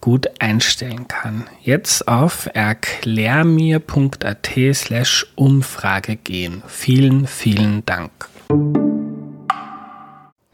gut 0.00 0.28
einstellen 0.38 1.08
kann. 1.08 1.46
Jetzt 1.62 2.08
auf 2.08 2.48
erklärmir.at 2.52 4.50
slash 4.72 5.26
Umfrage 5.36 6.16
gehen. 6.16 6.62
Vielen, 6.66 7.26
vielen 7.26 7.84
Dank. 7.86 8.10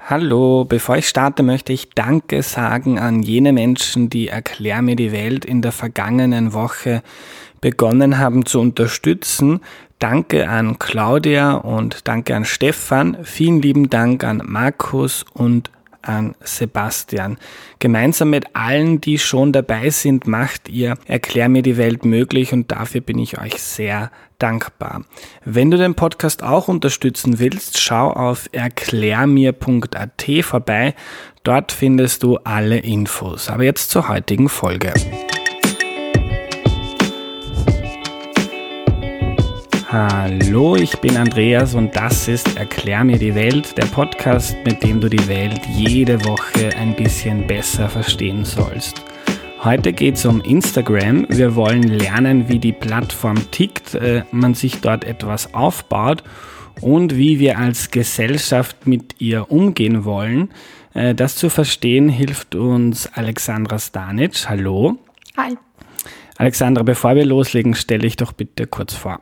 Hallo, 0.08 0.64
bevor 0.64 0.96
ich 0.98 1.08
starte, 1.08 1.42
möchte 1.42 1.72
ich 1.72 1.90
Danke 1.90 2.44
sagen 2.44 2.98
an 3.00 3.24
jene 3.24 3.52
Menschen, 3.52 4.08
die 4.08 4.28
Erklär 4.28 4.80
mir 4.80 4.94
die 4.94 5.10
Welt 5.10 5.44
in 5.44 5.62
der 5.62 5.72
vergangenen 5.72 6.52
Woche 6.52 7.02
begonnen 7.60 8.18
haben 8.18 8.46
zu 8.46 8.60
unterstützen. 8.60 9.60
Danke 9.98 10.48
an 10.48 10.78
Claudia 10.78 11.54
und 11.54 12.06
danke 12.06 12.36
an 12.36 12.44
Stefan. 12.44 13.16
Vielen 13.24 13.60
lieben 13.62 13.90
Dank 13.90 14.22
an 14.22 14.42
Markus 14.44 15.24
und 15.32 15.70
an 16.08 16.34
Sebastian. 16.40 17.38
Gemeinsam 17.78 18.30
mit 18.30 18.54
allen, 18.54 19.00
die 19.00 19.18
schon 19.18 19.52
dabei 19.52 19.90
sind, 19.90 20.26
macht 20.26 20.68
ihr 20.68 20.96
Erklär 21.06 21.48
mir 21.48 21.62
die 21.62 21.76
Welt 21.76 22.04
möglich 22.04 22.52
und 22.52 22.72
dafür 22.72 23.00
bin 23.00 23.18
ich 23.18 23.38
euch 23.38 23.60
sehr 23.60 24.10
dankbar. 24.38 25.04
Wenn 25.44 25.70
du 25.70 25.76
den 25.76 25.94
Podcast 25.94 26.42
auch 26.42 26.68
unterstützen 26.68 27.38
willst, 27.38 27.80
schau 27.80 28.10
auf 28.10 28.48
erklärmir.at 28.52 30.24
vorbei. 30.42 30.94
Dort 31.42 31.72
findest 31.72 32.22
du 32.22 32.38
alle 32.38 32.78
Infos. 32.78 33.48
Aber 33.48 33.62
jetzt 33.62 33.90
zur 33.90 34.08
heutigen 34.08 34.48
Folge. 34.48 34.92
Hallo, 39.88 40.74
ich 40.74 40.98
bin 40.98 41.16
Andreas 41.16 41.76
und 41.76 41.94
das 41.94 42.26
ist 42.26 42.56
Erklär 42.56 43.04
mir 43.04 43.20
die 43.20 43.36
Welt, 43.36 43.78
der 43.78 43.84
Podcast, 43.84 44.56
mit 44.64 44.82
dem 44.82 45.00
du 45.00 45.08
die 45.08 45.28
Welt 45.28 45.60
jede 45.68 46.24
Woche 46.24 46.76
ein 46.76 46.96
bisschen 46.96 47.46
besser 47.46 47.88
verstehen 47.88 48.44
sollst. 48.44 49.04
Heute 49.62 49.92
geht 49.92 50.16
es 50.16 50.26
um 50.26 50.40
Instagram. 50.40 51.26
Wir 51.28 51.54
wollen 51.54 51.84
lernen, 51.84 52.48
wie 52.48 52.58
die 52.58 52.72
Plattform 52.72 53.48
tickt, 53.52 53.94
äh, 53.94 54.24
man 54.32 54.54
sich 54.54 54.80
dort 54.80 55.04
etwas 55.04 55.54
aufbaut 55.54 56.24
und 56.80 57.16
wie 57.16 57.38
wir 57.38 57.56
als 57.56 57.92
Gesellschaft 57.92 58.88
mit 58.88 59.20
ihr 59.20 59.52
umgehen 59.52 60.04
wollen. 60.04 60.50
Äh, 60.94 61.14
das 61.14 61.36
zu 61.36 61.48
verstehen 61.48 62.08
hilft 62.08 62.56
uns 62.56 63.08
Alexandra 63.12 63.78
Stanic. 63.78 64.48
Hallo. 64.48 64.98
Hi. 65.36 65.56
Alexandra, 66.38 66.82
bevor 66.82 67.14
wir 67.14 67.24
loslegen, 67.24 67.76
stelle 67.76 68.08
ich 68.08 68.16
doch 68.16 68.32
bitte 68.32 68.66
kurz 68.66 68.92
vor. 68.92 69.20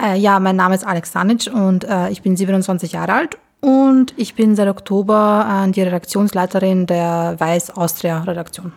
Äh, 0.00 0.16
ja, 0.18 0.38
mein 0.40 0.56
Name 0.56 0.74
ist 0.74 0.86
Alex 0.86 1.12
Sanic 1.12 1.50
und 1.52 1.84
äh, 1.84 2.10
ich 2.10 2.22
bin 2.22 2.36
27 2.36 2.92
Jahre 2.92 3.12
alt 3.12 3.38
und 3.60 4.14
ich 4.16 4.34
bin 4.34 4.54
seit 4.54 4.68
Oktober 4.68 5.64
äh, 5.66 5.70
die 5.70 5.82
Redaktionsleiterin 5.82 6.86
der 6.86 7.34
Weiß 7.38 7.76
Austria 7.76 8.22
Redaktion. 8.22 8.72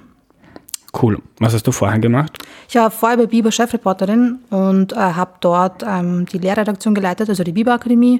Cool. 0.99 1.19
Was 1.39 1.53
hast 1.53 1.67
du 1.67 1.71
vorher 1.71 1.99
gemacht? 1.99 2.37
Ich 2.67 2.75
war 2.75 2.91
vorher 2.91 3.17
bei 3.17 3.25
Biber 3.27 3.51
Chefreporterin 3.51 4.39
und 4.49 4.93
äh, 4.93 4.95
habe 4.95 5.33
dort 5.39 5.83
ähm, 5.87 6.25
die 6.25 6.39
Lehrredaktion 6.39 6.93
geleitet, 6.93 7.29
also 7.29 7.43
die 7.43 7.53
Biber 7.53 7.73
Akademie 7.73 8.19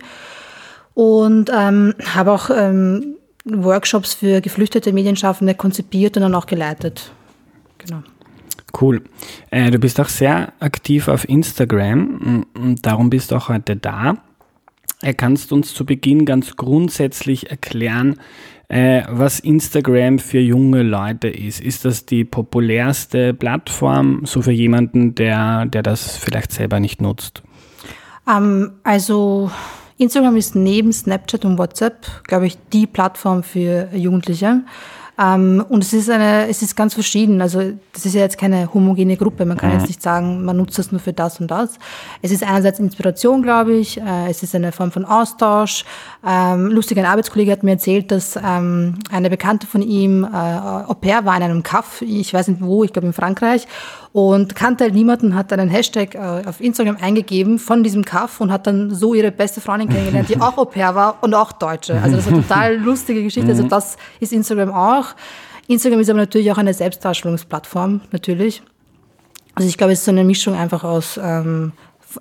und 0.94 1.50
ähm, 1.54 1.96
habe 2.14 2.32
auch 2.32 2.50
ähm, 2.50 3.16
Workshops 3.44 4.14
für 4.14 4.40
geflüchtete 4.40 4.94
Medienschaffende 4.94 5.56
konzipiert 5.56 6.16
und 6.16 6.24
dann 6.24 6.36
auch 6.36 6.46
geleitet. 6.46 7.12
Genau. 7.80 8.04
Cool. 8.80 9.04
Äh, 9.50 9.72
du 9.72 9.80
bist 9.80 10.00
auch 10.00 10.10
sehr 10.10 10.54
aktiv 10.60 11.08
auf 11.08 11.28
Instagram 11.28 12.46
und 12.54 12.86
darum 12.86 13.10
bist 13.10 13.32
du 13.32 13.36
auch 13.36 13.50
heute 13.50 13.76
da. 13.76 14.16
Äh, 15.02 15.14
kannst 15.14 15.52
uns 15.52 15.74
zu 15.74 15.86
Beginn 15.86 16.26
ganz 16.26 16.56
grundsätzlich 16.56 17.50
erklären, 17.50 18.20
äh, 18.68 19.04
was 19.10 19.40
Instagram 19.40 20.20
für 20.20 20.40
junge 20.40 20.84
Leute 20.84 21.28
ist. 21.28 21.60
Ist 21.60 21.86
das 21.86 22.06
die 22.06 22.24
populärste 22.24 23.34
Plattform, 23.34 24.22
so 24.26 24.42
für 24.42 24.52
jemanden, 24.52 25.16
der, 25.16 25.66
der 25.66 25.84
das 25.84 26.18
vielleicht 26.18 26.52
selber 26.52 26.80
nicht 26.80 27.02
nutzt? 27.02 27.44
Ähm, 28.30 28.72
also 28.84 29.52
Instagram 29.98 30.38
ist 30.38 30.56
neben 30.56 30.94
Snapchat 30.94 31.46
und 31.46 31.58
WhatsApp, 31.58 32.24
glaube 32.24 32.48
ich, 32.48 32.58
die 32.72 32.88
Plattform 32.88 33.44
für 33.44 33.90
Jugendliche. 33.94 34.62
Ähm, 35.22 35.64
und 35.70 35.84
es 35.84 35.94
ist 35.94 36.10
eine, 36.10 36.48
es 36.48 36.62
ist 36.62 36.76
ganz 36.76 36.94
verschieden. 36.94 37.42
Also 37.42 37.74
das 37.94 38.06
ist 38.06 38.16
ja 38.16 38.22
jetzt 38.22 38.38
keine 38.38 38.74
homogene 38.74 39.18
Gruppe. 39.18 39.46
Man 39.46 39.58
kann 39.58 39.70
mhm. 39.72 39.80
jetzt 39.80 39.88
nicht 39.88 40.02
sagen, 40.02 40.44
man 40.44 40.58
nutzt 40.58 40.80
das 40.80 40.92
nur 40.92 41.00
für 41.00 41.14
das 41.14 41.40
und 41.40 41.52
das. 41.52 41.78
Es 42.22 42.32
ist 42.32 42.44
einerseits 42.44 42.80
Inspiration, 42.80 43.44
glaube 43.44 43.74
ich. 43.74 44.00
Äh, 44.00 44.30
es 44.30 44.42
ist 44.42 44.56
eine 44.56 44.72
Form 44.72 44.92
von 44.92 45.06
Austausch. 45.06 45.86
Ähm, 46.26 46.68
lustig, 46.68 46.98
ein 46.98 47.06
Arbeitskollege 47.06 47.52
hat 47.52 47.64
mir 47.64 47.72
erzählt, 47.72 48.12
dass 48.12 48.36
ähm, 48.36 48.96
eine 49.12 49.30
Bekannte 49.30 49.68
von 49.68 49.82
ihm 49.82 50.24
äh, 50.24 50.28
Au 50.28 50.94
pair 50.96 51.26
war 51.26 51.38
in 51.38 51.44
einem 51.44 51.64
Kaff. 51.64 52.02
Ich 52.02 52.34
weiß 52.34 52.48
nicht 52.48 52.62
wo, 52.62 52.84
ich 52.84 52.94
glaube 52.94 53.08
in 53.08 53.14
Frankreich 53.14 53.68
und 54.14 54.56
kannte 54.56 54.84
halt 54.84 54.94
niemanden, 54.94 55.36
hat 55.36 55.52
dann 55.52 55.60
einen 55.60 55.70
Hashtag 55.70 56.16
äh, 56.16 56.44
auf 56.46 56.60
Instagram 56.60 56.98
eingegeben 57.00 57.60
von 57.60 57.84
diesem 57.84 58.04
Kaff 58.04 58.42
und 58.42 58.52
hat 58.52 58.68
dann 58.68 58.94
so 58.94 59.14
ihre 59.14 59.32
beste 59.32 59.62
Freundin 59.62 59.90
kennengelernt, 59.90 60.30
die 60.30 60.40
auch 60.40 60.58
Au 60.58 60.66
pair 60.66 60.96
war 60.96 61.18
und 61.22 61.34
auch 61.34 61.54
Deutsche. 61.54 62.00
Also 62.02 62.18
das 62.18 62.26
ist 62.26 62.32
eine 62.34 62.42
total 62.42 62.76
lustige 62.76 63.24
Geschichte. 63.24 63.50
Also 63.50 63.64
das 63.64 63.98
ist 64.20 64.34
Instagram 64.34 64.72
auch. 64.72 65.08
Instagram 65.68 66.02
ist 66.02 66.10
aber 66.10 66.20
natürlich 66.20 66.52
auch 66.52 66.58
eine 66.58 66.74
Selbstdarstellungsplattform, 66.74 68.02
natürlich. 68.12 68.62
Also 69.56 69.70
ich 69.70 69.78
glaube, 69.78 69.94
es 69.94 70.00
ist 70.00 70.06
so 70.06 70.12
eine 70.12 70.26
Mischung 70.26 70.56
einfach 70.56 70.84
aus 70.84 71.20
ähm, 71.22 71.72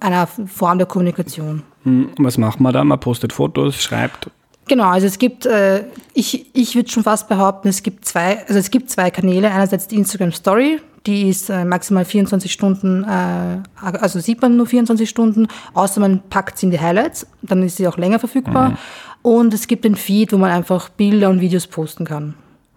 einer 0.00 0.26
Form 0.26 0.78
der 0.78 0.86
Kommunikation. 0.86 1.62
Hm, 1.82 2.10
was 2.18 2.38
macht 2.38 2.60
man 2.60 2.72
da? 2.72 2.84
Man 2.84 3.00
postet 3.00 3.32
Fotos, 3.32 3.82
schreibt. 3.82 4.30
Genau, 4.68 4.88
also 4.88 5.06
es 5.08 5.18
gibt, 5.18 5.46
äh, 5.46 5.84
ich, 6.14 6.54
ich 6.54 6.76
würde 6.76 6.88
schon 6.88 7.02
fast 7.02 7.28
behaupten, 7.28 7.66
es 7.66 7.82
gibt 7.82 8.04
zwei, 8.04 8.46
also 8.46 8.56
es 8.56 8.70
gibt 8.70 8.88
zwei 8.88 9.10
Kanäle. 9.10 9.50
Einerseits 9.50 9.88
die 9.88 9.96
Instagram 9.96 10.30
Story, 10.30 10.80
die 11.06 11.28
ist 11.28 11.48
äh, 11.48 11.64
maximal 11.64 12.04
24 12.04 12.52
Stunden, 12.52 13.04
äh, 13.04 13.62
also 13.80 14.20
sieht 14.20 14.42
man 14.42 14.56
nur 14.56 14.66
24 14.66 15.08
Stunden, 15.08 15.48
außer 15.74 16.00
man 16.00 16.20
packt 16.28 16.58
sie 16.58 16.66
in 16.66 16.72
die 16.72 16.80
Highlights, 16.80 17.26
dann 17.42 17.62
ist 17.62 17.76
sie 17.76 17.88
auch 17.88 17.96
länger 17.96 18.18
verfügbar. 18.18 18.70
Mhm. 18.70 18.76
Und 19.22 19.54
es 19.54 19.66
gibt 19.66 19.84
den 19.84 19.96
Feed, 19.96 20.32
wo 20.32 20.38
man 20.38 20.50
einfach 20.50 20.88
Bilder 20.90 21.28
und 21.30 21.40
Videos 21.40 21.66
posten 21.66 22.04
kann. 22.04 22.34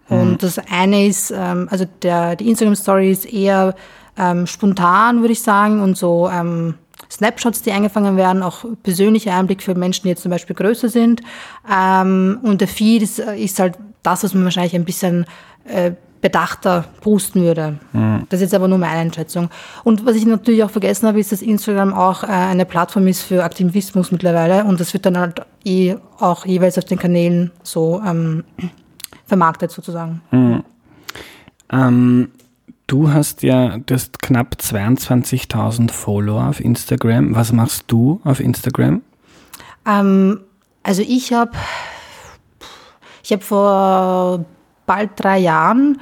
Mhm. 0.08 0.20
Und 0.20 0.42
das 0.42 0.58
eine 0.70 1.06
ist, 1.06 1.32
ähm, 1.36 1.68
also 1.70 1.86
der, 2.02 2.36
die 2.36 2.48
Instagram 2.48 2.74
Story 2.74 3.10
ist 3.10 3.26
eher 3.26 3.74
ähm, 4.16 4.46
spontan, 4.46 5.20
würde 5.20 5.32
ich 5.32 5.42
sagen, 5.42 5.82
und 5.82 5.96
so 5.96 6.30
ähm, 6.30 6.74
Snapshots, 7.10 7.62
die 7.62 7.72
eingefangen 7.72 8.16
werden, 8.16 8.42
auch 8.42 8.64
persönlicher 8.82 9.34
Einblick 9.34 9.62
für 9.62 9.74
Menschen, 9.74 10.04
die 10.04 10.10
jetzt 10.10 10.22
zum 10.22 10.30
Beispiel 10.30 10.56
größer 10.56 10.88
sind. 10.88 11.22
Ähm, 11.70 12.38
und 12.42 12.60
der 12.60 12.68
Feed 12.68 13.02
ist, 13.02 13.18
ist 13.18 13.58
halt 13.58 13.78
das, 14.02 14.24
was 14.24 14.34
man 14.34 14.44
wahrscheinlich 14.44 14.74
ein 14.74 14.84
bisschen 14.84 15.26
äh, 15.64 15.92
bedachter 16.24 16.86
posten 17.02 17.42
würde. 17.42 17.78
Mhm. 17.92 18.24
Das 18.30 18.38
ist 18.40 18.44
jetzt 18.44 18.54
aber 18.54 18.66
nur 18.66 18.78
meine 18.78 18.98
Einschätzung. 18.98 19.50
Und 19.84 20.06
was 20.06 20.16
ich 20.16 20.24
natürlich 20.24 20.64
auch 20.64 20.70
vergessen 20.70 21.06
habe, 21.06 21.20
ist, 21.20 21.32
dass 21.32 21.42
Instagram 21.42 21.92
auch 21.92 22.22
äh, 22.22 22.28
eine 22.28 22.64
Plattform 22.64 23.06
ist 23.08 23.20
für 23.20 23.44
Aktivismus 23.44 24.10
mittlerweile 24.10 24.64
und 24.64 24.80
das 24.80 24.94
wird 24.94 25.04
dann 25.04 25.18
halt 25.18 25.42
eh 25.66 25.96
auch 26.18 26.46
jeweils 26.46 26.78
auf 26.78 26.86
den 26.86 26.98
Kanälen 26.98 27.50
so 27.62 28.00
ähm, 28.06 28.42
vermarktet 29.26 29.70
sozusagen. 29.70 30.22
Mhm. 30.30 30.64
Ähm, 31.70 32.30
du 32.86 33.12
hast 33.12 33.42
ja, 33.42 33.76
du 33.76 33.92
hast 33.92 34.22
knapp 34.22 34.56
22.000 34.58 35.90
Follower 35.90 36.48
auf 36.48 36.58
Instagram. 36.58 37.34
Was 37.34 37.52
machst 37.52 37.84
du 37.88 38.22
auf 38.24 38.40
Instagram? 38.40 39.02
Ähm, 39.86 40.40
also 40.82 41.02
ich 41.06 41.34
habe 41.34 41.52
ich 43.22 43.30
habe 43.30 43.42
vor 43.42 44.46
bald 44.86 45.10
drei 45.16 45.38
Jahren 45.38 46.00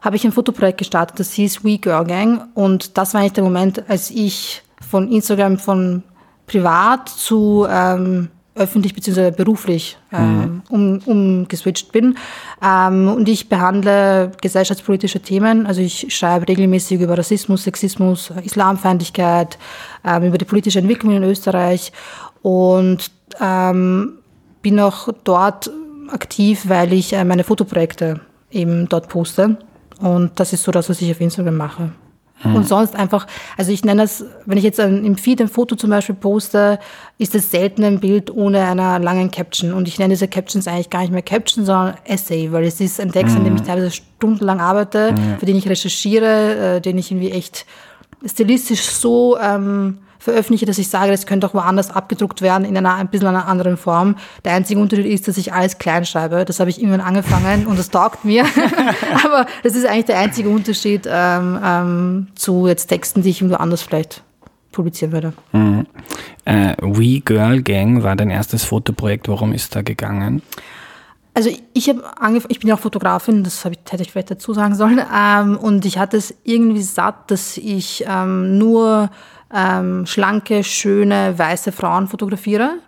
habe 0.00 0.16
ich 0.16 0.24
ein 0.24 0.32
Fotoprojekt 0.32 0.78
gestartet, 0.78 1.20
das 1.20 1.32
hieß 1.32 1.64
We 1.64 1.78
Girl 1.78 2.04
Gang. 2.04 2.48
Und 2.54 2.98
das 2.98 3.14
war 3.14 3.20
eigentlich 3.20 3.34
der 3.34 3.44
Moment, 3.44 3.88
als 3.88 4.10
ich 4.10 4.62
von 4.80 5.10
Instagram 5.10 5.58
von 5.58 6.02
privat 6.46 7.08
zu 7.08 7.66
ähm, 7.70 8.28
öffentlich 8.54 8.94
bzw. 8.94 9.30
beruflich 9.30 9.96
ähm, 10.12 10.62
um, 10.68 10.98
umgeswitcht 11.06 11.92
bin. 11.92 12.18
Ähm, 12.62 13.08
und 13.08 13.28
ich 13.28 13.48
behandle 13.48 14.32
gesellschaftspolitische 14.40 15.20
Themen. 15.20 15.66
Also 15.66 15.80
ich 15.80 16.14
schreibe 16.14 16.48
regelmäßig 16.48 17.00
über 17.00 17.16
Rassismus, 17.16 17.64
Sexismus, 17.64 18.32
Islamfeindlichkeit, 18.42 19.56
ähm, 20.04 20.24
über 20.24 20.36
die 20.36 20.44
politische 20.44 20.80
Entwicklung 20.80 21.16
in 21.16 21.22
Österreich 21.22 21.92
und 22.42 23.10
ähm, 23.40 24.18
bin 24.60 24.80
auch 24.80 25.08
dort 25.24 25.70
aktiv, 26.12 26.64
weil 26.68 26.92
ich 26.92 27.12
äh, 27.12 27.24
meine 27.24 27.44
Fotoprojekte 27.44 28.20
eben 28.50 28.88
dort 28.88 29.08
poste. 29.08 29.56
Und 30.00 30.32
das 30.38 30.52
ist 30.52 30.64
so 30.64 30.72
das, 30.72 30.88
was 30.88 31.00
ich 31.00 31.10
auf 31.10 31.20
Instagram 31.20 31.56
mache. 31.56 31.92
Mhm. 32.44 32.56
Und 32.56 32.68
sonst 32.68 32.96
einfach, 32.96 33.26
also 33.56 33.72
ich 33.72 33.84
nenne 33.84 34.02
das, 34.02 34.24
wenn 34.46 34.58
ich 34.58 34.64
jetzt 34.64 34.80
ein, 34.80 35.04
im 35.04 35.16
Feed 35.16 35.40
ein 35.40 35.48
Foto 35.48 35.76
zum 35.76 35.90
Beispiel 35.90 36.14
poste, 36.14 36.78
ist 37.18 37.34
es 37.34 37.50
selten 37.50 37.84
ein 37.84 38.00
Bild 38.00 38.30
ohne 38.30 38.62
einer 38.62 38.98
langen 38.98 39.30
Caption. 39.30 39.72
Und 39.72 39.88
ich 39.88 39.98
nenne 39.98 40.14
diese 40.14 40.28
Captions 40.28 40.66
eigentlich 40.66 40.90
gar 40.90 41.00
nicht 41.00 41.12
mehr 41.12 41.22
Caption, 41.22 41.64
sondern 41.64 41.94
Essay, 42.04 42.50
weil 42.52 42.64
es 42.64 42.80
ist 42.80 43.00
ein 43.00 43.12
Text, 43.12 43.34
mhm. 43.34 43.38
an 43.38 43.44
dem 43.44 43.56
ich 43.56 43.62
teilweise 43.62 43.90
stundenlang 43.90 44.60
arbeite, 44.60 45.12
mhm. 45.12 45.38
für 45.38 45.46
den 45.46 45.56
ich 45.56 45.68
recherchiere, 45.68 46.76
äh, 46.76 46.80
den 46.80 46.98
ich 46.98 47.10
irgendwie 47.10 47.30
echt 47.30 47.66
stilistisch 48.24 48.86
so 48.86 49.38
ähm, 49.38 49.98
veröffentliche, 50.22 50.66
dass 50.66 50.78
ich 50.78 50.88
sage, 50.88 51.10
das 51.10 51.26
könnte 51.26 51.48
auch 51.48 51.54
woanders 51.54 51.90
abgedruckt 51.90 52.42
werden 52.42 52.64
in 52.64 52.76
einer 52.76 52.94
ein 52.94 53.08
bisschen 53.08 53.26
einer 53.26 53.48
anderen 53.48 53.76
Form. 53.76 54.14
Der 54.44 54.52
einzige 54.52 54.80
Unterschied 54.80 55.06
ist, 55.06 55.26
dass 55.26 55.36
ich 55.36 55.52
alles 55.52 55.78
klein 55.78 56.04
schreibe. 56.04 56.44
Das 56.44 56.60
habe 56.60 56.70
ich 56.70 56.80
irgendwann 56.80 57.00
angefangen 57.00 57.66
und 57.66 57.76
das 57.76 57.90
taugt 57.90 58.24
mir. 58.24 58.44
Aber 59.24 59.46
das 59.64 59.74
ist 59.74 59.84
eigentlich 59.84 60.04
der 60.04 60.20
einzige 60.20 60.48
Unterschied 60.48 61.08
ähm, 61.10 61.58
ähm, 61.64 62.26
zu 62.36 62.68
jetzt 62.68 62.86
Texten, 62.86 63.22
die 63.22 63.30
ich 63.30 63.40
irgendwo 63.40 63.56
anders 63.56 63.82
vielleicht 63.82 64.22
publizieren 64.70 65.10
würde. 65.10 65.32
Mhm. 65.50 65.86
Äh, 66.44 66.76
We 66.80 67.20
Girl 67.20 67.60
Gang 67.60 68.04
war 68.04 68.14
dein 68.14 68.30
erstes 68.30 68.62
Fotoprojekt. 68.62 69.26
Worum 69.26 69.52
ist 69.52 69.74
da 69.74 69.82
gegangen? 69.82 70.40
Also 71.34 71.50
ich 71.72 71.88
habe 71.88 72.02
ich 72.48 72.60
bin 72.60 72.68
ja 72.68 72.76
auch 72.76 72.80
Fotografin, 72.80 73.42
das 73.42 73.64
ich, 73.64 73.78
hätte 73.90 74.02
ich 74.02 74.12
vielleicht 74.12 74.30
dazu 74.30 74.54
sagen 74.54 74.76
sollen. 74.76 75.00
Ähm, 75.12 75.56
und 75.56 75.84
ich 75.84 75.98
hatte 75.98 76.16
es 76.16 76.32
irgendwie 76.44 76.82
satt, 76.82 77.30
dass 77.32 77.56
ich 77.56 78.04
ähm, 78.06 78.58
nur 78.58 79.10
ähm, 79.54 80.06
schlanke, 80.06 80.64
schöne, 80.64 81.38
weiße 81.38 81.72
Frauen 81.72 82.08
fotografiere. 82.08 82.78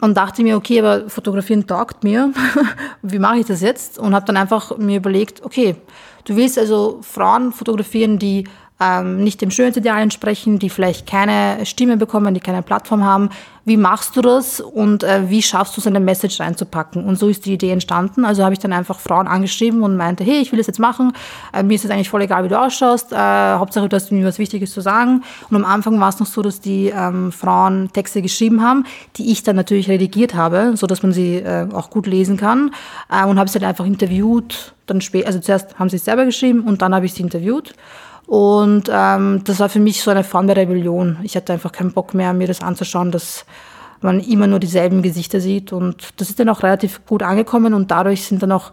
Und 0.00 0.16
dachte 0.16 0.42
mir, 0.42 0.56
okay, 0.56 0.80
aber 0.80 1.10
fotografieren 1.10 1.66
taugt 1.66 2.04
mir. 2.04 2.32
Wie 3.02 3.18
mache 3.18 3.38
ich 3.38 3.46
das 3.46 3.60
jetzt? 3.60 3.98
Und 3.98 4.14
habe 4.14 4.24
dann 4.24 4.38
einfach 4.38 4.78
mir 4.78 4.96
überlegt, 4.96 5.44
okay, 5.44 5.76
du 6.24 6.36
willst 6.36 6.58
also 6.58 7.00
Frauen 7.02 7.52
fotografieren, 7.52 8.18
die 8.18 8.44
ähm, 8.80 9.22
nicht 9.22 9.42
dem 9.42 9.50
Schönheitsideal 9.50 10.00
entsprechen, 10.02 10.58
die 10.58 10.70
vielleicht 10.70 11.06
keine 11.06 11.66
Stimme 11.66 11.96
bekommen, 11.96 12.32
die 12.34 12.40
keine 12.40 12.62
Plattform 12.62 13.04
haben. 13.04 13.28
Wie 13.66 13.76
machst 13.76 14.16
du 14.16 14.22
das 14.22 14.60
und 14.60 15.04
äh, 15.04 15.28
wie 15.28 15.42
schaffst 15.42 15.76
du 15.76 15.82
es, 15.82 15.86
eine 15.86 16.00
Message 16.00 16.40
reinzupacken? 16.40 17.04
Und 17.04 17.16
so 17.16 17.28
ist 17.28 17.44
die 17.44 17.52
Idee 17.52 17.70
entstanden. 17.70 18.24
Also 18.24 18.42
habe 18.42 18.54
ich 18.54 18.58
dann 18.58 18.72
einfach 18.72 18.98
Frauen 18.98 19.28
angeschrieben 19.28 19.82
und 19.82 19.96
meinte, 19.96 20.24
hey, 20.24 20.40
ich 20.40 20.50
will 20.50 20.56
das 20.56 20.66
jetzt 20.66 20.78
machen. 20.78 21.12
Äh, 21.52 21.62
mir 21.62 21.74
ist 21.74 21.84
es 21.84 21.90
eigentlich 21.90 22.08
voll 22.08 22.22
egal, 22.22 22.42
wie 22.42 22.48
du 22.48 22.58
ausschaust. 22.58 23.12
Äh, 23.12 23.16
Hauptsache, 23.16 23.88
du 23.88 23.94
hast 23.94 24.10
mir 24.12 24.26
was 24.26 24.38
Wichtiges 24.38 24.72
zu 24.72 24.80
sagen. 24.80 25.22
Und 25.50 25.56
am 25.56 25.66
Anfang 25.66 26.00
war 26.00 26.08
es 26.08 26.18
noch 26.18 26.26
so, 26.26 26.40
dass 26.40 26.60
die 26.60 26.86
ähm, 26.86 27.32
Frauen 27.32 27.92
Texte 27.92 28.22
geschrieben 28.22 28.62
haben, 28.62 28.86
die 29.16 29.30
ich 29.30 29.42
dann 29.42 29.56
natürlich 29.56 29.90
redigiert 29.90 30.34
habe, 30.34 30.72
so 30.74 30.86
dass 30.86 31.02
man 31.02 31.12
sie 31.12 31.36
äh, 31.36 31.68
auch 31.72 31.90
gut 31.90 32.06
lesen 32.06 32.38
kann. 32.38 32.72
Äh, 33.10 33.26
und 33.26 33.38
habe 33.38 33.50
sie 33.50 33.58
dann 33.58 33.68
einfach 33.68 33.84
interviewt. 33.84 34.74
Dann 34.86 35.02
spät, 35.02 35.26
also 35.26 35.38
zuerst 35.38 35.78
haben 35.78 35.90
sie 35.90 35.96
es 35.96 36.04
selber 36.06 36.24
geschrieben 36.24 36.62
und 36.62 36.80
dann 36.80 36.94
habe 36.94 37.04
ich 37.04 37.12
sie 37.12 37.22
interviewt. 37.22 37.74
Und 38.30 38.84
ähm, 38.88 39.42
das 39.42 39.58
war 39.58 39.68
für 39.68 39.80
mich 39.80 40.04
so 40.04 40.12
eine 40.12 40.22
Form 40.22 40.46
der 40.46 40.56
Rebellion. 40.56 41.18
Ich 41.24 41.34
hatte 41.34 41.52
einfach 41.52 41.72
keinen 41.72 41.90
Bock 41.90 42.14
mehr, 42.14 42.32
mir 42.32 42.46
das 42.46 42.60
anzuschauen, 42.62 43.10
dass 43.10 43.44
man 44.02 44.20
immer 44.20 44.46
nur 44.46 44.60
dieselben 44.60 45.02
Gesichter 45.02 45.40
sieht. 45.40 45.72
Und 45.72 46.10
das 46.16 46.30
ist 46.30 46.38
dann 46.38 46.48
auch 46.48 46.62
relativ 46.62 47.04
gut 47.06 47.24
angekommen 47.24 47.74
und 47.74 47.90
dadurch 47.90 48.24
sind 48.24 48.40
dann 48.40 48.52
auch, 48.52 48.70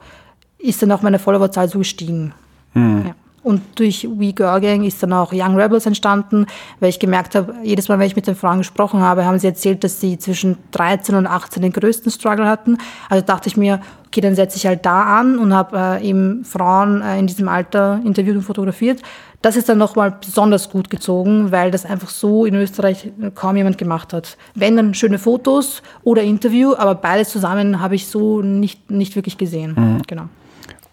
ist 0.59 0.83
dann 0.83 0.91
auch 0.91 1.01
meine 1.01 1.17
Followerzahl 1.17 1.67
so 1.69 1.79
gestiegen. 1.79 2.35
Mhm. 2.75 3.05
Ja. 3.07 3.15
Und 3.47 3.61
durch 3.79 4.03
We 4.03 4.33
Girl 4.33 4.59
Gang 4.61 4.83
ist 4.83 5.01
dann 5.01 5.13
auch 5.13 5.31
Young 5.33 5.55
Rebels 5.55 5.85
entstanden, 5.85 6.47
weil 6.79 6.89
ich 6.89 6.99
gemerkt 6.99 7.33
habe, 7.33 7.55
jedes 7.63 7.87
Mal, 7.87 7.97
wenn 7.97 8.05
ich 8.05 8.15
mit 8.15 8.27
den 8.27 8.35
Frauen 8.35 8.57
gesprochen 8.57 8.99
habe, 8.99 9.25
haben 9.25 9.39
sie 9.39 9.47
erzählt, 9.47 9.83
dass 9.83 10.01
sie 10.01 10.19
zwischen 10.19 10.57
13 10.71 11.15
und 11.15 11.25
18 11.25 11.63
den 11.63 11.71
größten 11.71 12.11
Struggle 12.11 12.45
hatten. 12.45 12.77
Also 13.09 13.25
dachte 13.25 13.47
ich 13.47 13.55
mir, 13.55 13.79
okay, 14.05 14.19
dann 14.19 14.35
setze 14.35 14.57
ich 14.57 14.67
halt 14.67 14.85
da 14.85 15.19
an 15.19 15.39
und 15.39 15.53
habe 15.53 15.77
äh, 15.77 16.09
eben 16.09 16.43
Frauen 16.43 17.01
äh, 17.01 17.17
in 17.19 17.27
diesem 17.27 17.47
Alter 17.47 18.01
interviewt 18.03 18.35
und 18.35 18.41
fotografiert. 18.41 19.01
Das 19.41 19.55
ist 19.55 19.69
dann 19.69 19.77
nochmal 19.77 20.17
besonders 20.19 20.69
gut 20.69 20.89
gezogen, 20.89 21.51
weil 21.51 21.69
das 21.69 21.85
einfach 21.85 22.09
so 22.09 22.45
in 22.45 22.55
Österreich 22.55 23.11
kaum 23.35 23.55
jemand 23.55 23.77
gemacht 23.77 24.11
hat. 24.11 24.35
Wenn 24.55 24.75
dann 24.75 24.93
schöne 24.93 25.19
Fotos 25.19 25.83
oder 26.03 26.23
Interview, 26.23 26.73
aber 26.75 26.95
beides 26.95 27.29
zusammen 27.29 27.79
habe 27.79 27.95
ich 27.95 28.07
so 28.07 28.41
nicht, 28.41 28.89
nicht 28.89 29.15
wirklich 29.15 29.37
gesehen. 29.37 29.75
Mhm. 29.77 30.01
Genau. 30.07 30.23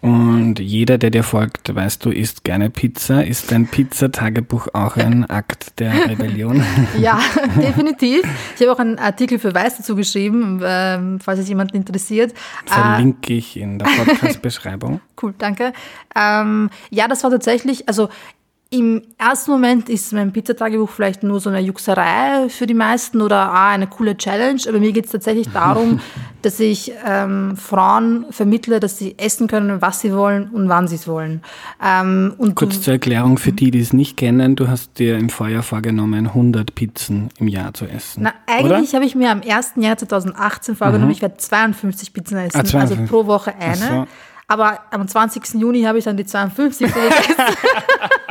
Und 0.05 0.59
jeder, 0.59 0.99
der 0.99 1.09
dir 1.09 1.23
folgt, 1.23 1.73
weißt 1.73 2.05
du, 2.05 2.11
isst 2.11 2.43
gerne 2.43 2.69
Pizza. 2.69 3.25
Ist 3.25 3.51
dein 3.51 3.65
Pizzatagebuch 3.67 4.67
auch 4.73 4.97
ein 4.97 5.27
Akt 5.27 5.79
der 5.79 5.93
Rebellion? 6.09 6.63
ja, 6.99 7.19
definitiv. 7.55 8.21
Ich 8.55 8.61
habe 8.61 8.73
auch 8.73 8.77
einen 8.77 8.99
Artikel 8.99 9.39
für 9.39 9.55
Weiß 9.55 9.77
dazu 9.77 9.95
geschrieben, 9.95 10.61
ähm, 10.63 11.19
falls 11.19 11.39
es 11.39 11.49
jemanden 11.49 11.77
interessiert. 11.77 12.35
Verlinke 12.67 13.33
ich 13.33 13.57
in 13.57 13.79
der 13.79 13.87
Podcast-Beschreibung. 13.97 15.01
cool, 15.23 15.33
danke. 15.39 15.73
Ähm, 16.15 16.69
ja, 16.91 17.07
das 17.07 17.23
war 17.23 17.31
tatsächlich, 17.31 17.89
also 17.89 18.09
im 18.77 19.01
ersten 19.17 19.51
Moment 19.51 19.89
ist 19.89 20.11
mein 20.11 20.31
Pizzatagebuch 20.31 20.89
vielleicht 20.89 21.23
nur 21.23 21.39
so 21.39 21.49
eine 21.49 21.61
Juxerei 21.61 22.49
für 22.49 22.67
die 22.67 22.73
meisten 22.73 23.21
oder 23.21 23.51
ah, 23.51 23.69
eine 23.69 23.87
coole 23.87 24.17
Challenge, 24.17 24.59
aber 24.67 24.79
mir 24.79 24.91
geht 24.91 25.05
es 25.05 25.11
tatsächlich 25.11 25.47
darum, 25.49 26.01
dass 26.41 26.59
ich 26.59 26.91
ähm, 27.05 27.55
Frauen 27.55 28.25
vermittle, 28.31 28.79
dass 28.79 28.97
sie 28.97 29.15
essen 29.17 29.47
können, 29.47 29.81
was 29.81 30.01
sie 30.01 30.13
wollen 30.13 30.49
und 30.49 30.67
wann 30.67 30.87
sie 30.87 30.95
es 30.95 31.07
wollen. 31.07 31.41
Ähm, 31.83 32.33
und 32.37 32.55
Kurz 32.55 32.81
zur 32.81 32.93
Erklärung 32.93 33.37
für 33.37 33.51
die, 33.51 33.71
die 33.71 33.79
es 33.79 33.93
nicht 33.93 34.17
kennen, 34.17 34.55
du 34.55 34.67
hast 34.67 34.99
dir 34.99 35.17
im 35.17 35.29
Vorjahr 35.29 35.63
vorgenommen, 35.63 36.27
100 36.27 36.75
Pizzen 36.75 37.29
im 37.39 37.47
Jahr 37.47 37.73
zu 37.73 37.85
essen. 37.85 38.23
Na, 38.23 38.33
eigentlich 38.47 38.93
habe 38.93 39.05
ich 39.05 39.15
mir 39.15 39.31
am 39.31 39.41
1. 39.41 39.73
Jahr 39.77 39.97
2018 39.97 40.75
vorgenommen, 40.75 41.05
mhm. 41.05 41.11
ich 41.11 41.21
werde 41.21 41.37
52 41.37 42.13
Pizzen 42.13 42.37
essen, 42.37 42.61
ah, 42.75 42.79
also 42.79 42.95
pro 43.07 43.25
Woche 43.25 43.55
eine. 43.55 44.07
Aber 44.47 44.79
am 44.91 45.07
20. 45.07 45.55
Juni 45.55 45.83
habe 45.83 45.97
ich 45.97 46.05
dann 46.05 46.17
die 46.17 46.25
52 46.25 46.93
gegessen. 46.93 47.35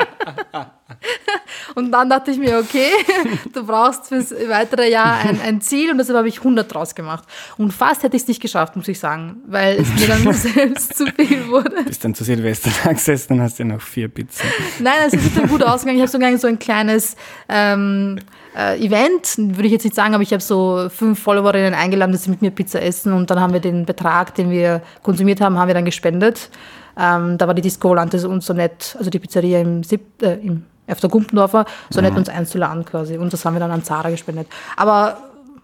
und 1.74 1.92
dann 1.92 2.10
dachte 2.10 2.30
ich 2.30 2.38
mir, 2.38 2.58
okay, 2.58 2.90
du 3.52 3.64
brauchst 3.66 4.08
fürs 4.08 4.32
weitere 4.48 4.90
Jahr 4.90 5.18
ein, 5.18 5.40
ein 5.40 5.60
Ziel 5.60 5.90
und 5.90 5.98
deshalb 5.98 6.18
habe 6.18 6.28
ich 6.28 6.38
100 6.38 6.72
draus 6.72 6.94
gemacht. 6.94 7.24
Und 7.56 7.72
fast 7.72 8.02
hätte 8.02 8.16
ich 8.16 8.22
es 8.22 8.28
nicht 8.28 8.40
geschafft, 8.40 8.76
muss 8.76 8.88
ich 8.88 8.98
sagen, 8.98 9.42
weil 9.46 9.80
es 9.80 9.88
mir 10.00 10.08
dann 10.08 10.32
selbst 10.32 10.96
zu 10.96 11.06
viel 11.06 11.48
wurde. 11.48 11.82
Bist 11.84 12.04
dann 12.04 12.14
zu 12.14 12.24
Silvester 12.24 12.70
gesessen 12.92 13.34
und 13.34 13.42
hast 13.42 13.58
ja 13.58 13.64
noch 13.64 13.80
vier 13.80 14.08
Pizzen. 14.08 14.46
Nein, 14.80 14.94
es 15.06 15.14
ist 15.14 15.36
dann 15.36 15.48
gut 15.48 15.62
ausgegangen. 15.62 15.98
Ich 15.98 16.02
habe 16.02 16.10
sogar 16.10 16.36
so 16.38 16.46
ein 16.46 16.58
kleines 16.58 17.16
ähm, 17.48 18.18
äh, 18.56 18.84
Event, 18.84 19.34
würde 19.36 19.66
ich 19.66 19.72
jetzt 19.72 19.84
nicht 19.84 19.96
sagen, 19.96 20.14
aber 20.14 20.22
ich 20.22 20.32
habe 20.32 20.42
so 20.42 20.88
fünf 20.88 21.20
Followerinnen 21.20 21.74
eingeladen, 21.74 22.12
dass 22.12 22.24
sie 22.24 22.30
mit 22.30 22.42
mir 22.42 22.50
Pizza 22.50 22.80
essen 22.80 23.12
und 23.12 23.30
dann 23.30 23.40
haben 23.40 23.52
wir 23.52 23.60
den 23.60 23.84
Betrag, 23.84 24.34
den 24.34 24.50
wir 24.50 24.82
konsumiert 25.02 25.40
haben, 25.40 25.58
haben 25.58 25.68
wir 25.68 25.74
dann 25.74 25.84
gespendet. 25.84 26.50
Ähm, 26.96 27.38
da 27.38 27.46
war 27.46 27.54
die 27.54 27.62
Disco 27.62 27.88
Volante 27.88 28.28
uns 28.28 28.46
so 28.46 28.52
nett, 28.52 28.94
also 28.98 29.10
die 29.10 29.18
Pizzeria 29.18 29.60
im, 29.60 29.82
Sieb, 29.82 30.22
äh, 30.22 30.34
im 30.34 30.64
auf 30.86 31.00
der 31.00 31.10
Gumpendorfer, 31.10 31.64
so 31.90 32.00
nett 32.00 32.12
mhm. 32.12 32.18
uns 32.18 32.28
einzuladen 32.28 32.84
quasi. 32.84 33.16
Und 33.16 33.32
das 33.32 33.44
haben 33.44 33.54
wir 33.54 33.60
dann 33.60 33.70
an 33.70 33.84
Zara 33.84 34.10
gespendet. 34.10 34.48
Aber 34.76 35.18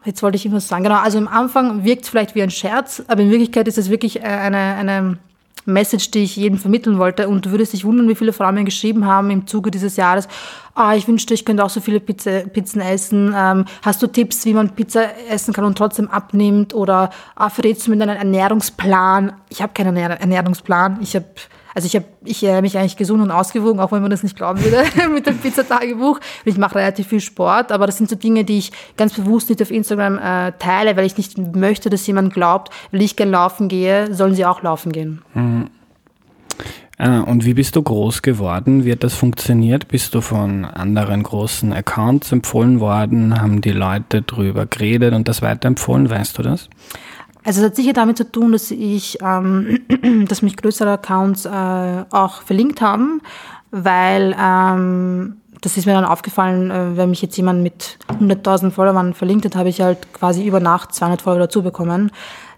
jetzt 0.05 0.23
wollte 0.23 0.37
ich 0.37 0.45
irgendwas 0.45 0.69
sagen. 0.69 0.85
Genau, 0.85 0.99
also 0.99 1.19
am 1.19 1.29
Anfang 1.29 1.85
wirkt 1.85 2.05
es 2.05 2.09
vielleicht 2.09 2.35
wie 2.35 2.43
ein 2.43 2.51
Scherz, 2.51 3.03
aber 3.09 3.23
in 3.23 3.31
Wirklichkeit 3.31 3.69
ist 3.69 3.79
es 3.79 3.91
wirklich 3.91 4.21
äh, 4.21 4.25
eine, 4.25 4.59
eine 4.59 5.19
Message, 5.67 6.11
die 6.11 6.21
ich 6.21 6.37
jedem 6.37 6.59
vermitteln 6.59 6.99
wollte. 6.99 7.29
Und 7.29 7.47
du 7.47 7.51
würdest 7.51 7.73
dich 7.73 7.85
wundern, 7.85 8.09
wie 8.09 8.15
viele 8.15 8.33
Frauen 8.33 8.55
mir 8.55 8.65
geschrieben 8.65 9.07
haben 9.07 9.31
im 9.31 9.47
Zuge 9.47 9.71
dieses 9.71 9.97
Jahres. 9.97 10.29
Ah, 10.75 10.95
ich 10.95 11.07
wünschte, 11.07 11.35
ich 11.35 11.45
könnte 11.45 11.65
auch 11.65 11.71
so 11.71 11.81
viele 11.81 12.01
Pizza, 12.01 12.41
Pizzen 12.41 12.81
essen. 12.81 13.35
Ähm, 13.37 13.67
hast 13.83 14.03
du 14.03 14.07
Tipps, 14.07 14.45
wie 14.47 14.55
man 14.55 14.71
Pizza 14.71 15.09
essen 15.29 15.53
kann 15.53 15.65
und 15.65 15.77
trotzdem 15.77 16.09
abnimmt? 16.09 16.75
Oder 16.75 17.11
ah, 17.35 17.51
verrätst 17.51 17.87
du 17.87 17.95
mir 17.95 18.03
einen 18.03 18.17
Ernährungsplan? 18.17 19.33
Ich 19.49 19.61
habe 19.63 19.73
keinen 19.75 19.97
Ernährungsplan. 19.97 20.99
Ich 21.03 21.15
habe 21.15 21.27
also 21.75 21.87
ich 21.87 21.97
habe 21.97 22.07
ich 22.25 22.43
äh, 22.43 22.61
mich 22.61 22.77
eigentlich 22.79 22.97
gesund 22.97 23.23
und 23.23 23.31
ausgewogen, 23.31 23.81
auch 23.81 23.93
wenn 23.93 24.03
man 24.03 24.11
das 24.11 24.23
nicht 24.23 24.37
glauben 24.37 24.63
würde 24.63 24.85
mit 25.13 25.27
dem 25.27 25.39
Pizzatagebuch. 25.39 26.21
Ich 26.45 26.59
mache 26.59 26.77
relativ 26.77 27.09
viel 27.09 27.21
Sport, 27.21 27.73
aber 27.73 27.87
das 27.87 27.99
sind 27.99 28.11
so 28.11 28.17
Dinge, 28.17 28.45
die 28.45 28.59
ich 28.59 28.73
ganz 28.97 29.15
bewusst 29.15 29.49
nicht 29.49 29.63
auf 29.63 29.71
Instagram 29.71 30.19
äh, 30.19 30.53
teile, 30.59 30.97
weil 30.97 31.07
ich 31.07 31.17
nicht 31.17 31.39
möchte, 31.55 31.91
dass 31.91 32.07
jemand 32.07 32.33
glaubt, 32.35 32.73
wenn 32.91 33.01
ich 33.01 33.17
gern 33.17 33.31
laufen 33.31 33.69
gehe, 33.69 34.13
sollen 34.15 34.35
sie 34.35 34.45
auch 34.45 34.63
laufen 34.63 34.93
gehen. 34.93 35.23
Mhm. 35.35 35.71
Ah, 36.99 37.21
und 37.21 37.47
wie 37.47 37.55
bist 37.55 37.77
du 37.77 37.83
groß 37.83 38.21
geworden? 38.21 38.85
Wie 38.85 38.93
hat 38.93 39.03
das 39.03 39.15
funktioniert? 39.15 39.89
Bist 39.89 40.15
du 40.15 40.21
von 40.21 40.67
anderen 40.67 41.23
großen 41.23 41.73
Accounts 41.73 42.31
empfohlen 42.31 42.79
worden? 42.79 43.41
Haben 43.41 43.63
die 43.63 43.71
Leute 43.71 44.21
drüber 44.21 44.67
geredet 44.67 45.15
und 45.15 45.27
das 45.27 45.41
weiterempfohlen? 45.41 46.11
Weißt 46.11 46.37
du 46.37 46.43
das? 46.43 46.69
Also 47.45 47.61
es 47.61 47.67
hat 47.67 47.77
sicher 47.77 47.93
damit 47.93 48.17
zu 48.17 48.31
tun, 48.31 48.53
dass 48.53 48.71
ich, 48.71 49.19
ähm, 49.23 49.81
dass 50.29 50.43
mich 50.43 50.57
größere 50.57 50.93
Accounts 50.93 51.47
äh, 51.47 52.05
auch 52.11 52.43
verlinkt 52.43 52.81
haben, 52.81 53.23
weil 53.71 54.37
ähm, 54.39 55.37
das 55.61 55.77
ist 55.77 55.87
mir 55.87 55.95
dann 55.95 56.05
aufgefallen, 56.05 56.71
äh, 56.71 56.97
wenn 56.97 57.11
mich 57.11 57.23
jetzt 57.23 57.37
jemand 57.37 57.63
mit 57.63 57.99
100.000 58.09 58.71
Followern 58.71 59.15
verlinkt 59.15 59.45
hat, 59.45 59.57
habe 59.57 59.69
ich 59.69 59.81
halt 59.81 60.13
quasi 60.13 60.47
über 60.47 60.61
Nacht 60.61 60.95
200 60.95 61.23
Follower 61.23 61.41
dazu 61.41 61.63
bekommen. 61.63 62.11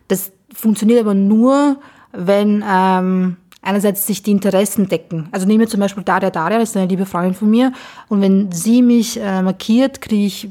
Das 0.08 0.32
funktioniert 0.52 1.00
aber 1.00 1.14
nur, 1.14 1.76
wenn 2.12 2.64
ähm, 2.68 3.36
einerseits 3.62 4.06
sich 4.06 4.22
die 4.22 4.32
Interessen 4.32 4.88
decken. 4.88 5.28
Also 5.32 5.46
nehmen 5.46 5.60
wir 5.60 5.68
zum 5.68 5.80
Beispiel 5.80 6.02
Daria 6.02 6.30
Daria, 6.30 6.58
das 6.58 6.70
ist 6.70 6.76
eine 6.76 6.86
liebe 6.86 7.06
Freundin 7.06 7.34
von 7.34 7.48
mir, 7.48 7.72
und 8.08 8.20
wenn 8.20 8.50
sie 8.52 8.82
mich 8.82 9.18
äh, 9.20 9.42
markiert, 9.42 10.00
kriege 10.00 10.26
ich 10.26 10.50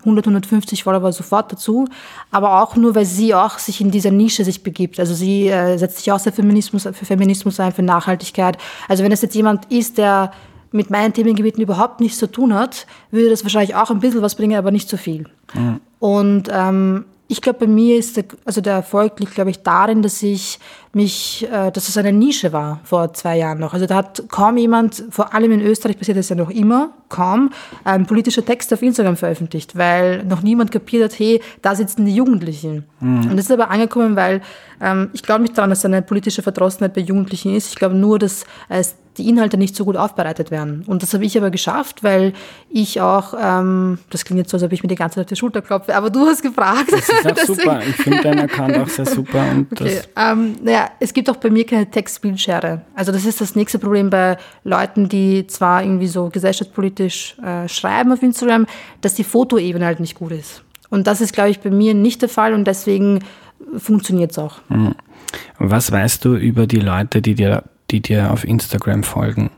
100, 0.00 0.26
150 0.26 0.84
Follower 0.84 1.12
sofort 1.12 1.52
dazu, 1.52 1.86
aber 2.30 2.62
auch 2.62 2.76
nur, 2.76 2.94
weil 2.94 3.04
sie 3.04 3.34
auch 3.34 3.58
sich 3.58 3.80
in 3.80 3.90
dieser 3.90 4.10
Nische 4.10 4.44
sich 4.44 4.62
begibt. 4.62 4.98
Also 5.00 5.14
sie 5.14 5.48
äh, 5.48 5.76
setzt 5.78 5.98
sich 5.98 6.12
auch 6.12 6.20
für 6.20 6.32
Feminismus, 6.32 6.82
für 6.82 7.04
Feminismus 7.04 7.60
ein, 7.60 7.72
für 7.72 7.82
Nachhaltigkeit. 7.82 8.58
Also 8.88 9.04
wenn 9.04 9.12
es 9.12 9.22
jetzt 9.22 9.34
jemand 9.34 9.70
ist, 9.70 9.98
der 9.98 10.32
mit 10.72 10.90
meinen 10.90 11.12
Themengebieten 11.12 11.62
überhaupt 11.62 12.00
nichts 12.00 12.18
zu 12.18 12.26
tun 12.26 12.54
hat, 12.54 12.86
würde 13.10 13.30
das 13.30 13.42
wahrscheinlich 13.42 13.74
auch 13.74 13.90
ein 13.90 14.00
bisschen 14.00 14.22
was 14.22 14.34
bringen, 14.34 14.56
aber 14.56 14.70
nicht 14.70 14.88
so 14.88 14.96
viel. 14.96 15.26
Mhm. 15.54 15.80
Und 15.98 16.48
ähm, 16.52 17.04
ich 17.30 17.40
glaube, 17.40 17.60
bei 17.60 17.66
mir 17.68 17.96
ist 17.96 18.16
der, 18.16 18.24
also 18.44 18.60
der 18.60 18.74
Erfolg 18.74 19.18
liegt, 19.20 19.34
glaube 19.34 19.50
ich, 19.50 19.62
darin, 19.62 20.02
dass 20.02 20.20
ich 20.22 20.58
mich, 20.92 21.46
äh, 21.50 21.70
dass 21.70 21.88
es 21.88 21.96
eine 21.96 22.12
Nische 22.12 22.52
war 22.52 22.80
vor 22.82 23.12
zwei 23.12 23.38
Jahren 23.38 23.58
noch. 23.58 23.74
Also 23.74 23.86
da 23.86 23.96
hat 23.96 24.24
kaum 24.28 24.56
jemand, 24.56 25.04
vor 25.10 25.32
allem 25.34 25.52
in 25.52 25.60
Österreich 25.60 25.96
passiert 25.96 26.18
das 26.18 26.28
ja 26.28 26.36
noch 26.36 26.50
immer, 26.50 26.90
kaum 27.08 27.50
ein 27.84 28.06
politischer 28.06 28.44
Text 28.44 28.72
auf 28.72 28.82
Instagram 28.82 29.16
veröffentlicht, 29.16 29.76
weil 29.76 30.24
noch 30.24 30.42
niemand 30.42 30.72
kapiert 30.72 31.04
hat, 31.04 31.18
hey, 31.18 31.40
da 31.62 31.74
sitzen 31.76 32.06
die 32.06 32.14
Jugendlichen. 32.14 32.84
Mhm. 32.98 33.30
Und 33.30 33.36
das 33.36 33.46
ist 33.46 33.52
aber 33.52 33.70
angekommen, 33.70 34.16
weil 34.16 34.42
ähm, 34.80 35.10
ich 35.12 35.22
glaube 35.22 35.42
nicht 35.42 35.56
daran, 35.56 35.70
dass 35.70 35.84
eine 35.84 36.02
politische 36.02 36.42
Verdrossenheit 36.42 36.94
bei 36.94 37.02
Jugendlichen 37.02 37.54
ist. 37.54 37.68
Ich 37.68 37.76
glaube 37.76 37.94
nur, 37.94 38.18
dass 38.18 38.44
es 38.68 38.96
die 39.16 39.28
Inhalte 39.28 39.56
nicht 39.56 39.76
so 39.76 39.84
gut 39.84 39.96
aufbereitet 39.96 40.50
werden. 40.50 40.84
Und 40.86 41.02
das 41.02 41.12
habe 41.14 41.24
ich 41.24 41.36
aber 41.36 41.50
geschafft, 41.50 42.02
weil 42.02 42.32
ich 42.68 43.00
auch, 43.00 43.34
ähm, 43.38 43.98
das 44.08 44.24
klingt 44.24 44.38
jetzt 44.38 44.50
so, 44.50 44.56
als 44.56 44.64
ob 44.64 44.72
ich 44.72 44.82
mir 44.82 44.88
die 44.88 44.94
ganze 44.94 45.16
Zeit 45.16 45.24
auf 45.24 45.28
die 45.28 45.36
Schulter 45.36 45.62
klopfe, 45.62 45.94
aber 45.94 46.10
du 46.10 46.20
hast 46.20 46.42
gefragt. 46.42 46.90
Das 46.90 47.08
ist 47.08 47.26
auch 47.26 47.36
super. 47.56 47.80
Ich 47.86 47.96
finde 47.96 48.22
deinen 48.22 48.40
Account 48.40 48.78
auch 48.78 48.88
sehr 48.88 49.06
super. 49.06 49.44
Und 49.50 49.72
okay. 49.72 50.00
ähm, 50.16 50.56
naja, 50.62 50.79
es 51.00 51.12
gibt 51.12 51.28
auch 51.30 51.36
bei 51.36 51.50
mir 51.50 51.66
keine 51.66 51.90
Textbildschere. 51.90 52.82
Also 52.94 53.12
das 53.12 53.24
ist 53.24 53.40
das 53.40 53.56
nächste 53.56 53.78
Problem 53.78 54.10
bei 54.10 54.36
Leuten, 54.64 55.08
die 55.08 55.46
zwar 55.46 55.82
irgendwie 55.82 56.06
so 56.06 56.28
gesellschaftspolitisch 56.28 57.36
äh, 57.38 57.68
schreiben 57.68 58.12
auf 58.12 58.22
Instagram, 58.22 58.66
dass 59.00 59.14
die 59.14 59.24
Fotoebene 59.24 59.84
halt 59.84 60.00
nicht 60.00 60.16
gut 60.16 60.32
ist. 60.32 60.62
Und 60.90 61.06
das 61.06 61.20
ist, 61.20 61.32
glaube 61.32 61.50
ich, 61.50 61.60
bei 61.60 61.70
mir 61.70 61.94
nicht 61.94 62.22
der 62.22 62.28
Fall 62.28 62.52
und 62.52 62.66
deswegen 62.66 63.20
funktioniert 63.76 64.32
es 64.32 64.38
auch. 64.38 64.60
Mhm. 64.68 64.94
Was 65.58 65.92
weißt 65.92 66.24
du 66.24 66.34
über 66.34 66.66
die 66.66 66.80
Leute, 66.80 67.22
die 67.22 67.34
dir 67.34 67.62
die 67.90 68.00
dir 68.00 68.30
auf 68.30 68.44
Instagram 68.44 69.02
folgen? 69.02 69.50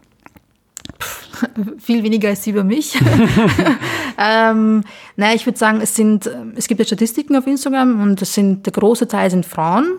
Viel 1.78 2.02
weniger 2.02 2.28
als 2.28 2.44
sie 2.44 2.50
über 2.50 2.64
mich. 2.64 2.98
ähm, 4.18 4.84
naja, 5.16 5.34
ich 5.34 5.46
würde 5.46 5.58
sagen, 5.58 5.80
es 5.80 5.94
sind, 5.94 6.30
es 6.56 6.68
gibt 6.68 6.80
ja 6.80 6.86
Statistiken 6.86 7.36
auf 7.36 7.46
Instagram 7.46 8.00
und 8.00 8.20
das 8.20 8.34
sind, 8.34 8.66
der 8.66 8.72
große 8.72 9.08
Teil 9.08 9.30
sind 9.30 9.46
Frauen. 9.46 9.98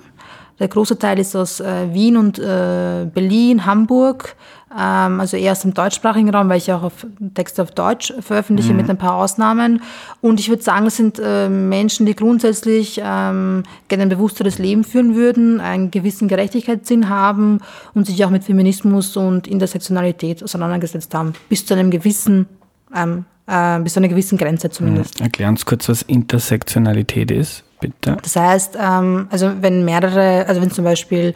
Der 0.60 0.68
große 0.68 1.00
Teil 1.00 1.20
ist 1.20 1.36
aus 1.36 1.60
äh, 1.60 1.94
Wien 1.94 2.18
und 2.18 2.38
äh, 2.40 3.06
Berlin, 3.12 3.66
Hamburg, 3.66 4.36
ähm, 4.72 5.20
also 5.20 5.36
eher 5.36 5.52
aus 5.52 5.62
dem 5.62 5.74
deutschsprachigen 5.74 6.30
Raum, 6.30 6.50
weil 6.50 6.58
ich 6.58 6.72
auch 6.72 6.84
auf 6.84 7.06
Texte 7.34 7.62
auf 7.62 7.72
Deutsch 7.72 8.14
veröffentliche 8.20 8.72
mhm. 8.72 8.78
mit 8.78 8.90
ein 8.90 8.98
paar 8.98 9.16
Ausnahmen. 9.16 9.82
Und 10.22 10.40
ich 10.40 10.50
würde 10.50 10.62
sagen, 10.62 10.86
es 10.86 10.98
sind 10.98 11.20
äh, 11.24 11.50
Menschen, 11.50 12.06
die 12.06 12.16
grundsätzlich 12.16 13.00
ähm, 13.04 13.64
gerne 13.88 14.04
ein 14.04 14.10
bewussteres 14.10 14.60
Leben 14.60 14.84
führen 14.84 15.16
würden, 15.16 15.60
einen 15.60 15.92
gewissen 15.92 16.28
Gerechtigkeitssinn 16.28 17.10
haben 17.10 17.60
und 17.94 18.06
sich 18.06 18.24
auch 18.24 18.30
mit 18.30 18.44
Feminismus 18.44 19.18
und 19.18 19.48
Intersektionalität 19.48 20.44
auseinandergesetzt 20.44 21.14
haben, 21.14 21.34
bis 21.50 21.66
zu 21.66 21.74
einem 21.74 21.90
gewissen 21.90 22.48
ähm, 22.96 23.26
äh, 23.48 23.80
bis 23.80 23.94
zu 23.94 24.00
einer 24.00 24.08
gewissen 24.08 24.38
Grenze 24.38 24.70
zumindest. 24.70 25.20
Mhm. 25.20 25.26
Erklär 25.26 25.50
uns 25.50 25.66
kurz, 25.66 25.90
was 25.90 26.02
Intersektionalität 26.04 27.32
ist, 27.32 27.64
bitte. 27.88 28.18
Das 28.22 28.36
heißt, 28.36 28.78
ähm, 28.80 29.28
also 29.30 29.52
wenn 29.62 29.86
mehrere, 29.86 30.46
also 30.48 30.62
wenn 30.62 30.72
zum 30.72 30.86
Beispiel 30.86 31.34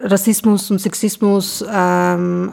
Rassismus 0.00 0.70
und 0.70 0.80
Sexismus 0.80 1.64
ähm, 1.70 2.52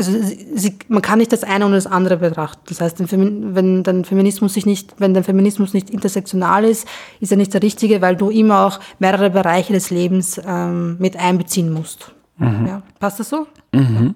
also 0.00 0.12
sie, 0.54 0.78
man 0.88 1.02
kann 1.02 1.18
nicht 1.18 1.30
das 1.30 1.44
eine 1.44 1.66
und 1.66 1.72
das 1.72 1.86
andere 1.86 2.16
betrachten. 2.16 2.62
Das 2.68 2.80
heißt, 2.80 2.96
wenn 3.12 3.82
dann 3.82 4.04
Feminismus 4.06 4.54
sich 4.54 4.64
nicht, 4.64 4.94
wenn 4.98 5.12
der 5.12 5.24
Feminismus 5.24 5.74
nicht 5.74 5.90
intersektional 5.90 6.64
ist, 6.64 6.88
ist 7.20 7.32
er 7.32 7.36
nicht 7.36 7.52
der 7.52 7.62
richtige, 7.62 8.00
weil 8.00 8.16
du 8.16 8.30
immer 8.30 8.66
auch 8.66 8.80
mehrere 8.98 9.28
Bereiche 9.28 9.74
des 9.74 9.90
Lebens 9.90 10.40
ähm, 10.42 10.96
mit 10.98 11.18
einbeziehen 11.18 11.70
musst. 11.70 12.12
Mhm. 12.38 12.66
Ja, 12.66 12.82
passt 12.98 13.20
das 13.20 13.28
so? 13.28 13.46
Mhm. 13.72 14.14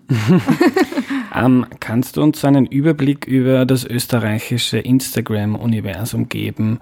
ähm, 1.34 1.66
kannst 1.80 2.16
du 2.16 2.22
uns 2.22 2.42
einen 2.44 2.64
Überblick 2.64 3.26
über 3.26 3.66
das 3.66 3.84
österreichische 3.84 4.78
Instagram-Universum 4.78 6.30
geben? 6.30 6.80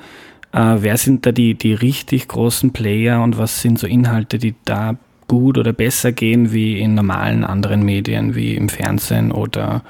Äh, 0.53 0.77
wer 0.79 0.97
sind 0.97 1.27
da 1.27 1.33
die, 1.33 1.55
die 1.55 1.75
richtig 1.75 2.29
großen 2.29 2.73
Player 2.73 3.23
und 3.23 3.39
was 3.39 3.61
sind 3.61 3.79
so 3.79 3.87
Inhalte, 3.87 4.39
die 4.39 4.55
da 4.65 4.97
gut 5.29 5.57
oder 5.57 5.73
besser 5.73 6.13
gehen 6.13 6.53
wie 6.53 6.79
in 6.79 6.95
normalen 6.95 7.45
anderen 7.45 7.83
Medien, 7.83 8.35
wie 8.35 8.55
im 8.55 8.69
Fernsehen 8.69 9.33
oder 9.33 9.83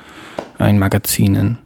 äh, 0.61 0.71
in 0.71 0.79
Magazinen? 0.79 1.59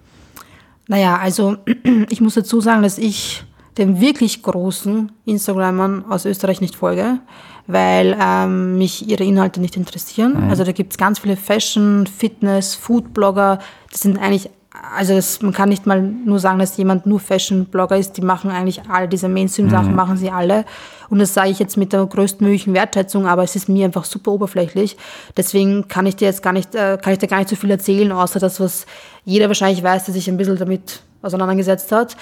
Naja, 0.89 1.19
also 1.19 1.59
ich 2.09 2.21
muss 2.21 2.35
dazu 2.35 2.61
sagen, 2.61 2.83
dass 2.83 2.97
ich 2.97 3.45
den 3.77 4.01
wirklich 4.01 4.43
großen 4.43 5.13
Instagramern 5.27 6.07
aus 6.09 6.25
Österreich 6.25 6.63
nicht 6.63 6.77
folge, 6.77 7.19
weil 7.67 8.17
ähm, 8.19 8.79
mich 8.79 9.07
ihre 9.07 9.25
Inhalte 9.25 9.61
nicht 9.61 9.77
interessieren. 9.77 10.45
Mhm. 10.45 10.51
Also 10.51 10.65
da 10.65 10.73
gibt 10.73 10.93
es 10.93 10.99
ganz 10.99 11.19
viele 11.19 11.37
Fashion, 11.37 12.07
Fitness, 12.07 12.75
Food-Blogger. 12.75 13.59
Das 13.91 14.01
sind 14.01 14.19
eigentlich 14.19 14.49
also 14.95 15.15
das, 15.15 15.43
man 15.43 15.53
kann 15.53 15.69
nicht 15.69 15.87
mal 15.87 16.01
nur 16.01 16.39
sagen, 16.39 16.59
dass 16.59 16.77
jemand 16.77 17.07
nur 17.07 17.21
Fashion-Blogger 17.21 17.97
ist. 17.97 18.13
Die 18.17 18.23
machen 18.23 18.51
eigentlich 18.51 18.83
all 18.89 19.09
diese 19.09 19.29
Mainstream-Sachen, 19.29 19.91
mhm. 19.91 19.97
machen 19.97 20.17
sie 20.17 20.31
alle. 20.31 20.65
Und 21.09 21.19
das 21.19 21.35
sage 21.35 21.51
ich 21.51 21.59
jetzt 21.59 21.77
mit 21.77 21.93
der 21.93 22.05
größtmöglichen 22.07 22.75
Wertschätzung, 22.75 23.27
aber 23.27 23.43
es 23.43 23.57
ist 23.57 23.69
mir 23.69 23.85
einfach 23.85 24.05
super 24.05 24.33
oberflächlich. 24.33 24.97
Deswegen 25.37 25.89
kann 25.89 26.07
ich 26.07 26.17
dir 26.17 26.27
jetzt 26.27 26.43
gar 26.43 26.53
nicht, 26.53 26.75
äh, 26.75 26.99
kann 27.01 27.13
ich 27.13 27.19
dir 27.19 27.29
gar 27.29 27.39
nicht 27.39 27.49
so 27.49 27.57
viel 27.57 27.71
erzählen, 27.71 28.11
außer 28.13 28.41
das, 28.41 28.61
was 28.61 28.87
jeder 29.25 29.49
wahrscheinlich 29.49 29.83
weiß, 29.83 30.05
der 30.05 30.15
sich 30.15 30.29
ein 30.29 30.37
bisschen 30.37 30.57
damit 30.57 31.03
auseinandergesetzt 31.23 31.93
hat. 31.93 32.17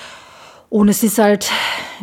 Und 0.71 0.89
es 0.89 1.03
ist 1.03 1.19
halt, 1.19 1.51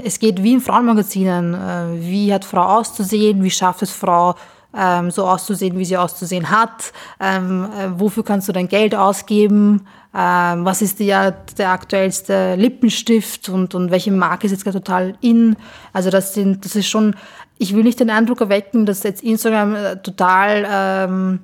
es 0.03 0.19
geht 0.19 0.43
wie 0.43 0.53
in 0.53 0.61
Frauenmagazinen. 0.61 1.53
Äh, 1.53 2.01
wie 2.01 2.33
hat 2.33 2.45
Frau 2.45 2.79
auszusehen? 2.79 3.43
Wie 3.43 3.51
schafft 3.51 3.81
es 3.81 3.91
Frau, 3.91 4.35
ähm, 4.75 5.11
so 5.11 5.27
auszusehen, 5.27 5.77
wie 5.77 5.85
sie 5.85 5.97
auszusehen 5.97 6.49
hat? 6.49 6.93
Ähm, 7.19 7.65
äh, 7.65 7.99
wofür 7.99 8.23
kannst 8.23 8.47
du 8.47 8.53
dein 8.53 8.67
Geld 8.67 8.95
ausgeben? 8.95 9.85
ähm, 10.13 10.65
was 10.65 10.81
ist 10.81 10.99
der, 10.99 11.31
der 11.57 11.71
aktuellste 11.71 12.55
Lippenstift 12.55 13.49
und, 13.49 13.75
und 13.75 13.91
welche 13.91 14.11
Marke 14.11 14.45
ist 14.45 14.51
jetzt 14.51 14.63
gerade 14.63 14.79
total 14.79 15.15
in. 15.21 15.55
Also 15.93 16.09
das 16.09 16.33
sind, 16.33 16.65
das 16.65 16.75
ist 16.75 16.87
schon, 16.87 17.15
ich 17.57 17.75
will 17.75 17.83
nicht 17.83 17.99
den 17.99 18.09
Eindruck 18.09 18.41
erwecken, 18.41 18.85
dass 18.85 19.03
jetzt 19.03 19.23
Instagram 19.23 19.75
äh, 19.75 19.97
total 19.97 20.67
ähm, 20.69 21.39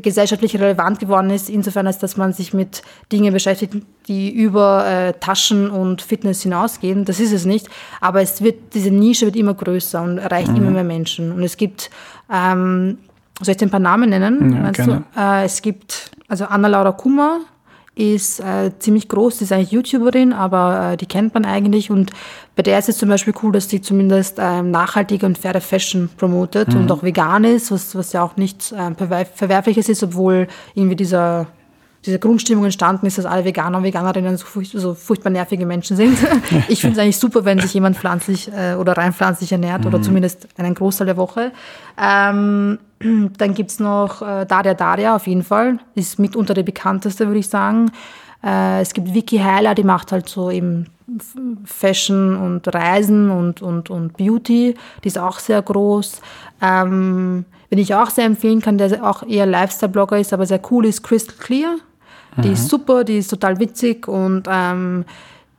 gesellschaftlich 0.00 0.58
relevant 0.58 0.98
geworden 0.98 1.30
ist, 1.30 1.50
insofern 1.50 1.86
als 1.86 1.98
dass 1.98 2.16
man 2.16 2.32
sich 2.32 2.54
mit 2.54 2.82
Dingen 3.10 3.32
beschäftigt, 3.32 3.74
die 4.08 4.30
über 4.30 4.86
äh, 4.86 5.12
Taschen 5.14 5.70
und 5.70 6.02
Fitness 6.02 6.42
hinausgehen. 6.42 7.04
Das 7.04 7.20
ist 7.20 7.32
es 7.32 7.44
nicht. 7.44 7.68
Aber 8.00 8.22
es 8.22 8.42
wird, 8.42 8.74
diese 8.74 8.90
Nische 8.90 9.26
wird 9.26 9.36
immer 9.36 9.54
größer 9.54 10.02
und 10.02 10.18
erreicht 10.18 10.50
mhm. 10.50 10.56
immer 10.56 10.70
mehr 10.70 10.84
Menschen. 10.84 11.32
Und 11.32 11.42
es 11.42 11.56
gibt, 11.56 11.90
ähm, 12.32 12.98
soll 13.40 13.52
ich 13.52 13.56
dir 13.58 13.66
ein 13.66 13.70
paar 13.70 13.80
Namen 13.80 14.10
nennen? 14.10 14.72
Ja. 15.16 15.42
Äh, 15.42 15.44
es 15.44 15.62
gibt 15.62 16.10
also 16.28 16.44
Anna-Laura 16.44 16.92
Kummer, 16.92 17.40
ist 17.94 18.40
äh, 18.40 18.70
ziemlich 18.78 19.08
groß, 19.08 19.38
sie 19.38 19.44
ist 19.44 19.52
eigentlich 19.52 19.72
YouTuberin, 19.72 20.32
aber 20.32 20.92
äh, 20.92 20.96
die 20.96 21.06
kennt 21.06 21.34
man 21.34 21.44
eigentlich 21.44 21.90
und 21.90 22.10
bei 22.56 22.62
der 22.62 22.78
ist 22.78 22.88
es 22.88 22.98
zum 22.98 23.08
Beispiel 23.08 23.34
cool, 23.42 23.52
dass 23.52 23.68
sie 23.68 23.82
zumindest 23.82 24.36
ähm, 24.38 24.70
nachhaltige 24.70 25.26
und 25.26 25.36
faire 25.36 25.60
Fashion 25.60 26.08
promotet 26.16 26.68
mhm. 26.68 26.82
und 26.82 26.92
auch 26.92 27.02
vegan 27.02 27.44
ist, 27.44 27.70
was, 27.70 27.94
was 27.94 28.12
ja 28.12 28.22
auch 28.22 28.36
nichts 28.36 28.72
äh, 28.72 28.94
Verwerfliches 29.34 29.88
ist, 29.88 30.02
obwohl 30.02 30.48
irgendwie 30.74 30.96
dieser 30.96 31.48
diese 32.04 32.18
Grundstimmung 32.18 32.64
entstanden 32.64 33.06
ist, 33.06 33.18
dass 33.18 33.26
alle 33.26 33.44
Veganer 33.44 33.78
und 33.78 33.84
Veganerinnen 33.84 34.36
so, 34.36 34.44
furcht, 34.44 34.72
so 34.72 34.94
furchtbar 34.94 35.30
nervige 35.30 35.66
Menschen 35.66 35.96
sind. 35.96 36.18
ich 36.68 36.80
finde 36.80 36.96
es 36.96 37.02
eigentlich 37.02 37.18
super, 37.18 37.44
wenn 37.44 37.60
sich 37.60 37.74
jemand 37.74 37.96
pflanzlich 37.96 38.50
äh, 38.52 38.74
oder 38.74 38.96
rein 38.96 39.12
pflanzlich 39.12 39.52
ernährt 39.52 39.82
mhm. 39.82 39.86
oder 39.88 40.02
zumindest 40.02 40.48
einen 40.56 40.74
Großteil 40.74 41.06
der 41.06 41.16
Woche. 41.16 41.52
Ähm, 42.00 42.78
dann 43.38 43.54
gibt's 43.54 43.78
noch 43.78 44.22
äh, 44.22 44.46
Daria 44.46 44.74
Daria 44.74 45.16
auf 45.16 45.26
jeden 45.26 45.44
Fall, 45.44 45.78
ist 45.94 46.18
mitunter 46.18 46.54
die 46.54 46.64
bekannteste, 46.64 47.26
würde 47.26 47.40
ich 47.40 47.48
sagen. 47.48 47.92
Äh, 48.42 48.80
es 48.80 48.92
gibt 48.92 49.14
Vicky 49.14 49.38
Heiler, 49.38 49.74
die 49.74 49.84
macht 49.84 50.10
halt 50.10 50.28
so 50.28 50.50
eben 50.50 50.86
Fashion 51.64 52.36
und 52.36 52.66
Reisen 52.74 53.30
und, 53.30 53.62
und, 53.62 53.90
und 53.90 54.16
Beauty, 54.16 54.74
die 55.04 55.08
ist 55.08 55.18
auch 55.18 55.38
sehr 55.38 55.62
groß. 55.62 56.20
Ähm, 56.60 57.44
wenn 57.70 57.78
ich 57.78 57.94
auch 57.94 58.10
sehr 58.10 58.26
empfehlen 58.26 58.60
kann, 58.60 58.76
der 58.76 59.02
auch 59.02 59.22
eher 59.22 59.46
Lifestyle-Blogger 59.46 60.18
ist, 60.18 60.32
aber 60.32 60.46
sehr 60.46 60.60
cool 60.70 60.84
ist, 60.84 61.02
Crystal 61.02 61.36
Clear. 61.38 61.76
Die 62.38 62.48
mhm. 62.48 62.54
ist 62.54 62.68
super, 62.68 63.04
die 63.04 63.18
ist 63.18 63.28
total 63.28 63.58
witzig 63.58 64.08
und 64.08 64.48
ähm, 64.50 65.04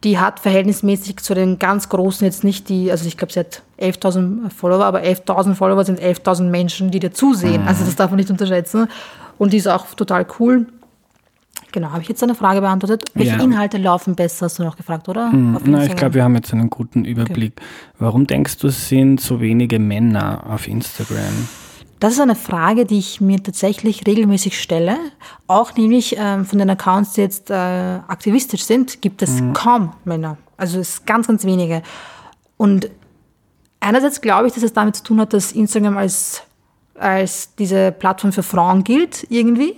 die 0.03 0.19
hat 0.19 0.39
verhältnismäßig 0.39 1.17
zu 1.17 1.33
den 1.33 1.59
ganz 1.59 1.87
Großen 1.87 2.25
jetzt 2.25 2.43
nicht 2.43 2.67
die, 2.67 2.91
also 2.91 3.07
ich 3.07 3.17
glaube, 3.17 3.31
sie 3.31 3.39
hat 3.39 3.61
11.000 3.79 4.49
Follower, 4.49 4.83
aber 4.83 5.01
11.000 5.01 5.55
Follower 5.55 5.85
sind 5.85 6.01
11.000 6.01 6.43
Menschen, 6.49 6.91
die 6.91 6.99
dir 6.99 7.11
zusehen. 7.13 7.61
Mhm. 7.61 7.67
Also 7.67 7.85
das 7.85 7.95
darf 7.95 8.09
man 8.09 8.17
nicht 8.17 8.29
unterschätzen. 8.29 8.87
Und 9.37 9.53
die 9.53 9.57
ist 9.57 9.67
auch 9.67 9.93
total 9.95 10.25
cool. 10.39 10.67
Genau, 11.71 11.91
habe 11.91 12.01
ich 12.01 12.09
jetzt 12.09 12.21
eine 12.21 12.35
Frage 12.35 12.61
beantwortet? 12.61 13.05
Welche 13.15 13.35
Ja. 13.35 13.41
Inhalte 13.41 13.77
laufen 13.77 14.15
besser, 14.15 14.45
hast 14.45 14.59
du 14.59 14.63
noch 14.63 14.77
gefragt, 14.77 15.09
oder? 15.09 15.27
Auf 15.55 15.63
Na, 15.65 15.83
ich 15.85 15.95
glaube, 15.95 16.15
wir 16.15 16.23
haben 16.23 16.35
jetzt 16.35 16.53
einen 16.53 16.69
guten 16.69 17.03
Überblick. 17.03 17.59
Warum 17.97 18.27
denkst 18.27 18.57
du, 18.59 18.67
es 18.67 18.89
sind 18.89 19.19
so 19.19 19.41
wenige 19.41 19.79
Männer 19.79 20.43
auf 20.47 20.67
Instagram? 20.67 21.47
Das 22.03 22.11
ist 22.11 22.19
eine 22.19 22.35
Frage, 22.35 22.83
die 22.83 22.99
ich 22.99 23.21
mir 23.21 23.41
tatsächlich 23.41 24.05
regelmäßig 24.05 24.61
stelle. 24.61 24.97
Auch 25.47 25.73
nämlich 25.75 26.17
ähm, 26.19 26.45
von 26.45 26.59
den 26.59 26.69
Accounts, 26.69 27.13
die 27.13 27.21
jetzt 27.21 27.49
äh, 27.49 27.53
aktivistisch 27.53 28.65
sind, 28.65 29.01
gibt 29.01 29.21
es 29.21 29.41
kaum 29.53 29.93
Männer. 30.03 30.35
Also 30.57 30.81
es 30.81 30.95
ist 30.95 31.05
ganz, 31.05 31.27
ganz 31.27 31.45
wenige. 31.45 31.81
Und 32.57 32.89
einerseits 33.79 34.19
glaube 34.19 34.47
ich, 34.47 34.53
dass 34.53 34.63
es 34.63 34.73
damit 34.73 34.97
zu 34.97 35.03
tun 35.03 35.21
hat, 35.21 35.31
dass 35.31 35.53
Instagram 35.53 35.95
als, 35.95 36.43
als 36.95 37.55
diese 37.55 37.93
Plattform 37.93 38.33
für 38.33 38.43
Frauen 38.43 38.83
gilt, 38.83 39.25
irgendwie. 39.29 39.77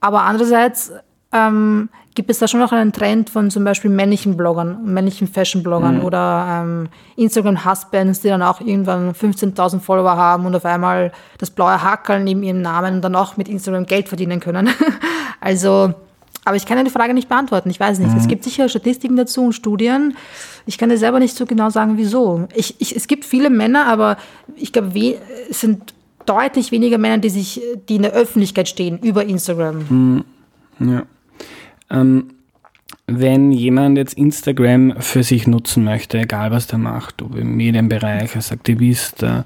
Aber 0.00 0.22
andererseits 0.22 0.90
ähm, 1.30 1.90
gibt 2.16 2.30
es 2.30 2.38
da 2.38 2.48
schon 2.48 2.60
noch 2.60 2.72
einen 2.72 2.92
Trend 2.92 3.30
von 3.30 3.50
zum 3.50 3.62
Beispiel 3.62 3.90
männlichen 3.90 4.36
Bloggern, 4.36 4.78
männlichen 4.84 5.28
Fashion-Bloggern 5.28 6.00
oder 6.00 6.62
ähm, 6.64 6.88
Instagram-Husbands, 7.16 8.22
die 8.22 8.28
dann 8.28 8.42
auch 8.42 8.60
irgendwann 8.60 9.12
15.000 9.12 9.80
Follower 9.80 10.16
haben 10.16 10.46
und 10.46 10.56
auf 10.56 10.64
einmal 10.64 11.12
das 11.38 11.50
blaue 11.50 11.82
Hackerl 11.82 12.24
neben 12.24 12.42
ihrem 12.42 12.62
Namen 12.62 12.96
und 12.96 13.02
dann 13.02 13.14
auch 13.14 13.36
mit 13.36 13.48
Instagram 13.48 13.86
Geld 13.86 14.08
verdienen 14.08 14.40
können. 14.40 14.70
also, 15.40 15.92
aber 16.44 16.56
ich 16.56 16.64
kann 16.64 16.78
ja 16.78 16.84
die 16.84 16.90
Frage 16.90 17.12
nicht 17.12 17.28
beantworten. 17.28 17.68
Ich 17.68 17.78
weiß 17.78 17.98
nicht. 17.98 18.16
Es 18.16 18.28
gibt 18.28 18.44
sicher 18.44 18.68
Statistiken 18.68 19.16
dazu 19.16 19.44
und 19.44 19.52
Studien. 19.52 20.16
Ich 20.64 20.78
kann 20.78 20.88
dir 20.88 20.98
selber 20.98 21.18
nicht 21.18 21.36
so 21.36 21.44
genau 21.44 21.68
sagen, 21.68 21.98
wieso. 21.98 22.48
Ich, 22.54 22.80
ich, 22.80 22.96
es 22.96 23.08
gibt 23.08 23.26
viele 23.26 23.50
Männer, 23.50 23.86
aber 23.86 24.16
ich 24.56 24.72
glaube, 24.72 25.18
es 25.50 25.60
sind 25.60 25.92
deutlich 26.24 26.72
weniger 26.72 26.96
Männer, 26.96 27.18
die 27.18 27.30
sich, 27.30 27.60
die 27.88 27.96
in 27.96 28.02
der 28.02 28.12
Öffentlichkeit 28.12 28.68
stehen 28.68 28.98
über 29.00 29.24
Instagram. 29.24 30.24
Ja. 30.80 31.02
Ähm, 31.90 32.30
wenn 33.06 33.52
jemand 33.52 33.98
jetzt 33.98 34.14
Instagram 34.14 34.94
für 35.00 35.22
sich 35.22 35.46
nutzen 35.46 35.84
möchte, 35.84 36.18
egal 36.18 36.50
was 36.50 36.66
der 36.66 36.78
macht, 36.78 37.22
ob 37.22 37.36
im 37.36 37.56
Medienbereich, 37.56 38.34
als 38.34 38.52
Aktivist, 38.52 39.22
äh, 39.22 39.42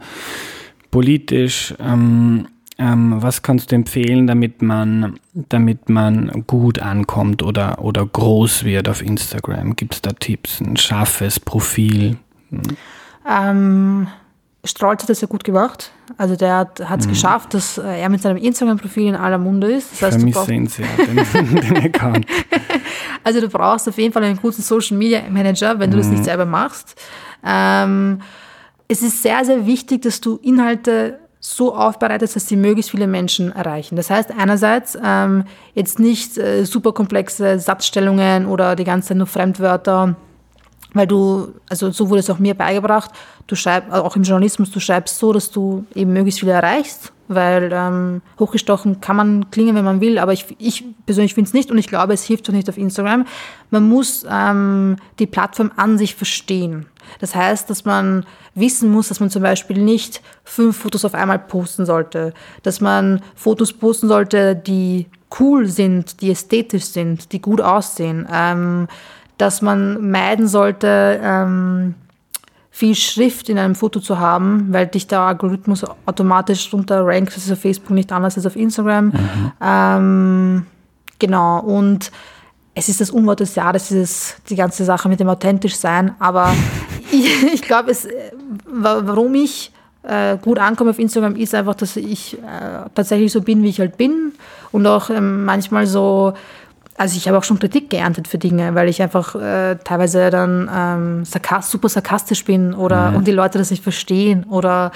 politisch, 0.90 1.75
ähm, 1.78 2.47
ähm, 2.78 3.16
was 3.18 3.42
kannst 3.42 3.70
du 3.70 3.76
empfehlen, 3.76 4.26
damit 4.26 4.62
man, 4.62 5.20
damit 5.35 5.90
man 5.90 6.44
gut 6.47 6.78
ankommt 6.78 7.42
oder, 7.42 7.85
oder 7.85 8.06
groß 8.06 8.64
wird 8.64 8.88
auf 8.88 9.02
Instagram? 9.02 9.76
Gibt 9.76 9.94
es 9.94 10.02
da 10.02 10.12
Tipps? 10.12 10.61
Ein 10.61 10.78
scharfes 10.78 11.38
Profil? 11.38 12.16
Ähm, 13.28 14.06
Strolz 14.64 15.02
hat 15.02 15.10
das 15.10 15.20
ja 15.22 15.28
gut 15.28 15.42
gemacht. 15.42 15.90
Also 16.18 16.36
der 16.36 16.56
hat 16.56 17.00
es 17.00 17.08
geschafft, 17.08 17.54
dass 17.54 17.78
äh, 17.78 18.00
er 18.00 18.08
mit 18.10 18.20
seinem 18.20 18.36
Instagram-Profil 18.36 19.08
in 19.08 19.14
aller 19.14 19.38
Munde 19.38 19.72
ist. 19.72 19.92
Das 19.92 20.02
heißt, 20.12 20.22
du 20.22 20.32
Vermisse 20.32 20.52
ihn 20.52 20.66
sehr, 20.66 20.86
den, 20.96 21.60
den 21.60 21.76
Account. 21.76 22.26
also 23.24 23.40
du 23.40 23.48
brauchst 23.48 23.88
auf 23.88 23.96
jeden 23.96 24.12
Fall 24.12 24.24
einen 24.24 24.36
guten 24.36 24.60
Social 24.60 24.98
Media 24.98 25.22
Manager, 25.30 25.78
wenn 25.78 25.90
du 25.90 25.96
das 25.96 26.08
nicht 26.08 26.24
selber 26.24 26.44
machst. 26.44 27.00
Ähm, 27.44 28.20
es 28.88 29.02
ist 29.02 29.22
sehr, 29.22 29.44
sehr 29.44 29.66
wichtig, 29.66 30.02
dass 30.02 30.20
du 30.20 30.36
Inhalte 30.42 31.20
so 31.38 31.74
aufbereitest, 31.74 32.36
dass 32.36 32.46
sie 32.46 32.56
möglichst 32.56 32.90
viele 32.90 33.06
Menschen 33.06 33.50
erreichen. 33.52 33.96
Das 33.96 34.10
heißt 34.10 34.30
einerseits 34.36 34.98
ähm, 35.02 35.44
jetzt 35.74 35.98
nicht 35.98 36.36
äh, 36.36 36.64
super 36.64 36.92
komplexe 36.92 37.58
Satzstellungen 37.58 38.46
oder 38.46 38.76
die 38.76 38.84
ganze 38.84 39.08
Zeit 39.08 39.16
nur 39.16 39.26
Fremdwörter, 39.26 40.16
weil 40.92 41.06
du, 41.06 41.54
also 41.68 41.90
so 41.90 42.09
wurde 42.09 42.20
es 42.20 42.30
auch 42.30 42.38
mir 42.38 42.54
beigebracht, 42.54 43.11
du 43.47 43.54
schreibst, 43.54 43.92
auch 43.92 44.16
im 44.16 44.23
Journalismus, 44.23 44.70
du 44.70 44.80
schreibst 44.80 45.18
so, 45.18 45.32
dass 45.32 45.50
du 45.50 45.85
eben 45.94 46.12
möglichst 46.12 46.40
viele 46.40 46.52
erreichst, 46.52 47.12
weil 47.28 47.70
ähm, 47.73 48.23
hochgestochen 48.38 49.00
kann 49.00 49.16
man 49.16 49.50
klingen, 49.50 49.76
wenn 49.76 49.85
man 49.85 50.00
will, 50.00 50.18
aber 50.18 50.32
ich, 50.32 50.56
ich 50.59 50.85
persönlich 51.06 51.35
finde 51.35 51.49
es 51.49 51.54
nicht 51.54 51.70
und 51.70 51.78
ich 51.78 51.87
glaube, 51.87 52.12
es 52.12 52.25
hilft 52.25 52.49
auch 52.49 52.52
nicht 52.52 52.68
auf 52.68 52.76
Instagram. 52.76 53.25
Man 53.70 53.88
muss 53.88 54.26
ähm, 54.28 54.97
die 55.18 55.26
Plattform 55.26 55.70
an 55.76 55.97
sich 55.97 56.16
verstehen. 56.16 56.87
Das 57.20 57.35
heißt, 57.35 57.70
dass 57.70 57.85
man 57.85 58.26
wissen 58.54 58.90
muss, 58.90 59.09
dass 59.09 59.20
man 59.20 59.30
zum 59.30 59.42
Beispiel 59.42 59.78
nicht 59.78 60.23
fünf 60.44 60.78
Fotos 60.78 61.04
auf 61.04 61.14
einmal 61.14 61.38
posten 61.38 61.86
sollte, 61.86 62.34
dass 62.62 62.80
man 62.80 63.23
Fotos 63.36 63.73
posten 63.73 64.08
sollte, 64.08 64.56
die 64.56 65.06
cool 65.38 65.67
sind, 65.67 66.21
die 66.21 66.30
ästhetisch 66.30 66.86
sind, 66.86 67.32
die 67.32 67.41
gut 67.41 67.60
aussehen. 67.60 68.26
Ähm, 68.32 68.88
dass 69.40 69.62
man 69.62 70.10
meiden 70.10 70.48
sollte, 70.48 71.20
ähm, 71.22 71.94
viel 72.70 72.94
Schrift 72.94 73.48
in 73.48 73.58
einem 73.58 73.74
Foto 73.74 74.00
zu 74.00 74.18
haben, 74.18 74.68
weil 74.70 74.86
dich 74.86 75.06
der 75.06 75.20
Algorithmus 75.20 75.84
automatisch 76.06 76.72
runter 76.72 77.04
rankt. 77.04 77.36
Das 77.36 77.44
ist 77.44 77.52
auf 77.52 77.60
Facebook 77.60 77.90
nicht 77.90 78.10
anders 78.12 78.36
als 78.36 78.46
auf 78.46 78.56
Instagram. 78.56 79.12
Ähm, 79.60 80.66
genau, 81.18 81.60
und 81.60 82.10
es 82.74 82.88
ist 82.88 83.00
das 83.00 83.10
Unwort 83.10 83.40
des 83.40 83.54
Jahres, 83.56 83.88
dieses, 83.88 84.36
die 84.48 84.56
ganze 84.56 84.84
Sache 84.84 85.08
mit 85.08 85.20
dem 85.20 85.28
authentisch 85.28 85.76
sein. 85.76 86.14
Aber 86.20 86.54
ich, 87.10 87.52
ich 87.52 87.62
glaube, 87.62 87.90
äh, 87.90 87.96
wa- 88.66 89.02
warum 89.04 89.34
ich 89.34 89.72
äh, 90.02 90.38
gut 90.38 90.58
ankomme 90.58 90.90
auf 90.90 90.98
Instagram, 90.98 91.36
ist 91.36 91.54
einfach, 91.54 91.74
dass 91.74 91.96
ich 91.96 92.38
äh, 92.38 92.88
tatsächlich 92.94 93.32
so 93.32 93.42
bin, 93.42 93.62
wie 93.62 93.68
ich 93.68 93.80
halt 93.80 93.96
bin. 93.98 94.32
Und 94.72 94.86
auch 94.86 95.10
ähm, 95.10 95.44
manchmal 95.44 95.86
so, 95.86 96.32
also 97.00 97.17
ich 97.17 97.26
habe 97.28 97.39
auch 97.39 97.45
schon 97.45 97.58
Kritik 97.58 97.89
geerntet 97.89 98.28
für 98.28 98.36
Dinge, 98.36 98.75
weil 98.75 98.91
ich 98.91 99.00
einfach 99.00 99.34
äh, 99.34 99.76
teilweise 99.76 100.28
dann 100.28 100.71
ähm, 100.71 101.25
sarkas 101.25 101.71
super 101.71 101.89
sarkastisch 101.89 102.45
bin 102.45 102.75
oder 102.75 103.15
und 103.17 103.26
die 103.26 103.32
Leute 103.32 103.56
das 103.56 103.71
nicht 103.71 103.82
verstehen. 103.82 104.45
Oder 104.45 104.93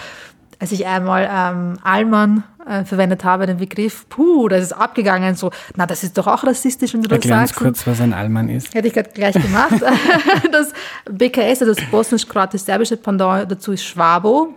als 0.59 0.71
ich 0.73 0.85
einmal 0.85 1.27
ähm, 1.33 1.79
Allmann 1.83 2.45
äh, 2.69 2.85
verwendet 2.85 3.25
habe, 3.25 3.47
den 3.47 3.57
Begriff, 3.57 4.07
puh, 4.11 4.49
das 4.49 4.61
ist 4.61 4.73
abgegangen, 4.75 5.35
so, 5.35 5.51
na, 5.77 5.87
das 5.87 6.05
ist 6.05 6.19
doch 6.19 6.27
auch 6.27 6.45
rassistisch, 6.45 6.93
wenn 6.93 7.01
du 7.01 7.09
das 7.09 7.17
Erklär 7.17 7.41
uns 7.41 7.49
sagst. 7.49 7.63
kurz, 7.63 7.87
was 7.87 8.03
ein 8.03 8.13
Allmann 8.13 8.51
ist. 8.51 8.75
Hätte 8.75 8.89
ich 8.89 8.93
gerade 8.93 9.09
gleich 9.09 9.35
gemacht. 9.41 9.73
das 10.53 10.75
BKS, 11.11 11.63
also 11.63 11.73
das 11.73 11.91
bosnisch-kroatisch-serbische 11.91 12.99
Pendant 12.99 13.51
dazu 13.51 13.73
ist 13.73 13.83
Schwabo. 13.83 14.53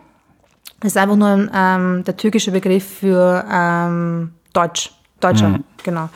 Das 0.81 0.91
ist 0.91 0.97
einfach 0.97 1.15
nur 1.15 1.29
ein, 1.29 1.49
ähm, 1.55 2.03
der 2.03 2.17
türkische 2.17 2.51
Begriff 2.51 2.85
für 2.99 3.45
ähm, 3.49 4.33
Deutsch. 4.51 4.91
Deutscher, 5.21 5.61
genau. 5.81 6.09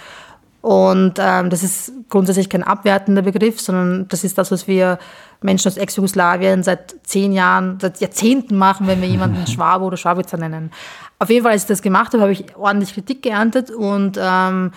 Und 0.62 1.14
ähm, 1.20 1.50
das 1.50 1.64
ist 1.64 1.92
grundsätzlich 2.10 2.50
kein 2.50 2.64
abwertender 2.64 3.24
Begriff, 3.24 3.60
sondern 3.60 4.08
das 4.10 4.24
ist 4.24 4.38
das, 4.38 4.52
was 4.52 4.68
wir 4.68 5.00
Menschen 5.42 5.68
aus 5.68 5.78
Ex-Jugoslawien 5.78 6.62
seit 6.62 6.96
zehn 7.04 7.34
Jahren, 7.34 7.80
seit 7.82 8.00
Jahrzehnten 8.00 8.58
machen, 8.58 8.86
wenn 8.86 9.02
wir 9.02 9.08
jemanden 9.08 9.48
Schwabe 9.52 9.86
oder 9.86 9.98
Schwabitzer 9.98 10.38
nennen. 10.38 10.72
Auf 11.18 11.30
jeden 11.30 11.44
Fall, 11.44 11.54
als 11.54 11.64
ich 11.64 11.68
das 11.68 11.82
gemacht 11.82 12.14
habe, 12.14 12.22
habe 12.22 12.32
ich 12.32 12.56
ordentlich 12.56 12.94
Kritik 12.94 13.24
geerntet 13.24 13.72
und 13.72 14.20
ähm, 14.22 14.72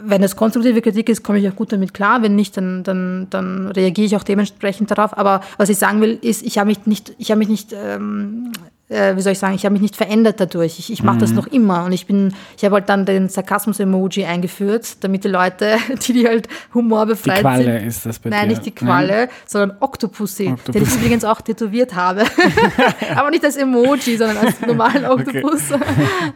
wenn 0.00 0.22
es 0.22 0.36
konstruktive 0.36 0.82
Kritik 0.82 1.08
ist, 1.08 1.22
komme 1.22 1.38
ich 1.38 1.48
auch 1.48 1.56
gut 1.56 1.72
damit 1.72 1.94
klar. 1.94 2.22
Wenn 2.22 2.34
nicht, 2.34 2.56
dann, 2.56 2.82
dann, 2.82 3.28
dann 3.30 3.68
reagiere 3.68 4.06
ich 4.06 4.16
auch 4.16 4.24
dementsprechend 4.24 4.90
darauf. 4.90 5.16
Aber 5.16 5.40
was 5.56 5.68
ich 5.68 5.78
sagen 5.78 6.00
will, 6.00 6.18
ist, 6.20 6.42
ich 6.42 6.58
habe 6.58 6.68
mich 6.68 6.86
nicht, 6.86 7.14
ich 7.18 7.30
habe 7.30 7.38
mich 7.38 7.48
nicht, 7.48 7.72
ähm, 7.72 8.52
äh, 8.88 9.16
wie 9.16 9.20
soll 9.20 9.32
ich 9.32 9.38
sagen, 9.38 9.54
ich 9.54 9.64
habe 9.64 9.72
mich 9.72 9.82
nicht 9.82 9.96
verändert 9.96 10.38
dadurch. 10.38 10.78
Ich, 10.78 10.92
ich 10.92 11.02
mache 11.02 11.18
das 11.18 11.32
noch 11.32 11.46
immer. 11.48 11.84
Und 11.84 11.92
ich 11.92 12.06
bin, 12.06 12.32
ich 12.56 12.64
habe 12.64 12.76
halt 12.76 12.88
dann 12.88 13.04
den 13.04 13.28
Sarkasmus-Emoji 13.28 14.24
eingeführt, 14.24 15.02
damit 15.02 15.24
die 15.24 15.28
Leute, 15.28 15.76
die, 16.06 16.12
die 16.12 16.26
halt 16.26 16.48
humorbefreit 16.72 17.38
Die 17.38 17.42
Qualle 17.42 17.78
sind. 17.80 17.88
ist 17.88 18.06
das 18.06 18.18
bei 18.18 18.30
Nein, 18.30 18.48
dir. 18.48 18.54
nicht 18.54 18.66
die 18.66 18.70
Qualle, 18.74 19.28
sondern 19.44 19.76
Octopussy, 19.80 20.44
den 20.44 20.54
Octopussy. 20.54 20.84
ich 20.84 20.94
übrigens 20.96 21.24
auch 21.24 21.40
tätowiert 21.40 21.94
habe. 21.94 22.24
Aber 23.16 23.30
nicht 23.30 23.44
als 23.44 23.56
Emoji, 23.56 24.16
sondern 24.16 24.38
als 24.38 24.60
normalen 24.60 25.04
Oktopus. 25.04 25.62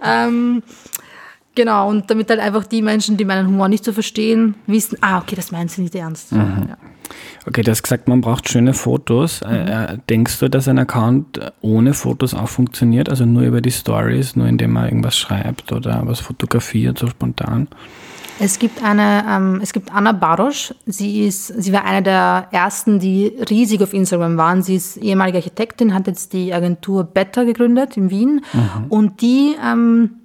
ähm, 0.05 0.63
genau, 1.55 1.89
und 1.89 2.11
damit 2.11 2.31
halt 2.31 2.41
einfach 2.41 2.65
die 2.65 2.83
Menschen, 2.83 3.17
die 3.17 3.25
meinen 3.25 3.47
Humor 3.47 3.69
nicht 3.69 3.85
so 3.85 3.93
verstehen, 3.93 4.57
wissen, 4.67 4.99
ah, 5.01 5.19
okay, 5.19 5.37
das 5.37 5.53
meinen 5.53 5.69
sie 5.69 5.83
nicht 5.83 5.95
ernst. 5.95 6.33
Ja. 6.33 6.77
Okay, 7.47 7.63
du 7.63 7.71
hast 7.71 7.83
gesagt, 7.83 8.07
man 8.07 8.21
braucht 8.21 8.49
schöne 8.49 8.75
Fotos. 8.75 9.43
Äh, 9.43 9.95
äh, 9.95 9.99
denkst 10.09 10.39
du, 10.41 10.51
dass 10.51 10.69
ein 10.69 10.79
Account 10.79 11.41
ohne 11.63 11.95
Fotos 11.95 12.35
auch 12.35 12.49
funktioniert? 12.49 13.09
Also 13.09 13.25
nur 13.25 13.43
über 13.43 13.61
die 13.61 13.71
Stories, 13.71 14.37
nur 14.37 14.47
indem 14.47 14.73
man 14.73 14.85
irgendwas 14.85 15.17
schreibt 15.17 15.73
oder 15.73 16.03
was 16.05 16.21
fotografiert, 16.21 16.99
so 16.99 17.09
spontan? 17.09 17.69
Es 18.43 18.59
gibt 18.59 18.83
eine, 18.83 19.25
ähm, 19.29 19.61
es 19.63 19.73
gibt 19.73 19.95
Anna 19.95 20.13
Barosch. 20.13 20.73
Sie 20.87 21.27
ist, 21.27 21.49
sie 21.49 21.73
war 21.75 21.85
eine 21.85 22.03
der 22.03 22.49
ersten, 22.53 22.99
die 22.99 23.27
riesig 23.51 23.83
auf 23.83 23.93
Instagram 23.93 24.39
waren. 24.39 24.63
Sie 24.63 24.77
ist 24.77 24.97
ehemalige 24.97 25.39
Architektin, 25.39 25.93
hat 25.93 26.07
jetzt 26.07 26.33
die 26.33 26.55
Agentur 26.55 27.05
Better 27.05 27.45
gegründet 27.45 27.99
in 27.99 28.11
Wien. 28.11 28.43
Und 28.89 29.21
die 29.21 29.57
ähm, 29.63 30.20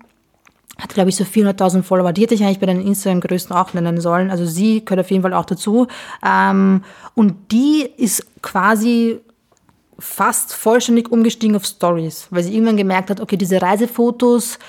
hat, 0.80 0.94
glaube 0.94 1.10
ich, 1.10 1.16
so 1.16 1.24
400.000 1.24 1.84
Follower. 1.84 2.12
Die 2.12 2.24
hätte 2.24 2.36
ich 2.36 2.44
eigentlich 2.44 2.60
bei 2.60 2.66
den 2.66 2.86
Instagram-Größten 2.86 3.56
auch 3.56 3.74
nennen 3.74 4.02
sollen. 4.02 4.30
Also 4.30 4.46
sie 4.46 4.84
gehört 4.84 5.06
auf 5.06 5.12
jeden 5.12 5.24
Fall 5.24 5.34
auch 5.34 5.46
dazu. 5.46 5.88
Ähm, 6.26 6.84
und 7.14 7.52
die 7.52 7.90
ist 7.98 8.26
quasi 8.42 9.20
fast 9.98 10.54
vollständig 10.54 11.12
umgestiegen 11.12 11.56
auf 11.56 11.66
Stories, 11.66 12.28
weil 12.30 12.44
sie 12.44 12.54
irgendwann 12.54 12.78
gemerkt 12.78 13.10
hat, 13.10 13.22
okay, 13.22 13.38
diese 13.38 13.62
Reisefotos 13.62 14.60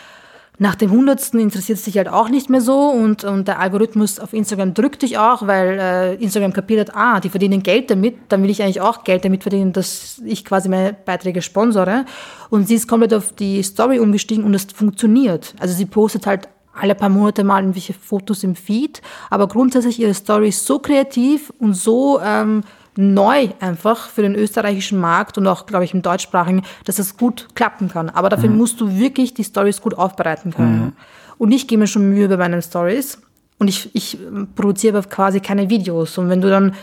nach 0.58 0.74
dem 0.74 0.90
hundertsten 0.90 1.38
interessiert 1.38 1.78
es 1.78 1.84
dich 1.84 1.98
halt 1.98 2.08
auch 2.08 2.30
nicht 2.30 2.48
mehr 2.48 2.62
so 2.62 2.88
und, 2.88 3.24
und 3.24 3.46
der 3.46 3.58
Algorithmus 3.58 4.18
auf 4.18 4.32
Instagram 4.32 4.72
drückt 4.72 5.02
dich 5.02 5.18
auch, 5.18 5.46
weil 5.46 5.78
äh, 5.78 6.14
Instagram 6.14 6.54
kapiert 6.54 6.88
hat, 6.88 6.96
ah, 6.96 7.20
die 7.20 7.28
verdienen 7.28 7.62
Geld 7.62 7.90
damit, 7.90 8.16
dann 8.28 8.42
will 8.42 8.48
ich 8.48 8.62
eigentlich 8.62 8.80
auch 8.80 9.04
Geld 9.04 9.24
damit 9.24 9.42
verdienen, 9.42 9.74
dass 9.74 10.22
ich 10.24 10.44
quasi 10.44 10.70
meine 10.70 10.94
Beiträge 10.94 11.42
sponsore. 11.42 12.06
Und 12.48 12.68
sie 12.68 12.76
ist 12.76 12.88
komplett 12.88 13.12
auf 13.12 13.32
die 13.32 13.62
Story 13.62 13.98
umgestiegen 13.98 14.44
und 14.44 14.54
es 14.54 14.64
funktioniert. 14.64 15.54
Also 15.58 15.74
sie 15.74 15.84
postet 15.84 16.26
halt 16.26 16.48
alle 16.72 16.94
paar 16.94 17.08
Monate 17.10 17.44
mal 17.44 17.60
irgendwelche 17.60 17.94
Fotos 17.94 18.42
im 18.44 18.54
Feed, 18.54 19.02
aber 19.30 19.48
grundsätzlich 19.48 19.98
ihre 19.98 20.14
Story 20.14 20.48
ist 20.48 20.64
so 20.64 20.78
kreativ 20.78 21.52
und 21.58 21.74
so 21.74 22.20
ähm, 22.22 22.62
neu 22.96 23.48
einfach 23.60 24.08
für 24.08 24.22
den 24.22 24.34
österreichischen 24.34 24.98
Markt 24.98 25.38
und 25.38 25.46
auch, 25.46 25.66
glaube 25.66 25.84
ich, 25.84 25.94
im 25.94 26.02
deutschsprachigen, 26.02 26.62
dass 26.84 26.98
es 26.98 27.16
gut 27.16 27.48
klappen 27.54 27.88
kann. 27.88 28.08
Aber 28.10 28.28
dafür 28.28 28.50
mhm. 28.50 28.56
musst 28.56 28.80
du 28.80 28.96
wirklich 28.98 29.34
die 29.34 29.44
Stories 29.44 29.80
gut 29.80 29.94
aufbereiten 29.94 30.52
können. 30.52 30.78
Mhm. 30.78 30.92
Und 31.38 31.52
ich 31.52 31.68
gebe 31.68 31.80
mir 31.80 31.86
schon 31.86 32.10
Mühe 32.10 32.28
bei 32.28 32.36
meinen 32.36 32.62
Stories 32.62 33.18
und 33.58 33.68
ich, 33.68 33.94
ich 33.94 34.18
produziere 34.54 34.98
aber 34.98 35.08
quasi 35.08 35.40
keine 35.40 35.68
Videos. 35.68 36.16
Und 36.18 36.28
wenn 36.28 36.40
du 36.40 36.48
dann 36.48 36.74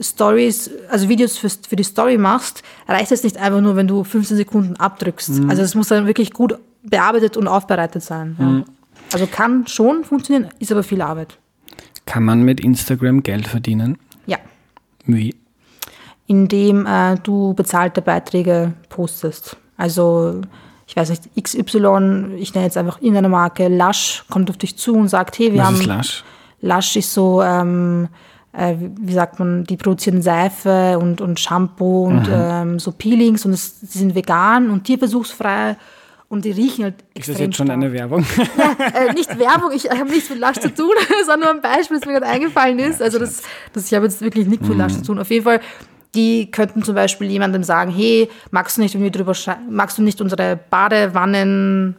Stories, 0.00 0.70
also 0.88 1.08
Videos 1.08 1.36
für, 1.38 1.48
für 1.50 1.76
die 1.76 1.82
Story 1.82 2.18
machst, 2.18 2.62
reicht 2.86 3.10
es 3.10 3.24
nicht 3.24 3.36
einfach 3.36 3.60
nur, 3.60 3.76
wenn 3.76 3.88
du 3.88 4.04
15 4.04 4.36
Sekunden 4.36 4.76
abdrückst. 4.76 5.40
Mhm. 5.40 5.50
Also 5.50 5.62
es 5.62 5.74
muss 5.74 5.88
dann 5.88 6.06
wirklich 6.06 6.32
gut 6.32 6.58
bearbeitet 6.82 7.36
und 7.36 7.48
aufbereitet 7.48 8.02
sein. 8.02 8.36
Ja. 8.38 8.44
Mhm. 8.44 8.64
Also 9.12 9.26
kann 9.26 9.66
schon 9.66 10.04
funktionieren, 10.04 10.50
ist 10.58 10.70
aber 10.70 10.82
viel 10.82 11.00
Arbeit. 11.00 11.38
Kann 12.06 12.24
man 12.24 12.42
mit 12.42 12.60
Instagram 12.60 13.22
Geld 13.22 13.48
verdienen? 13.48 13.98
Ja. 14.26 14.38
Wie? 15.06 15.34
Indem 16.28 16.86
äh, 16.86 17.16
du 17.16 17.54
bezahlte 17.54 18.00
Beiträge 18.02 18.74
postest. 18.88 19.56
Also 19.76 20.42
ich 20.86 20.96
weiß 20.96 21.10
nicht, 21.10 21.22
XY, 21.42 22.36
ich 22.38 22.54
nenne 22.54 22.66
jetzt 22.66 22.78
einfach 22.78 23.00
irgendeine 23.00 23.28
Marke, 23.28 23.68
Lush 23.68 24.24
kommt 24.30 24.48
auf 24.48 24.56
dich 24.56 24.76
zu 24.78 24.94
und 24.94 25.08
sagt, 25.08 25.38
hey, 25.38 25.52
wir 25.52 25.60
Was 25.60 25.66
haben. 25.66 25.80
Ist 25.80 25.86
Lush? 25.86 26.24
Lush 26.60 26.96
ist 26.96 27.12
so, 27.12 27.42
ähm, 27.42 28.08
äh, 28.52 28.74
wie 28.78 29.12
sagt 29.12 29.38
man, 29.38 29.64
die 29.64 29.76
produzieren 29.76 30.22
Seife 30.22 30.98
und, 30.98 31.20
und 31.20 31.38
Shampoo 31.40 32.06
und 32.06 32.28
ähm, 32.32 32.78
so 32.78 32.92
Peelings 32.92 33.44
und 33.44 33.52
es, 33.52 33.80
die 33.80 33.98
sind 33.98 34.14
vegan 34.14 34.70
und 34.70 34.84
tierversuchsfrei 34.84 35.76
und 36.28 36.44
die 36.44 36.50
riechen 36.50 36.84
halt 36.84 36.94
extrem 37.14 37.20
Ist 37.20 37.28
das 37.28 37.38
jetzt 37.38 37.56
schon 37.56 37.66
stark. 37.66 37.78
eine 37.78 37.92
Werbung? 37.92 38.24
Ja, 38.56 39.08
äh, 39.08 39.12
nicht 39.12 39.38
Werbung, 39.38 39.70
ich 39.74 39.90
habe 39.90 40.10
nichts 40.10 40.30
mit 40.30 40.40
Lush 40.40 40.58
zu 40.58 40.74
tun, 40.74 40.92
sondern 41.26 41.40
nur 41.40 41.50
ein 41.50 41.60
Beispiel, 41.60 41.98
das 41.98 42.06
mir 42.06 42.14
gerade 42.14 42.26
eingefallen 42.26 42.78
ist. 42.78 43.02
Also 43.02 43.18
das, 43.18 43.42
das 43.72 43.86
ich 43.86 43.94
habe 43.94 44.06
jetzt 44.06 44.20
wirklich 44.20 44.46
nichts 44.46 44.66
mit 44.66 44.78
Lush 44.78 44.94
zu 44.94 45.02
tun. 45.02 45.18
Auf 45.18 45.30
jeden 45.30 45.44
Fall 45.44 45.60
die 46.14 46.50
könnten 46.50 46.82
zum 46.82 46.94
Beispiel 46.94 47.30
jemandem 47.30 47.62
sagen, 47.62 47.90
hey, 47.90 48.28
magst 48.50 48.76
du 48.76 48.82
nicht, 48.82 48.94
wenn 48.94 49.02
wir 49.02 49.10
drüber 49.10 49.34
magst 49.68 49.98
du 49.98 50.02
nicht 50.02 50.20
unsere 50.20 50.58
Badewannen 50.70 51.96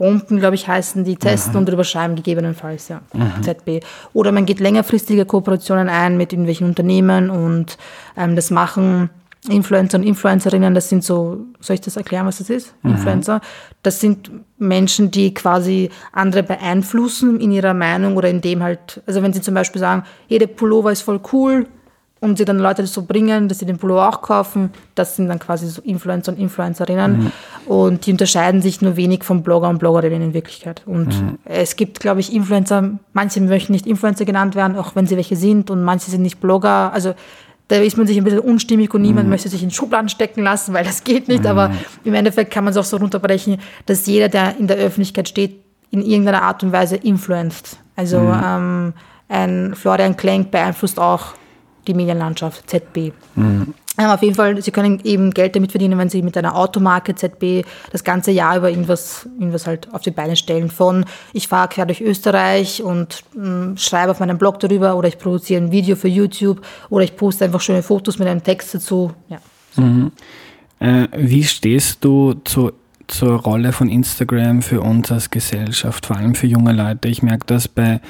Bomben, 0.00 0.38
glaube 0.38 0.54
ich, 0.54 0.66
heißen 0.66 1.04
die, 1.04 1.16
testen 1.16 1.52
mhm. 1.52 1.58
und 1.58 1.68
drüber 1.68 1.84
schreiben, 1.84 2.16
gegebenenfalls, 2.16 2.88
ja. 2.88 3.02
Mhm. 3.12 3.42
ZB. 3.42 3.84
Oder 4.14 4.32
man 4.32 4.46
geht 4.46 4.58
längerfristige 4.58 5.26
Kooperationen 5.26 5.90
ein 5.90 6.16
mit 6.16 6.32
irgendwelchen 6.32 6.66
Unternehmen 6.66 7.28
und 7.28 7.76
ähm, 8.16 8.34
das 8.34 8.50
machen 8.50 9.10
Influencer 9.46 9.98
und 9.98 10.04
Influencerinnen, 10.04 10.74
das 10.74 10.88
sind 10.88 11.04
so, 11.04 11.44
soll 11.60 11.74
ich 11.74 11.80
das 11.82 11.98
erklären, 11.98 12.26
was 12.26 12.38
das 12.38 12.48
ist? 12.48 12.74
Mhm. 12.82 12.92
Influencer. 12.92 13.42
Das 13.82 14.00
sind 14.00 14.30
Menschen, 14.56 15.10
die 15.10 15.34
quasi 15.34 15.90
andere 16.12 16.44
beeinflussen 16.44 17.38
in 17.38 17.52
ihrer 17.52 17.74
Meinung 17.74 18.16
oder 18.16 18.30
in 18.30 18.40
dem 18.40 18.62
halt, 18.62 19.02
also 19.06 19.22
wenn 19.22 19.34
sie 19.34 19.42
zum 19.42 19.52
Beispiel 19.52 19.80
sagen, 19.80 20.04
jede 20.28 20.48
Pullover 20.48 20.92
ist 20.92 21.02
voll 21.02 21.20
cool, 21.32 21.66
und 22.20 22.36
sie 22.36 22.44
dann 22.44 22.58
Leute 22.58 22.86
so 22.86 23.02
bringen, 23.02 23.48
dass 23.48 23.60
sie 23.60 23.66
den 23.66 23.78
Pullover 23.78 24.08
auch 24.08 24.20
kaufen. 24.20 24.70
Das 24.94 25.16
sind 25.16 25.28
dann 25.28 25.38
quasi 25.38 25.66
so 25.66 25.80
Influencer 25.80 26.32
und 26.32 26.38
Influencerinnen. 26.38 27.18
Mhm. 27.18 27.32
Und 27.66 28.06
die 28.06 28.12
unterscheiden 28.12 28.60
sich 28.60 28.82
nur 28.82 28.96
wenig 28.96 29.24
von 29.24 29.42
Blogger 29.42 29.70
und 29.70 29.78
Bloggerinnen 29.78 30.22
in 30.22 30.34
Wirklichkeit. 30.34 30.82
Und 30.84 31.08
mhm. 31.08 31.38
es 31.44 31.76
gibt, 31.76 31.98
glaube 31.98 32.20
ich, 32.20 32.34
Influencer, 32.34 32.90
manche 33.14 33.40
möchten 33.40 33.72
nicht 33.72 33.86
Influencer 33.86 34.26
genannt 34.26 34.54
werden, 34.54 34.76
auch 34.76 34.94
wenn 34.94 35.06
sie 35.06 35.16
welche 35.16 35.36
sind, 35.36 35.70
und 35.70 35.82
manche 35.82 36.10
sind 36.10 36.20
nicht 36.20 36.40
Blogger. 36.40 36.92
Also 36.92 37.14
da 37.68 37.76
ist 37.76 37.96
man 37.96 38.06
sich 38.06 38.18
ein 38.18 38.24
bisschen 38.24 38.40
unstimmig 38.40 38.92
und 38.92 39.00
niemand 39.00 39.26
mhm. 39.26 39.30
möchte 39.30 39.48
sich 39.48 39.62
in 39.62 39.70
Schubladen 39.70 40.10
stecken 40.10 40.42
lassen, 40.42 40.74
weil 40.74 40.84
das 40.84 41.04
geht 41.04 41.26
nicht. 41.26 41.46
Aber 41.46 41.68
mhm. 41.68 41.78
im 42.04 42.14
Endeffekt 42.14 42.52
kann 42.52 42.64
man 42.64 42.72
es 42.72 42.76
auch 42.76 42.84
so 42.84 42.98
runterbrechen, 42.98 43.58
dass 43.86 44.06
jeder, 44.06 44.28
der 44.28 44.58
in 44.58 44.66
der 44.66 44.76
Öffentlichkeit 44.76 45.28
steht, 45.28 45.58
in 45.90 46.02
irgendeiner 46.02 46.42
Art 46.42 46.62
und 46.62 46.72
Weise 46.72 46.96
influenzt. 46.96 47.78
Also 47.96 48.18
mhm. 48.20 48.42
ähm, 48.44 48.92
ein 49.28 49.74
Florian 49.74 50.16
Klenk 50.16 50.50
beeinflusst 50.50 50.98
auch 50.98 51.34
die 51.86 51.94
Medienlandschaft 51.94 52.68
ZB. 52.68 53.12
Mhm. 53.34 53.74
auf 53.96 54.22
jeden 54.22 54.34
Fall, 54.34 54.60
Sie 54.62 54.70
können 54.70 55.00
eben 55.04 55.32
Geld 55.32 55.56
damit 55.56 55.72
verdienen, 55.72 55.98
wenn 55.98 56.08
Sie 56.08 56.22
mit 56.22 56.36
einer 56.36 56.56
Automarke 56.56 57.14
ZB 57.14 57.64
das 57.92 58.04
ganze 58.04 58.30
Jahr 58.30 58.56
über 58.56 58.70
irgendwas, 58.70 59.28
irgendwas 59.38 59.66
halt 59.66 59.92
auf 59.92 60.02
die 60.02 60.10
Beine 60.10 60.36
stellen. 60.36 60.70
Von 60.70 61.04
ich 61.32 61.48
fahre 61.48 61.68
quer 61.68 61.86
durch 61.86 62.00
Österreich 62.00 62.82
und 62.82 63.24
mh, 63.34 63.44
hm, 63.44 63.76
schreibe 63.76 64.10
auf 64.12 64.20
meinem 64.20 64.38
Blog 64.38 64.60
darüber 64.60 64.96
oder 64.96 65.08
ich 65.08 65.18
produziere 65.18 65.62
ein 65.62 65.72
Video 65.72 65.96
für 65.96 66.08
YouTube 66.08 66.60
oder 66.88 67.04
ich 67.04 67.16
poste 67.16 67.44
einfach 67.44 67.60
schöne 67.60 67.82
Fotos 67.82 68.18
mit 68.18 68.28
einem 68.28 68.42
Text 68.42 68.74
dazu. 68.74 69.12
Ja. 69.28 69.38
So. 69.72 69.82
Mhm. 69.82 70.12
Äh, 70.78 71.08
wie 71.16 71.44
stehst 71.44 72.04
du 72.04 72.34
zu 72.44 72.72
zur 73.10 73.40
Rolle 73.40 73.72
von 73.72 73.88
Instagram 73.88 74.62
für 74.62 74.80
uns 74.80 75.10
als 75.10 75.30
Gesellschaft, 75.30 76.06
vor 76.06 76.16
allem 76.16 76.34
für 76.34 76.46
junge 76.46 76.72
Leute. 76.72 77.08
Ich 77.08 77.22
merke 77.22 77.44
das 77.46 77.68
bei 77.68 78.00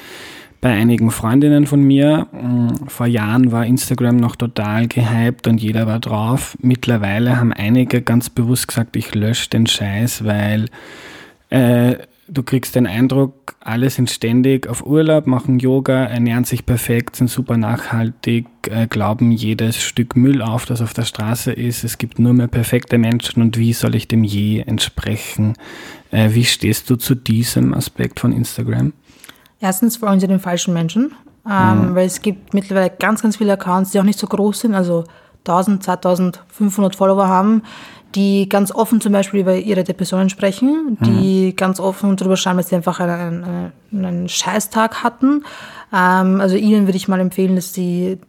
bei 0.61 0.71
einigen 0.71 1.09
Freundinnen 1.09 1.65
von 1.65 1.81
mir. 1.81 2.27
Mm, 2.31 2.87
vor 2.87 3.07
Jahren 3.07 3.51
war 3.51 3.65
Instagram 3.65 4.17
noch 4.17 4.35
total 4.35 4.87
gehypt 4.87 5.47
und 5.47 5.61
jeder 5.61 5.87
war 5.87 5.99
drauf. 5.99 6.55
Mittlerweile 6.61 7.37
haben 7.37 7.51
einige 7.51 8.01
ganz 8.03 8.29
bewusst 8.29 8.67
gesagt, 8.67 8.95
ich 8.95 9.13
lösche 9.15 9.49
den 9.49 9.65
Scheiß, 9.65 10.23
weil 10.23 10.67
äh, 11.49 11.95
du 12.27 12.43
kriegst 12.43 12.75
den 12.75 12.85
Eindruck, 12.85 13.55
alle 13.59 13.89
sind 13.89 14.09
ständig 14.09 14.67
auf 14.67 14.85
Urlaub, 14.85 15.27
machen 15.27 15.59
Yoga, 15.59 16.05
ernähren 16.05 16.45
sich 16.45 16.65
perfekt, 16.65 17.15
sind 17.15 17.29
super 17.29 17.57
nachhaltig, 17.57 18.45
äh, 18.69 18.85
glauben 18.87 19.31
jedes 19.31 19.81
Stück 19.81 20.15
Müll 20.15 20.43
auf, 20.43 20.65
das 20.65 20.81
auf 20.81 20.93
der 20.93 21.05
Straße 21.05 21.51
ist. 21.51 21.83
Es 21.83 21.97
gibt 21.97 22.19
nur 22.19 22.33
mehr 22.33 22.47
perfekte 22.47 22.99
Menschen 22.99 23.41
und 23.41 23.57
wie 23.57 23.73
soll 23.73 23.95
ich 23.95 24.07
dem 24.07 24.23
je 24.23 24.59
entsprechen? 24.59 25.55
Äh, 26.11 26.29
wie 26.33 26.45
stehst 26.45 26.89
du 26.89 26.95
zu 26.95 27.15
diesem 27.15 27.73
Aspekt 27.73 28.19
von 28.19 28.31
Instagram? 28.31 28.93
Erstens 29.61 29.97
folgen 29.97 30.19
sie 30.19 30.27
den 30.27 30.39
falschen 30.39 30.73
Menschen, 30.73 31.13
ähm, 31.49 31.91
mhm. 31.91 31.95
weil 31.95 32.07
es 32.07 32.21
gibt 32.21 32.53
mittlerweile 32.53 32.89
ganz, 32.89 33.21
ganz 33.21 33.37
viele 33.37 33.53
Accounts, 33.53 33.91
die 33.91 33.99
auch 33.99 34.03
nicht 34.03 34.19
so 34.19 34.27
groß 34.27 34.61
sind, 34.61 34.73
also 34.73 35.05
1000, 35.45 35.83
2500 35.83 36.95
Follower 36.95 37.27
haben, 37.27 37.63
die 38.15 38.49
ganz 38.49 38.71
offen 38.71 38.99
zum 39.01 39.13
Beispiel 39.13 39.39
über 39.39 39.55
ihre 39.55 39.83
Depressionen 39.83 40.29
sprechen, 40.29 40.97
die 41.01 41.51
mhm. 41.51 41.55
ganz 41.55 41.79
offen 41.79 42.15
darüber 42.17 42.35
schreiben, 42.35 42.57
dass 42.57 42.69
sie 42.69 42.75
einfach 42.75 42.99
einen, 42.99 43.43
einen, 43.43 44.05
einen 44.05 44.29
Scheißtag 44.29 45.03
hatten. 45.03 45.45
Ähm, 45.93 46.41
also 46.41 46.55
ihnen 46.55 46.87
würde 46.87 46.97
ich 46.97 47.07
mal 47.07 47.19
empfehlen, 47.19 47.55
dass 47.55 47.73
sie 47.73 48.19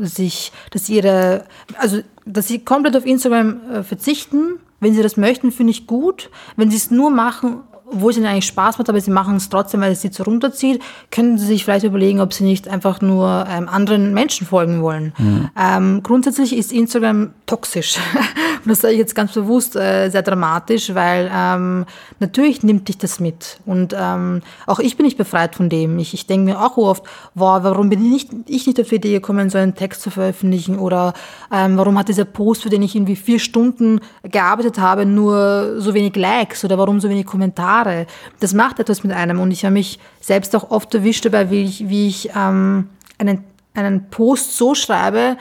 sich, 0.00 0.52
dass 0.70 0.88
ihre, 0.88 1.44
also 1.78 2.00
dass 2.26 2.48
sie 2.48 2.64
komplett 2.64 2.96
auf 2.96 3.06
Instagram 3.06 3.60
äh, 3.70 3.82
verzichten. 3.82 4.58
Wenn 4.80 4.94
sie 4.94 5.02
das 5.02 5.16
möchten, 5.16 5.50
finde 5.50 5.70
ich 5.70 5.86
gut. 5.86 6.30
Wenn 6.56 6.70
sie 6.70 6.76
es 6.76 6.90
nur 6.90 7.10
machen, 7.10 7.60
obwohl 7.86 8.10
es 8.10 8.16
ihnen 8.16 8.26
eigentlich 8.26 8.46
Spaß 8.46 8.78
macht, 8.78 8.88
aber 8.88 9.00
sie 9.00 9.10
machen 9.10 9.36
es 9.36 9.48
trotzdem, 9.48 9.80
weil 9.80 9.92
es 9.92 10.02
sie 10.02 10.10
so 10.12 10.22
runterzieht, 10.24 10.82
können 11.10 11.38
sie 11.38 11.46
sich 11.46 11.64
vielleicht 11.64 11.84
überlegen, 11.84 12.20
ob 12.20 12.32
sie 12.32 12.44
nicht 12.44 12.68
einfach 12.68 13.00
nur 13.00 13.46
ähm, 13.48 13.68
anderen 13.68 14.14
Menschen 14.14 14.46
folgen 14.46 14.82
wollen. 14.82 15.12
Mhm. 15.18 15.50
Ähm, 15.58 16.02
grundsätzlich 16.02 16.56
ist 16.56 16.72
Instagram 16.72 17.30
toxisch. 17.46 17.98
Und 18.64 18.70
das 18.70 18.80
sage 18.80 18.94
ich 18.94 18.98
jetzt 18.98 19.14
ganz 19.14 19.32
bewusst 19.32 19.76
äh, 19.76 20.08
sehr 20.08 20.22
dramatisch, 20.22 20.94
weil 20.94 21.30
ähm, 21.32 21.84
natürlich 22.18 22.62
nimmt 22.62 22.88
dich 22.88 22.96
das 22.96 23.20
mit. 23.20 23.58
Und 23.66 23.94
ähm, 23.98 24.40
auch 24.66 24.78
ich 24.78 24.96
bin 24.96 25.04
nicht 25.04 25.18
befreit 25.18 25.54
von 25.54 25.68
dem. 25.68 25.98
Ich, 25.98 26.14
ich 26.14 26.26
denke 26.26 26.52
mir 26.52 26.60
auch 26.60 26.78
oft, 26.78 27.04
wow, 27.34 27.62
warum 27.62 27.90
bin 27.90 28.02
ich 28.04 28.10
nicht, 28.10 28.30
ich 28.48 28.66
nicht 28.66 28.80
auf 28.80 28.88
die 28.88 28.94
Idee 28.94 29.12
gekommen, 29.12 29.50
so 29.50 29.58
einen 29.58 29.74
Text 29.74 30.00
zu 30.00 30.10
veröffentlichen? 30.10 30.78
Oder 30.78 31.12
ähm, 31.52 31.76
warum 31.76 31.98
hat 31.98 32.08
dieser 32.08 32.24
Post, 32.24 32.62
für 32.62 32.70
den 32.70 32.82
ich 32.82 32.94
irgendwie 32.94 33.16
vier 33.16 33.38
Stunden 33.38 34.00
gearbeitet 34.22 34.78
habe, 34.78 35.04
nur 35.04 35.80
so 35.80 35.92
wenig 35.92 36.16
Likes? 36.16 36.64
Oder 36.64 36.78
warum 36.78 37.00
so 37.00 37.10
wenig 37.10 37.26
Kommentare? 37.26 38.06
Das 38.40 38.54
macht 38.54 38.78
etwas 38.78 39.04
mit 39.04 39.12
einem. 39.12 39.40
Und 39.40 39.50
ich 39.50 39.66
habe 39.66 39.74
mich 39.74 39.98
selbst 40.20 40.56
auch 40.56 40.70
oft 40.70 40.94
erwischt 40.94 41.26
dabei, 41.26 41.50
wie 41.50 41.64
ich, 41.64 41.88
wie 41.90 42.08
ich 42.08 42.30
ähm, 42.34 42.88
einen, 43.18 43.44
einen 43.74 44.08
Post 44.08 44.56
so 44.56 44.74
schreibe, 44.74 45.36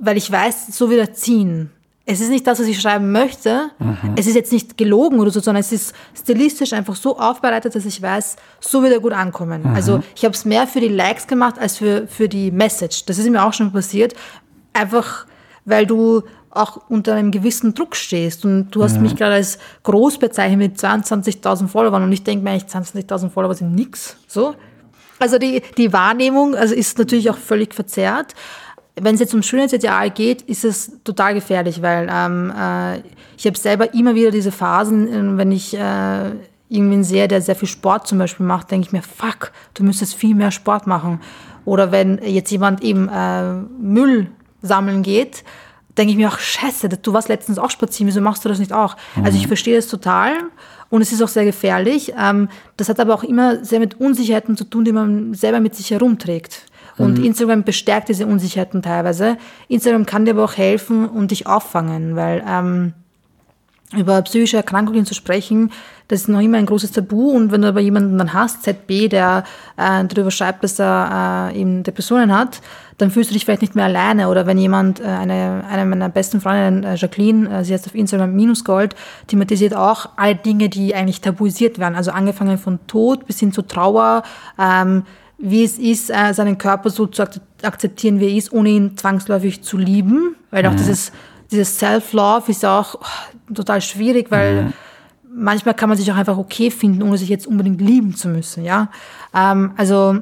weil 0.00 0.16
ich 0.16 0.30
weiß, 0.30 0.68
so 0.68 0.90
wird 0.90 1.00
er 1.00 1.14
ziehen 1.14 1.70
es 2.10 2.22
ist 2.22 2.30
nicht 2.30 2.46
das, 2.46 2.58
was 2.58 2.66
ich 2.66 2.80
schreiben 2.80 3.12
möchte. 3.12 3.68
Mhm. 3.78 4.14
Es 4.16 4.26
ist 4.26 4.34
jetzt 4.34 4.50
nicht 4.50 4.78
gelogen 4.78 5.20
oder 5.20 5.30
so, 5.30 5.40
sondern 5.40 5.60
es 5.60 5.72
ist 5.72 5.94
stilistisch 6.18 6.72
einfach 6.72 6.96
so 6.96 7.18
aufbereitet, 7.18 7.74
dass 7.74 7.84
ich 7.84 8.00
weiß, 8.00 8.36
so 8.60 8.82
wird 8.82 8.94
er 8.94 9.00
gut 9.00 9.12
ankommen. 9.12 9.60
Mhm. 9.62 9.74
Also 9.74 10.02
ich 10.16 10.24
habe 10.24 10.32
es 10.32 10.46
mehr 10.46 10.66
für 10.66 10.80
die 10.80 10.88
Likes 10.88 11.26
gemacht 11.26 11.58
als 11.58 11.76
für, 11.76 12.06
für 12.08 12.26
die 12.26 12.50
Message. 12.50 13.04
Das 13.04 13.18
ist 13.18 13.28
mir 13.28 13.44
auch 13.44 13.52
schon 13.52 13.72
passiert. 13.72 14.14
Einfach, 14.72 15.26
weil 15.66 15.84
du 15.84 16.22
auch 16.48 16.80
unter 16.88 17.14
einem 17.14 17.30
gewissen 17.30 17.74
Druck 17.74 17.94
stehst. 17.94 18.46
Und 18.46 18.70
du 18.70 18.82
hast 18.82 18.96
mhm. 18.96 19.02
mich 19.02 19.14
gerade 19.14 19.34
als 19.34 19.58
groß 19.82 20.16
bezeichnet 20.16 20.58
mit 20.58 20.78
22.000 20.78 21.68
Followern 21.68 22.04
und 22.04 22.12
ich 22.12 22.24
denke 22.24 22.42
mir 22.42 22.52
eigentlich, 22.52 22.72
22.000 22.72 23.28
Follower 23.28 23.54
sind 23.54 23.74
nix. 23.74 24.16
So. 24.26 24.54
Also 25.18 25.36
die, 25.36 25.60
die 25.76 25.92
Wahrnehmung 25.92 26.54
also 26.54 26.74
ist 26.74 26.96
natürlich 26.96 27.28
auch 27.28 27.36
völlig 27.36 27.74
verzerrt 27.74 28.34
wenn 29.02 29.14
es 29.14 29.20
jetzt 29.20 29.34
um 29.34 29.42
Schönheitsideal 29.42 30.10
geht, 30.10 30.42
ist 30.42 30.64
es 30.64 31.02
total 31.04 31.34
gefährlich, 31.34 31.82
weil 31.82 32.08
ähm, 32.10 32.52
äh, 32.56 32.98
ich 33.36 33.46
habe 33.46 33.56
selber 33.56 33.94
immer 33.94 34.14
wieder 34.14 34.30
diese 34.30 34.52
Phasen, 34.52 35.08
äh, 35.08 35.38
wenn 35.38 35.52
ich 35.52 35.76
äh, 35.76 36.30
irgendwen 36.68 37.04
sehe, 37.04 37.28
der 37.28 37.40
sehr 37.40 37.56
viel 37.56 37.68
Sport 37.68 38.06
zum 38.06 38.18
Beispiel 38.18 38.46
macht, 38.46 38.70
denke 38.70 38.86
ich 38.86 38.92
mir, 38.92 39.02
fuck, 39.02 39.52
du 39.74 39.84
müsstest 39.84 40.14
viel 40.14 40.34
mehr 40.34 40.50
Sport 40.50 40.86
machen. 40.86 41.20
Oder 41.64 41.92
wenn 41.92 42.20
jetzt 42.22 42.50
jemand 42.50 42.82
eben 42.82 43.08
äh, 43.08 43.52
Müll 43.80 44.28
sammeln 44.62 45.02
geht, 45.02 45.44
denke 45.96 46.12
ich 46.12 46.16
mir 46.16 46.28
auch, 46.28 46.38
scheiße, 46.38 46.88
du 46.88 47.12
warst 47.12 47.28
letztens 47.28 47.58
auch 47.58 47.70
spazieren, 47.70 48.06
wieso 48.06 48.20
machst 48.20 48.44
du 48.44 48.48
das 48.48 48.58
nicht 48.58 48.72
auch? 48.72 48.96
Also 49.22 49.36
ich 49.36 49.48
verstehe 49.48 49.76
das 49.76 49.88
total 49.88 50.32
und 50.90 51.02
es 51.02 51.12
ist 51.12 51.22
auch 51.22 51.28
sehr 51.28 51.44
gefährlich. 51.44 52.14
Ähm, 52.18 52.48
das 52.76 52.88
hat 52.88 53.00
aber 53.00 53.14
auch 53.14 53.24
immer 53.24 53.64
sehr 53.64 53.80
mit 53.80 54.00
Unsicherheiten 54.00 54.56
zu 54.56 54.64
tun, 54.64 54.84
die 54.84 54.92
man 54.92 55.34
selber 55.34 55.60
mit 55.60 55.74
sich 55.74 55.90
herumträgt. 55.90 56.66
Und 56.98 57.18
Instagram 57.18 57.64
bestärkt 57.64 58.08
diese 58.08 58.26
Unsicherheiten 58.26 58.82
teilweise. 58.82 59.36
Instagram 59.68 60.06
kann 60.06 60.24
dir 60.24 60.32
aber 60.32 60.44
auch 60.44 60.56
helfen 60.56 61.08
und 61.08 61.30
dich 61.30 61.46
auffangen, 61.46 62.16
weil 62.16 62.44
ähm, 62.46 62.92
über 63.96 64.20
psychische 64.22 64.58
Erkrankungen 64.58 65.06
zu 65.06 65.14
sprechen, 65.14 65.70
das 66.08 66.22
ist 66.22 66.28
noch 66.28 66.40
immer 66.40 66.58
ein 66.58 66.66
großes 66.66 66.92
Tabu. 66.92 67.30
Und 67.30 67.52
wenn 67.52 67.62
du 67.62 67.68
aber 67.68 67.80
jemanden 67.80 68.18
dann 68.18 68.32
hast, 68.32 68.62
ZB, 68.62 69.08
der 69.08 69.44
äh, 69.76 70.04
darüber 70.04 70.30
schreibt, 70.30 70.64
dass 70.64 70.78
er 70.78 71.50
äh, 71.52 71.60
eben 71.60 71.82
Depressionen 71.82 72.36
hat, 72.36 72.60
dann 72.98 73.10
fühlst 73.10 73.30
du 73.30 73.34
dich 73.34 73.44
vielleicht 73.44 73.62
nicht 73.62 73.74
mehr 73.74 73.84
alleine. 73.84 74.28
Oder 74.28 74.46
wenn 74.46 74.58
jemand, 74.58 75.00
äh, 75.00 75.04
eine, 75.04 75.64
eine 75.70 75.84
meiner 75.84 76.08
besten 76.08 76.40
Freundinnen, 76.40 76.84
äh, 76.84 76.94
Jacqueline, 76.96 77.48
äh, 77.50 77.64
sie 77.64 77.72
heißt 77.74 77.86
auf 77.86 77.94
Instagram 77.94 78.34
Minus 78.34 78.64
Gold, 78.64 78.94
thematisiert 79.26 79.74
auch 79.74 80.10
alle 80.16 80.34
Dinge, 80.34 80.68
die 80.68 80.94
eigentlich 80.94 81.20
tabuisiert 81.20 81.78
werden. 81.78 81.94
Also 81.94 82.10
angefangen 82.10 82.58
von 82.58 82.78
Tod 82.86 83.26
bis 83.26 83.38
hin 83.38 83.52
zu 83.52 83.62
Trauer, 83.62 84.22
ähm, 84.58 85.04
wie 85.38 85.62
es 85.62 85.78
ist, 85.78 86.10
äh, 86.10 86.34
seinen 86.34 86.58
Körper 86.58 86.90
so 86.90 87.06
zu 87.06 87.22
akzeptieren, 87.62 88.20
wie 88.20 88.26
er 88.26 88.36
ist, 88.36 88.52
ohne 88.52 88.70
ihn 88.70 88.96
zwangsläufig 88.96 89.62
zu 89.62 89.78
lieben. 89.78 90.34
Weil 90.50 90.66
auch 90.66 90.74
dieses, 90.74 91.12
dieses 91.50 91.78
Self-Love 91.78 92.50
ist 92.50 92.62
ja 92.62 92.78
auch 92.78 92.96
oh, 92.96 93.54
total 93.54 93.80
schwierig, 93.80 94.30
weil 94.30 94.72
manchmal 95.30 95.74
kann 95.74 95.88
man 95.88 95.96
sich 95.96 96.10
auch 96.10 96.16
einfach 96.16 96.36
okay 96.36 96.70
finden, 96.70 97.02
ohne 97.02 97.18
sich 97.18 97.28
jetzt 97.28 97.46
unbedingt 97.46 97.80
lieben 97.80 98.16
zu 98.16 98.28
müssen. 98.28 98.64
Ja, 98.64 98.90
ähm, 99.34 99.72
also 99.76 100.18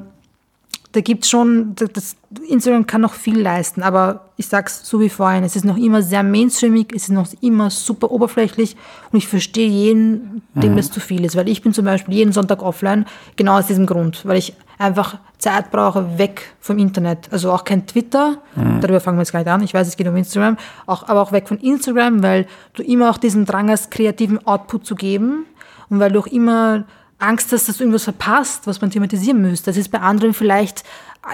da 0.91 1.01
gibt's 1.01 1.29
schon, 1.29 1.75
das, 1.75 2.15
Instagram 2.47 2.87
kann 2.87 3.01
noch 3.01 3.13
viel 3.13 3.39
leisten, 3.39 3.83
aber 3.83 4.29
ich 4.37 4.47
sag's 4.47 4.87
so 4.87 4.99
wie 4.99 5.09
vorhin, 5.09 5.43
es 5.43 5.55
ist 5.55 5.65
noch 5.65 5.77
immer 5.77 6.01
sehr 6.01 6.23
mainstreamig, 6.23 6.93
es 6.95 7.03
ist 7.03 7.09
noch 7.09 7.27
immer 7.41 7.69
super 7.69 8.11
oberflächlich 8.11 8.75
und 9.11 9.17
ich 9.17 9.27
verstehe 9.27 9.69
jeden, 9.69 10.41
dem 10.55 10.75
das 10.75 10.89
zu 10.89 10.99
viel 10.99 11.25
ist, 11.25 11.35
weil 11.35 11.49
ich 11.49 11.61
bin 11.61 11.73
zum 11.73 11.85
Beispiel 11.85 12.15
jeden 12.15 12.31
Sonntag 12.31 12.61
offline, 12.63 13.05
genau 13.35 13.59
aus 13.59 13.67
diesem 13.67 13.85
Grund, 13.85 14.25
weil 14.25 14.37
ich 14.37 14.53
einfach 14.77 15.17
Zeit 15.37 15.71
brauche 15.71 16.17
weg 16.17 16.55
vom 16.59 16.77
Internet, 16.77 17.29
also 17.31 17.51
auch 17.51 17.63
kein 17.63 17.85
Twitter, 17.87 18.37
darüber 18.81 18.99
fangen 18.99 19.17
wir 19.17 19.21
jetzt 19.21 19.31
gleich 19.31 19.47
an, 19.47 19.61
ich 19.63 19.73
weiß, 19.73 19.87
es 19.87 19.97
geht 19.97 20.07
um 20.07 20.15
Instagram, 20.15 20.57
auch, 20.85 21.07
aber 21.07 21.21
auch 21.21 21.31
weg 21.31 21.47
von 21.47 21.57
Instagram, 21.57 22.23
weil 22.23 22.47
du 22.73 22.83
immer 22.83 23.09
auch 23.09 23.17
diesen 23.17 23.45
Drang 23.45 23.69
hast, 23.69 23.91
kreativen 23.91 24.45
Output 24.45 24.85
zu 24.85 24.95
geben 24.95 25.45
und 25.89 25.99
weil 25.99 26.11
du 26.11 26.19
auch 26.19 26.27
immer 26.27 26.85
Angst 27.19 27.51
hast, 27.51 27.67
dass 27.67 27.77
du 27.77 27.83
irgendwas 27.83 28.03
verpasst, 28.03 28.67
was 28.67 28.79
man 28.81 28.91
thematisieren 28.91 29.41
müsste. 29.41 29.71
Das 29.71 29.77
ist 29.77 29.89
bei 29.89 29.99
anderen 29.99 30.33
vielleicht, 30.33 30.83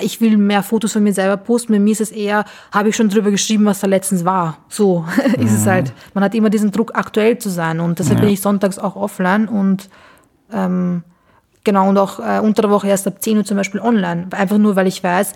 ich 0.01 0.21
will 0.21 0.37
mehr 0.37 0.63
Fotos 0.63 0.93
von 0.93 1.03
mir 1.03 1.13
selber 1.13 1.35
posten. 1.35 1.73
Bei 1.73 1.79
mir 1.79 1.91
ist 1.91 1.99
es 1.99 2.11
eher, 2.11 2.45
habe 2.71 2.89
ich 2.89 2.95
schon 2.95 3.09
drüber 3.09 3.31
geschrieben, 3.31 3.65
was 3.65 3.81
da 3.81 3.87
letztens 3.87 4.23
war. 4.23 4.59
So 4.69 5.05
ist 5.37 5.51
es 5.51 5.67
halt. 5.67 5.93
Man 6.13 6.23
hat 6.23 6.35
immer 6.35 6.49
diesen 6.49 6.71
Druck, 6.71 6.91
aktuell 6.95 7.37
zu 7.37 7.49
sein. 7.49 7.81
Und 7.81 7.99
deshalb 7.99 8.21
bin 8.21 8.29
ich 8.29 8.39
sonntags 8.39 8.79
auch 8.79 8.95
offline 8.95 9.49
und 9.49 9.89
ähm, 10.53 11.03
genau, 11.63 11.89
und 11.89 11.97
auch 11.97 12.19
äh, 12.19 12.39
unter 12.39 12.63
der 12.63 12.71
Woche 12.71 12.87
erst 12.87 13.07
ab 13.07 13.21
10 13.21 13.37
Uhr 13.37 13.45
zum 13.45 13.57
Beispiel 13.57 13.81
online. 13.81 14.27
Einfach 14.31 14.57
nur, 14.57 14.75
weil 14.75 14.87
ich 14.87 15.03
weiß, 15.03 15.33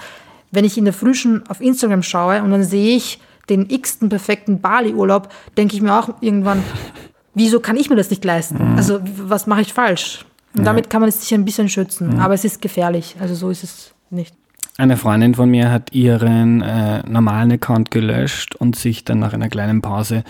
wenn 0.52 0.66
ich 0.66 0.78
in 0.78 0.86
der 0.86 0.94
Früh 0.94 1.14
schon 1.14 1.44
auf 1.48 1.62
Instagram 1.62 2.04
schaue 2.04 2.42
und 2.44 2.52
dann 2.52 2.64
sehe 2.64 2.96
ich 2.96 3.20
den 3.50 3.70
x-ten 3.70 4.10
perfekten 4.10 4.60
Bali-Urlaub, 4.60 5.30
denke 5.58 5.76
ich 5.76 5.82
mir 5.82 5.98
auch 5.98 6.10
irgendwann, 6.22 6.64
wieso 7.34 7.60
kann 7.60 7.78
ich 7.78 7.90
mir 7.90 7.96
das 7.96 8.10
nicht 8.10 8.24
leisten? 8.26 8.76
Also 8.76 9.00
was 9.04 9.48
mache 9.48 9.62
ich 9.62 9.74
falsch? 9.74 10.26
Und 10.56 10.66
damit 10.66 10.90
kann 10.90 11.02
man 11.02 11.10
es 11.10 11.22
sich 11.22 11.34
ein 11.34 11.46
bisschen 11.46 11.70
schützen. 11.70 12.20
Aber 12.20 12.34
es 12.34 12.44
ist 12.44 12.62
gefährlich. 12.62 13.16
Also 13.20 13.36
so 13.36 13.50
ist 13.52 13.64
es 13.64 13.94
nicht. 14.10 14.34
Eine 14.80 14.96
Freundin 14.96 15.34
von 15.34 15.50
mir 15.50 15.72
hat 15.72 15.92
ihren 15.94 16.62
äh, 16.62 17.02
normalen 17.10 17.52
Account 17.52 17.90
gelöscht 17.90 18.56
und 18.56 18.76
sich 18.76 19.04
dann 19.04 19.18
nach 19.18 19.34
einer 19.34 19.50
kleinen 19.50 19.82
Pause 19.82 20.24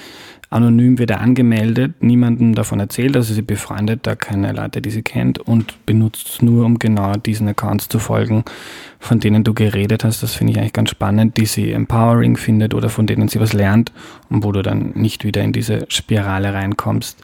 anonym 0.49 0.99
wieder 0.99 1.19
angemeldet, 1.19 2.01
niemandem 2.01 2.55
davon 2.55 2.79
erzählt, 2.79 3.17
also 3.17 3.33
sie 3.33 3.41
befreundet 3.41 4.07
da 4.07 4.15
keine 4.15 4.53
Leute, 4.53 4.81
die 4.81 4.89
sie 4.89 5.01
kennt 5.01 5.39
und 5.39 5.85
benutzt 5.85 6.41
nur, 6.41 6.65
um 6.65 6.79
genau 6.79 7.13
diesen 7.13 7.49
Accounts 7.49 7.89
zu 7.89 7.99
folgen, 7.99 8.45
von 8.99 9.19
denen 9.19 9.43
du 9.43 9.53
geredet 9.53 10.05
hast. 10.05 10.23
Das 10.23 10.35
finde 10.35 10.53
ich 10.53 10.59
eigentlich 10.59 10.71
ganz 10.71 10.91
spannend, 10.91 11.35
die 11.35 11.45
sie 11.45 11.73
empowering 11.73 12.37
findet 12.37 12.73
oder 12.73 12.87
von 12.87 13.05
denen 13.05 13.27
sie 13.27 13.41
was 13.41 13.51
lernt 13.51 13.91
und 14.29 14.45
wo 14.45 14.53
du 14.53 14.61
dann 14.61 14.91
nicht 14.95 15.25
wieder 15.25 15.43
in 15.43 15.51
diese 15.51 15.85
Spirale 15.89 16.53
reinkommst. 16.53 17.21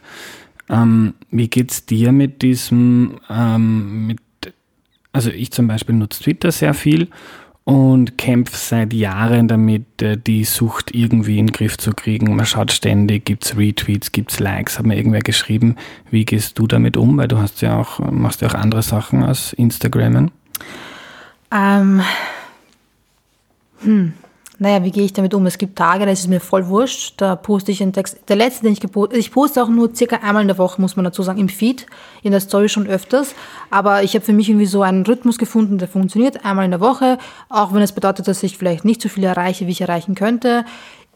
Ähm, 0.68 1.14
wie 1.30 1.48
geht's 1.48 1.86
dir 1.86 2.12
mit 2.12 2.42
diesem, 2.42 3.18
ähm, 3.30 4.06
mit, 4.06 4.18
also 5.14 5.30
ich 5.30 5.52
zum 5.52 5.68
Beispiel 5.68 5.94
nutze 5.94 6.22
Twitter 6.22 6.52
sehr 6.52 6.74
viel 6.74 7.08
und 7.62 8.18
kämpfe 8.18 8.56
seit 8.56 8.92
Jahren 8.92 9.48
damit, 9.48 10.02
äh, 10.02 10.18
die 10.18 10.44
Sucht 10.44 10.94
irgendwie 10.94 11.38
in 11.38 11.46
den 11.46 11.52
Griff 11.52 11.78
zu 11.78 11.92
kriegen. 11.92 12.34
Man 12.36 12.44
schaut 12.44 12.72
ständig, 12.72 13.24
gibt's 13.24 13.56
Retweets, 13.56 14.12
gibt's 14.12 14.40
Likes, 14.40 14.78
hat 14.78 14.84
mir 14.84 14.96
irgendwer 14.96 15.22
geschrieben. 15.22 15.76
Wie 16.10 16.24
gehst 16.24 16.58
du 16.58 16.66
damit 16.66 16.96
um? 16.96 17.16
Weil 17.16 17.28
du 17.28 17.38
hast 17.38 17.62
ja 17.62 17.78
auch, 17.78 18.00
machst 18.00 18.42
ja 18.42 18.48
auch 18.48 18.54
andere 18.54 18.82
Sachen 18.82 19.22
als 19.22 19.52
Instagrammen. 19.54 20.30
Ähm, 21.50 22.02
hm. 23.82 24.12
Naja, 24.58 24.84
wie 24.84 24.92
gehe 24.92 25.04
ich 25.04 25.12
damit 25.12 25.34
um? 25.34 25.44
Es 25.46 25.58
gibt 25.58 25.76
Tage, 25.76 26.06
da 26.06 26.12
ist 26.12 26.20
es 26.20 26.28
mir 26.28 26.40
voll 26.40 26.68
wurscht. 26.68 27.14
Da 27.16 27.34
poste 27.34 27.72
ich 27.72 27.82
einen 27.82 27.92
Text. 27.92 28.18
Der 28.28 28.36
letzte, 28.36 28.62
den 28.62 28.72
ich 28.72 28.80
gepostet 28.80 29.18
ich 29.18 29.32
poste 29.32 29.62
auch 29.62 29.68
nur 29.68 29.94
circa 29.94 30.16
einmal 30.16 30.42
in 30.42 30.48
der 30.48 30.58
Woche, 30.58 30.80
muss 30.80 30.94
man 30.94 31.04
dazu 31.04 31.22
sagen, 31.24 31.40
im 31.40 31.48
Feed, 31.48 31.86
in 32.22 32.30
der 32.30 32.40
Story 32.40 32.68
schon 32.68 32.86
öfters. 32.86 33.34
Aber 33.70 34.04
ich 34.04 34.14
habe 34.14 34.24
für 34.24 34.32
mich 34.32 34.48
irgendwie 34.48 34.66
so 34.66 34.82
einen 34.82 35.04
Rhythmus 35.04 35.38
gefunden, 35.38 35.78
der 35.78 35.88
funktioniert 35.88 36.44
einmal 36.44 36.64
in 36.64 36.70
der 36.70 36.80
Woche, 36.80 37.18
auch 37.48 37.74
wenn 37.74 37.82
es 37.82 37.92
bedeutet, 37.92 38.28
dass 38.28 38.42
ich 38.44 38.56
vielleicht 38.56 38.84
nicht 38.84 39.02
so 39.02 39.08
viel 39.08 39.24
erreiche, 39.24 39.66
wie 39.66 39.72
ich 39.72 39.80
erreichen 39.80 40.14
könnte. 40.14 40.64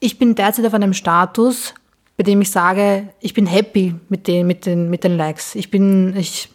Ich 0.01 0.19
bin 0.19 0.35
derzeit 0.35 0.67
auf 0.67 0.75
einem 0.75 0.93
Status, 0.93 1.75
bei 2.17 2.25
dem 2.25 2.41
ich 2.41 2.51
sage, 2.51 3.09
ich 3.21 3.35
bin 3.35 3.47
happy 3.47 3.95
mit 4.09 4.27
den, 4.27 4.49
mit 4.49 4.67
den, 4.67 4.91
mit 4.91 5.05
den 5.05 5.17
Likes. 5.17 5.55
Ich 5.55 5.71
bin, 5.71 6.17
ich, 6.17 6.49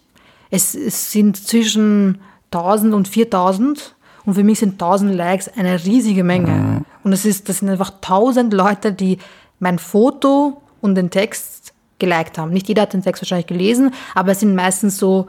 es, 0.49 0.75
es 0.75 1.13
sind 1.13 1.37
zwischen 1.37 2.19
1000 2.51 2.93
und 2.93 3.07
4000 3.07 3.95
und 4.25 4.35
für 4.35 4.43
mich 4.43 4.59
sind 4.59 4.73
1000 4.73 5.13
Likes 5.13 5.49
eine 5.49 5.83
riesige 5.83 6.23
Menge. 6.23 6.83
Und 7.03 7.13
es 7.13 7.25
ist, 7.25 7.49
das 7.49 7.59
sind 7.59 7.69
einfach 7.69 7.93
1000 7.95 8.53
Leute, 8.53 8.93
die 8.93 9.17
mein 9.59 9.79
Foto 9.79 10.61
und 10.81 10.95
den 10.95 11.09
Text 11.09 11.73
geliked 11.99 12.37
haben. 12.37 12.51
Nicht 12.51 12.67
jeder 12.67 12.83
hat 12.83 12.93
den 12.93 13.01
Text 13.01 13.21
wahrscheinlich 13.21 13.47
gelesen, 13.47 13.93
aber 14.15 14.31
es 14.31 14.39
sind 14.39 14.55
meistens 14.55 14.97
so 14.97 15.27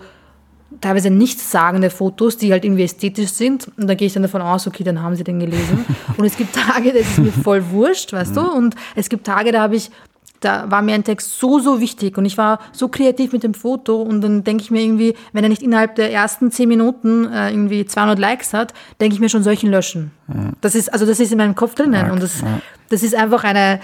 teilweise 0.80 1.10
nichtssagende 1.10 1.90
Fotos, 1.90 2.36
die 2.36 2.52
halt 2.52 2.64
irgendwie 2.64 2.82
ästhetisch 2.82 3.30
sind. 3.30 3.70
Und 3.76 3.86
da 3.86 3.94
gehe 3.94 4.06
ich 4.06 4.14
dann 4.14 4.22
davon 4.22 4.42
aus, 4.42 4.66
okay, 4.66 4.82
dann 4.82 5.02
haben 5.02 5.14
sie 5.14 5.24
den 5.24 5.38
gelesen. 5.38 5.84
Und 6.16 6.24
es 6.24 6.36
gibt 6.36 6.54
Tage, 6.54 6.92
das 6.92 7.02
ist 7.02 7.18
mir 7.18 7.32
voll 7.32 7.70
wurscht, 7.70 8.12
weißt 8.12 8.36
du? 8.36 8.40
Und 8.40 8.74
es 8.94 9.08
gibt 9.08 9.24
Tage, 9.26 9.52
da 9.52 9.62
habe 9.62 9.76
ich 9.76 9.90
da 10.44 10.70
war 10.70 10.82
mir 10.82 10.94
ein 10.94 11.04
Text 11.04 11.38
so, 11.38 11.58
so 11.58 11.80
wichtig 11.80 12.18
und 12.18 12.24
ich 12.24 12.36
war 12.36 12.58
so 12.72 12.88
kreativ 12.88 13.32
mit 13.32 13.42
dem 13.42 13.54
Foto 13.54 14.02
und 14.02 14.20
dann 14.20 14.44
denke 14.44 14.62
ich 14.62 14.70
mir 14.70 14.82
irgendwie, 14.82 15.14
wenn 15.32 15.44
er 15.44 15.48
nicht 15.48 15.62
innerhalb 15.62 15.94
der 15.94 16.12
ersten 16.12 16.50
zehn 16.50 16.68
Minuten 16.68 17.30
äh, 17.32 17.50
irgendwie 17.50 17.86
200 17.86 18.18
Likes 18.18 18.52
hat, 18.52 18.74
denke 19.00 19.14
ich 19.14 19.20
mir 19.20 19.28
schon 19.28 19.42
solchen 19.42 19.70
löschen. 19.70 20.10
Ja. 20.28 20.50
Das 20.60 20.74
ist, 20.74 20.92
also 20.92 21.06
das 21.06 21.20
ist 21.20 21.32
in 21.32 21.38
meinem 21.38 21.54
Kopf 21.54 21.74
drinnen 21.74 22.06
ja, 22.06 22.12
und 22.12 22.22
das, 22.22 22.40
ja. 22.40 22.60
das 22.90 23.02
ist 23.02 23.14
einfach 23.14 23.44
eine, 23.44 23.80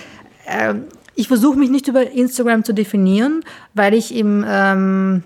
äh, 0.46 0.74
ich 1.14 1.28
versuche 1.28 1.58
mich 1.58 1.70
nicht 1.70 1.88
über 1.88 2.10
Instagram 2.10 2.64
zu 2.64 2.72
definieren, 2.72 3.42
weil 3.74 3.94
ich 3.94 4.14
im, 4.14 4.44
ähm, 4.46 5.22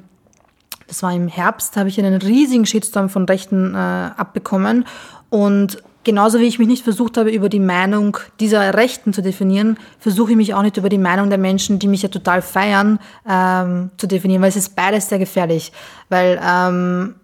das 0.87 1.03
war 1.03 1.12
im 1.12 1.29
Herbst, 1.29 1.77
habe 1.77 1.88
ich 1.88 1.99
einen 1.99 2.20
riesigen 2.20 2.66
Shitstorm 2.66 3.09
von 3.09 3.25
Rechten 3.25 3.75
äh, 3.75 3.79
abbekommen 3.79 4.85
und 5.31 5.83
Genauso 6.05 6.38
wie 6.38 6.45
ich 6.45 6.59
mich 6.59 6.69
nicht 6.69 6.85
versucht 6.85 7.17
habe, 7.17 7.31
über 7.31 7.49
die 7.49 7.61
Meinung 7.61 8.19
dieser 8.38 8.75
Rechten 8.75 9.14
zu 9.14 9.23
definieren, 9.23 9.79
versuche 9.99 10.33
ich 10.33 10.37
mich 10.37 10.53
auch 10.53 10.62
nicht 10.62 10.77
über 10.77 10.90
die 10.90 10.99
Meinung 10.99 11.31
der 11.31 11.38
Menschen, 11.38 11.79
die 11.79 11.88
mich 11.88 12.03
ja 12.03 12.11
total 12.11 12.43
feiern, 12.43 12.99
ähm, 13.29 13.90
zu 13.97 14.07
definieren, 14.07 14.43
weil 14.43 14.51
es 14.51 14.57
ist 14.57 14.77
beides 14.77 15.09
sehr 15.09 15.19
gefährlich. 15.19 15.73
Weil 16.11 16.38
ähm, 16.47 17.14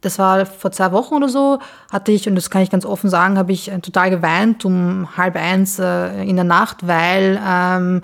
das 0.00 0.18
war 0.18 0.46
vor 0.46 0.70
zwei 0.70 0.92
Wochen 0.92 1.14
oder 1.14 1.28
so, 1.28 1.58
hatte 1.92 2.12
ich, 2.12 2.28
und 2.28 2.36
das 2.36 2.50
kann 2.50 2.62
ich 2.62 2.70
ganz 2.70 2.86
offen 2.86 3.10
sagen, 3.10 3.36
habe 3.36 3.52
ich 3.52 3.70
äh, 3.70 3.80
total 3.80 4.10
geweint 4.10 4.64
um 4.64 5.16
halb 5.16 5.36
eins 5.36 5.78
äh, 5.78 6.22
in 6.22 6.36
der 6.36 6.44
Nacht, 6.44 6.86
weil 6.86 7.40
ähm, 7.44 8.02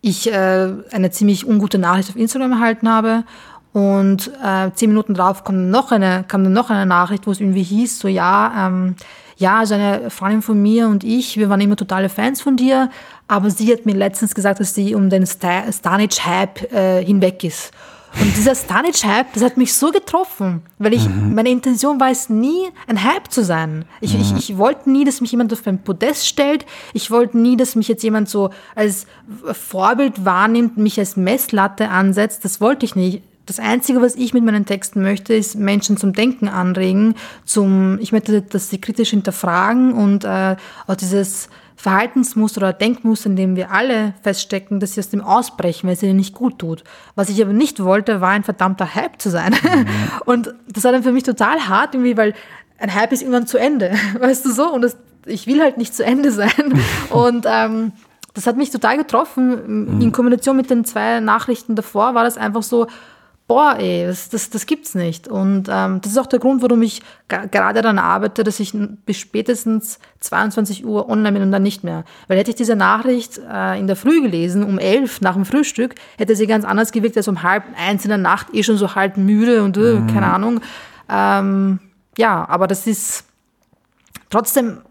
ich 0.00 0.32
äh, 0.32 0.72
eine 0.90 1.10
ziemlich 1.10 1.46
ungute 1.46 1.78
Nachricht 1.78 2.08
auf 2.08 2.16
Instagram 2.16 2.52
erhalten 2.52 2.88
habe. 2.88 3.24
Und 3.72 4.32
äh, 4.42 4.70
zehn 4.74 4.88
Minuten 4.88 5.14
drauf 5.14 5.44
kam 5.44 5.70
noch 5.70 5.92
eine, 5.92 6.24
kam 6.26 6.42
dann 6.42 6.54
noch 6.54 6.70
eine 6.70 6.86
Nachricht, 6.86 7.26
wo 7.26 7.30
es 7.30 7.40
irgendwie 7.40 7.62
hieß, 7.62 7.98
so 7.98 8.08
ja, 8.08 8.66
ähm, 8.66 8.96
ja, 9.38 9.60
also 9.60 9.74
eine 9.74 10.10
Freundin 10.10 10.42
von 10.42 10.60
mir 10.60 10.88
und 10.88 11.04
ich, 11.04 11.36
wir 11.36 11.48
waren 11.48 11.60
immer 11.60 11.76
totale 11.76 12.08
Fans 12.08 12.40
von 12.40 12.56
dir, 12.56 12.90
aber 13.28 13.50
sie 13.50 13.72
hat 13.72 13.86
mir 13.86 13.94
letztens 13.94 14.34
gesagt, 14.34 14.58
dass 14.58 14.74
sie 14.74 14.96
um 14.96 15.10
den 15.10 15.26
Stanic-Hype 15.26 16.72
äh, 16.72 17.04
hinweg 17.04 17.44
ist. 17.44 17.70
Und 18.20 18.36
dieser 18.36 18.56
Stanic-Hype, 18.56 19.32
das 19.34 19.44
hat 19.44 19.56
mich 19.56 19.74
so 19.74 19.92
getroffen, 19.92 20.62
weil 20.78 20.92
ich, 20.92 21.08
mhm. 21.08 21.34
meine 21.34 21.50
Intention 21.50 22.00
war 22.00 22.10
es 22.10 22.28
nie, 22.28 22.68
ein 22.88 23.04
Hype 23.04 23.30
zu 23.30 23.44
sein. 23.44 23.84
Ich, 24.00 24.14
mhm. 24.14 24.22
ich, 24.22 24.50
ich 24.50 24.58
wollte 24.58 24.90
nie, 24.90 25.04
dass 25.04 25.20
mich 25.20 25.30
jemand 25.30 25.52
auf 25.52 25.64
ein 25.66 25.84
Podest 25.84 26.26
stellt. 26.26 26.66
Ich 26.92 27.10
wollte 27.12 27.38
nie, 27.38 27.56
dass 27.56 27.76
mich 27.76 27.86
jetzt 27.86 28.02
jemand 28.02 28.28
so 28.28 28.50
als 28.74 29.06
Vorbild 29.52 30.24
wahrnimmt, 30.24 30.78
mich 30.78 30.98
als 30.98 31.16
Messlatte 31.16 31.90
ansetzt. 31.90 32.44
Das 32.44 32.60
wollte 32.60 32.86
ich 32.86 32.96
nicht 32.96 33.22
das 33.48 33.58
Einzige, 33.58 34.02
was 34.02 34.14
ich 34.14 34.34
mit 34.34 34.44
meinen 34.44 34.66
Texten 34.66 35.02
möchte, 35.02 35.32
ist 35.32 35.56
Menschen 35.56 35.96
zum 35.96 36.12
Denken 36.12 36.48
anregen, 36.48 37.14
zum, 37.46 37.98
ich 37.98 38.12
möchte, 38.12 38.42
dass 38.42 38.68
sie 38.68 38.78
kritisch 38.78 39.10
hinterfragen 39.10 39.94
und 39.94 40.24
äh, 40.24 40.56
auch 40.86 40.96
dieses 40.96 41.48
Verhaltensmuster 41.74 42.60
oder 42.60 42.72
Denkmuster, 42.74 43.30
in 43.30 43.36
dem 43.36 43.56
wir 43.56 43.70
alle 43.70 44.12
feststecken, 44.22 44.80
dass 44.80 44.94
sie 44.94 45.00
aus 45.00 45.08
dem 45.08 45.22
ausbrechen, 45.22 45.86
weil 45.86 45.94
es 45.94 46.02
ihnen 46.02 46.16
nicht 46.16 46.34
gut 46.34 46.58
tut. 46.58 46.84
Was 47.14 47.30
ich 47.30 47.40
aber 47.40 47.54
nicht 47.54 47.82
wollte, 47.82 48.20
war 48.20 48.30
ein 48.30 48.44
verdammter 48.44 48.94
Hype 48.94 49.20
zu 49.22 49.30
sein. 49.30 49.52
Mhm. 49.52 49.86
Und 50.26 50.54
das 50.68 50.84
war 50.84 50.92
dann 50.92 51.02
für 51.02 51.12
mich 51.12 51.22
total 51.22 51.68
hart, 51.68 51.94
irgendwie, 51.94 52.18
weil 52.18 52.34
ein 52.78 52.94
Hype 52.94 53.12
ist 53.12 53.22
irgendwann 53.22 53.46
zu 53.46 53.56
Ende, 53.56 53.92
weißt 54.20 54.44
du 54.44 54.52
so? 54.52 54.70
Und 54.70 54.82
das, 54.82 54.98
ich 55.24 55.46
will 55.46 55.62
halt 55.62 55.78
nicht 55.78 55.94
zu 55.94 56.04
Ende 56.04 56.32
sein. 56.32 56.82
Und 57.10 57.46
ähm, 57.48 57.92
das 58.34 58.46
hat 58.46 58.58
mich 58.58 58.70
total 58.70 58.98
getroffen. 58.98 59.94
Mhm. 59.96 60.00
In 60.02 60.12
Kombination 60.12 60.56
mit 60.56 60.68
den 60.68 60.84
zwei 60.84 61.20
Nachrichten 61.20 61.76
davor 61.76 62.14
war 62.14 62.24
das 62.24 62.36
einfach 62.36 62.62
so, 62.62 62.88
boah, 63.48 63.76
ey, 63.78 64.06
das, 64.06 64.28
das, 64.28 64.50
das 64.50 64.66
gibt's 64.66 64.94
nicht. 64.94 65.26
Und 65.26 65.68
ähm, 65.70 66.00
das 66.02 66.12
ist 66.12 66.18
auch 66.18 66.26
der 66.26 66.38
Grund, 66.38 66.62
warum 66.62 66.82
ich 66.82 67.02
gerade 67.28 67.80
daran 67.80 67.98
arbeite, 67.98 68.44
dass 68.44 68.60
ich 68.60 68.72
bis 69.06 69.16
spätestens 69.16 69.98
22 70.20 70.84
Uhr 70.84 71.08
online 71.08 71.32
bin 71.32 71.42
und 71.42 71.50
dann 71.50 71.62
nicht 71.62 71.82
mehr. 71.82 72.04
Weil 72.28 72.38
hätte 72.38 72.50
ich 72.50 72.56
diese 72.56 72.76
Nachricht 72.76 73.40
äh, 73.50 73.80
in 73.80 73.86
der 73.86 73.96
Früh 73.96 74.20
gelesen, 74.20 74.62
um 74.62 74.78
elf 74.78 75.22
nach 75.22 75.32
dem 75.32 75.46
Frühstück, 75.46 75.94
hätte 76.18 76.36
sie 76.36 76.46
ganz 76.46 76.66
anders 76.66 76.92
gewirkt 76.92 77.16
als 77.16 77.26
um 77.26 77.42
halb 77.42 77.64
eins 77.76 78.04
in 78.04 78.10
der 78.10 78.18
Nacht, 78.18 78.48
eh 78.52 78.62
schon 78.62 78.76
so 78.76 78.94
halb 78.94 79.16
müde 79.16 79.64
und 79.64 79.76
äh, 79.78 79.94
mhm. 79.94 80.06
keine 80.08 80.26
Ahnung. 80.26 80.60
Ähm, 81.08 81.80
ja, 82.18 82.46
aber 82.48 82.66
das 82.66 82.86
ist 82.86 83.24
trotzdem 84.30 84.82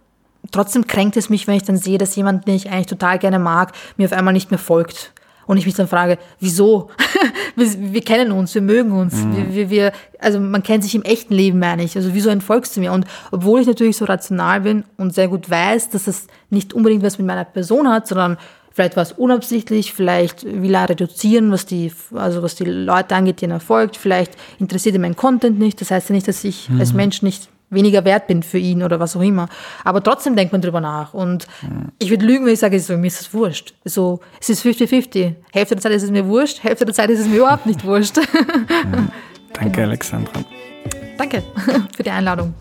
trotzdem 0.51 0.87
kränkt 0.87 1.17
es 1.17 1.29
mich, 1.29 1.45
wenn 1.45 1.55
ich 1.55 1.63
dann 1.63 1.77
sehe, 1.77 1.97
dass 1.97 2.15
jemand, 2.15 2.47
den 2.47 2.55
ich 2.55 2.71
eigentlich 2.71 2.87
total 2.87 3.19
gerne 3.19 3.37
mag, 3.37 3.73
mir 3.97 4.05
auf 4.05 4.13
einmal 4.13 4.33
nicht 4.33 4.49
mehr 4.49 4.57
folgt 4.57 5.13
und 5.47 5.57
ich 5.57 5.65
mich 5.65 5.75
dann 5.75 5.87
frage, 5.87 6.19
wieso? 6.39 6.89
wir, 7.55 7.93
wir, 7.93 8.01
kennen 8.01 8.31
uns, 8.31 8.53
wir 8.53 8.61
mögen 8.61 8.91
uns, 8.91 9.15
mhm. 9.15 9.53
wir, 9.53 9.69
wir, 9.69 9.91
also 10.19 10.39
man 10.39 10.61
kennt 10.61 10.83
sich 10.83 10.93
im 10.93 11.03
echten 11.03 11.33
Leben 11.33 11.59
mehr 11.59 11.75
nicht. 11.75 11.95
Also 11.95 12.13
wieso 12.13 12.29
entfolgst 12.29 12.75
du 12.75 12.81
mir? 12.81 12.91
Und 12.91 13.05
obwohl 13.31 13.61
ich 13.61 13.67
natürlich 13.67 13.97
so 13.97 14.05
rational 14.05 14.61
bin 14.61 14.83
und 14.97 15.15
sehr 15.15 15.27
gut 15.27 15.49
weiß, 15.49 15.89
dass 15.89 16.07
es 16.07 16.27
nicht 16.49 16.73
unbedingt 16.73 17.03
was 17.03 17.17
mit 17.17 17.25
meiner 17.25 17.45
Person 17.45 17.89
hat, 17.89 18.07
sondern 18.07 18.37
vielleicht 18.71 18.95
war 18.95 19.03
es 19.03 19.13
unabsichtlich, 19.13 19.93
vielleicht 19.93 20.43
will 20.45 20.75
er 20.75 20.89
reduzieren, 20.89 21.51
was 21.51 21.65
die, 21.65 21.91
also 22.13 22.43
was 22.43 22.55
die 22.55 22.65
Leute 22.65 23.15
angeht, 23.15 23.41
die 23.41 23.45
er 23.45 23.59
folgt, 23.59 23.97
vielleicht 23.97 24.33
interessiert 24.59 24.95
ihn 24.95 25.01
mein 25.01 25.15
Content 25.15 25.57
nicht. 25.57 25.81
Das 25.81 25.89
heißt 25.89 26.09
ja 26.09 26.15
nicht, 26.15 26.27
dass 26.27 26.43
ich 26.43 26.69
mhm. 26.69 26.79
als 26.79 26.93
Mensch 26.93 27.21
nicht 27.23 27.49
weniger 27.69 28.05
wert 28.05 28.27
bin 28.27 28.43
für 28.43 28.57
ihn 28.57 28.83
oder 28.83 28.99
was 28.99 29.15
auch 29.15 29.21
immer. 29.21 29.49
Aber 29.83 30.03
trotzdem 30.03 30.35
denkt 30.35 30.51
man 30.51 30.61
drüber 30.61 30.81
nach. 30.81 31.13
Und 31.13 31.47
mhm. 31.61 31.91
ich 31.99 32.09
würde 32.09 32.25
lügen, 32.25 32.45
wenn 32.45 32.53
ich 32.53 32.59
sage, 32.59 32.79
so, 32.79 32.97
mir 32.97 33.07
ist 33.07 33.21
es 33.21 33.33
wurscht. 33.33 33.73
So, 33.83 34.19
es 34.39 34.49
ist 34.49 34.65
50-50. 34.65 35.35
Hälfte 35.51 35.75
der 35.75 35.81
Zeit 35.81 35.91
ist 35.91 36.03
es 36.03 36.11
mir 36.11 36.27
wurscht, 36.27 36.63
Hälfte 36.63 36.85
der 36.85 36.93
Zeit 36.93 37.09
ist 37.09 37.19
es 37.19 37.27
mir 37.27 37.37
überhaupt 37.37 37.65
nicht 37.65 37.83
wurscht. 37.85 38.17
Mhm. 38.17 39.09
Danke. 39.53 39.83
Alexandra. 39.83 40.43
Danke 41.17 41.43
für 41.95 42.03
die 42.03 42.11
Einladung. 42.11 42.53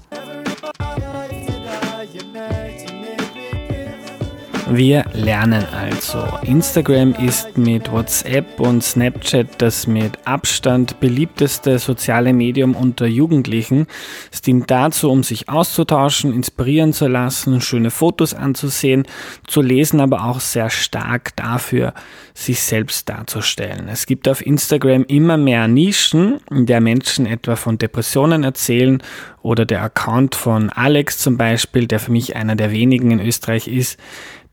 Wir 4.68 5.04
lernen 5.12 5.64
also. 5.72 6.24
Instagram 6.42 7.14
ist 7.14 7.56
mit 7.56 7.92
WhatsApp 7.92 8.58
und 8.58 8.82
Snapchat 8.82 9.62
das 9.62 9.86
mit 9.86 10.18
Abstand 10.24 10.98
beliebteste 10.98 11.78
soziale 11.78 12.32
Medium 12.32 12.74
unter 12.74 13.06
Jugendlichen. 13.06 13.86
Es 14.32 14.42
dient 14.42 14.68
dazu, 14.68 15.08
um 15.08 15.22
sich 15.22 15.48
auszutauschen, 15.48 16.32
inspirieren 16.32 16.92
zu 16.92 17.06
lassen, 17.06 17.60
schöne 17.60 17.92
Fotos 17.92 18.34
anzusehen, 18.34 19.06
zu 19.46 19.62
lesen, 19.62 20.00
aber 20.00 20.24
auch 20.24 20.40
sehr 20.40 20.68
stark 20.68 21.36
dafür, 21.36 21.94
sich 22.34 22.60
selbst 22.60 23.08
darzustellen. 23.08 23.88
Es 23.88 24.04
gibt 24.04 24.28
auf 24.28 24.44
Instagram 24.44 25.04
immer 25.04 25.36
mehr 25.36 25.68
Nischen, 25.68 26.40
in 26.50 26.66
der 26.66 26.80
Menschen 26.80 27.24
etwa 27.26 27.54
von 27.54 27.78
Depressionen 27.78 28.42
erzählen 28.42 29.00
oder 29.42 29.64
der 29.64 29.82
Account 29.82 30.34
von 30.34 30.70
Alex 30.70 31.18
zum 31.18 31.36
Beispiel, 31.36 31.86
der 31.86 32.00
für 32.00 32.10
mich 32.10 32.34
einer 32.34 32.56
der 32.56 32.72
wenigen 32.72 33.12
in 33.12 33.20
Österreich 33.20 33.68
ist, 33.68 33.96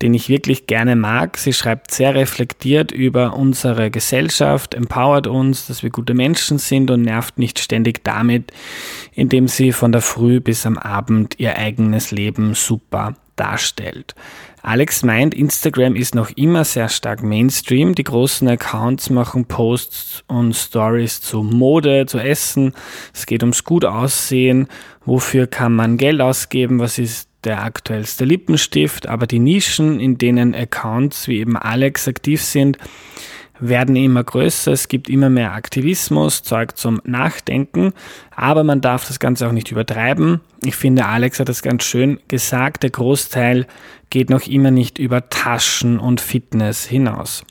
den 0.04 0.14
ich 0.14 0.28
wirklich 0.28 0.68
gerne 0.68 0.98
mag. 0.98 1.38
Sie 1.38 1.54
schreibt 1.54 1.92
sehr 1.92 2.14
reflektiert 2.14 2.92
über 2.92 3.38
unsere 3.38 3.90
Gesellschaft, 3.90 4.74
empowert 4.74 5.28
uns, 5.28 5.68
dass 5.68 5.82
wir 5.82 5.92
gute 5.92 6.14
Menschen 6.14 6.58
sind 6.58 6.92
und 6.92 7.04
nervt 7.04 7.40
nicht 7.40 7.58
ständig 7.58 8.04
damit, 8.04 8.52
indem 9.14 9.48
sie 9.48 9.72
von 9.72 9.94
der 9.94 10.02
Früh 10.02 10.42
bis 10.42 10.66
am 10.66 10.78
Abend 10.78 11.40
ihr 11.40 11.58
eigenes 11.58 12.12
Leben 12.12 12.54
super 12.54 13.16
darstellt. 13.38 14.14
Alex 14.62 15.04
meint, 15.04 15.34
Instagram 15.34 15.96
ist 15.96 16.16
noch 16.16 16.32
immer 16.32 16.66
sehr 16.66 16.90
stark 16.90 17.24
Mainstream. 17.24 17.96
Die 17.96 18.04
großen 18.04 18.48
Accounts 18.50 19.10
machen 19.10 19.46
Posts 19.46 20.26
und 20.28 20.54
Stories 20.54 21.22
zu 21.22 21.44
Mode, 21.44 22.06
zu 22.08 22.18
Essen. 22.20 22.74
Es 23.14 23.26
geht 23.26 23.42
ums 23.42 23.64
gut 23.64 23.86
aussehen. 23.86 24.68
Wofür 25.06 25.48
kann 25.48 25.74
man 25.74 25.98
Geld 25.98 26.20
ausgeben? 26.20 26.80
Was 26.80 26.98
ist 26.98 27.30
der 27.46 27.64
aktuellste 27.64 28.26
Lippenstift? 28.26 29.08
Aber 29.08 29.28
die 29.28 29.40
Nischen, 29.40 30.00
in 30.00 30.18
denen 30.18 30.56
Accounts 30.56 31.28
wie 31.28 31.40
eben 31.40 31.58
Alex 31.58 32.08
aktiv 32.08 32.42
sind, 32.42 32.78
werden 33.60 33.96
immer 33.96 34.24
größer, 34.24 34.72
es 34.72 34.88
gibt 34.88 35.10
immer 35.10 35.30
mehr 35.30 35.54
Aktivismus, 35.54 36.44
Zeug 36.44 36.76
zum 36.78 37.02
Nachdenken, 37.06 37.94
aber 38.36 38.64
man 38.64 38.82
darf 38.82 39.08
das 39.08 39.20
Ganze 39.20 39.48
auch 39.48 39.52
nicht 39.52 39.72
übertreiben. 39.72 40.42
Ich 40.64 40.76
finde, 40.76 41.06
Alex 41.06 41.40
hat 41.40 41.50
das 41.50 41.62
ganz 41.62 41.84
schön 41.84 42.20
gesagt, 42.28 42.84
der 42.84 42.90
Großteil 42.90 43.68
geht 44.10 44.30
noch 44.30 44.48
immer 44.48 44.72
nicht 44.72 45.00
über 45.00 45.30
Taschen 45.30 46.00
und 46.00 46.20
Fitness 46.20 46.86
hinaus. 46.86 47.44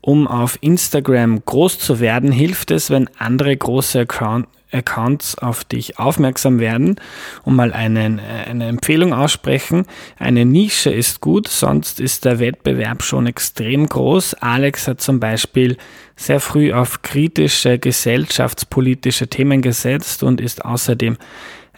Um 0.00 0.28
auf 0.28 0.58
Instagram 0.62 1.44
groß 1.44 1.78
zu 1.78 2.00
werden, 2.00 2.32
hilft 2.32 2.70
es, 2.70 2.90
wenn 2.90 3.10
andere 3.18 3.54
große 3.54 4.00
Account 4.00 4.46
Accounts 4.72 5.36
auf 5.36 5.64
dich 5.64 5.98
aufmerksam 5.98 6.58
werden 6.58 6.96
und 7.44 7.56
mal 7.56 7.72
einen, 7.72 8.20
eine 8.20 8.68
Empfehlung 8.68 9.12
aussprechen. 9.12 9.86
Eine 10.18 10.44
Nische 10.44 10.90
ist 10.90 11.20
gut, 11.20 11.48
sonst 11.48 12.00
ist 12.00 12.24
der 12.24 12.38
Wettbewerb 12.38 13.02
schon 13.02 13.26
extrem 13.26 13.86
groß. 13.86 14.34
Alex 14.34 14.88
hat 14.88 15.00
zum 15.00 15.20
Beispiel 15.20 15.76
sehr 16.16 16.40
früh 16.40 16.72
auf 16.72 17.02
kritische 17.02 17.78
gesellschaftspolitische 17.78 19.28
Themen 19.28 19.62
gesetzt 19.62 20.22
und 20.22 20.40
ist 20.40 20.64
außerdem 20.64 21.16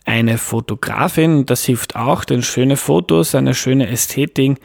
eine 0.05 0.39
Fotografin. 0.39 1.47
Das 1.47 1.65
hilft 1.65 1.97
auch, 1.97 2.25
denn 2.25 2.43
schöne 2.43 2.77
Fotos, 2.77 3.35
eine 3.35 3.55
schöne 3.55 3.89
Ästhetik 3.89 4.59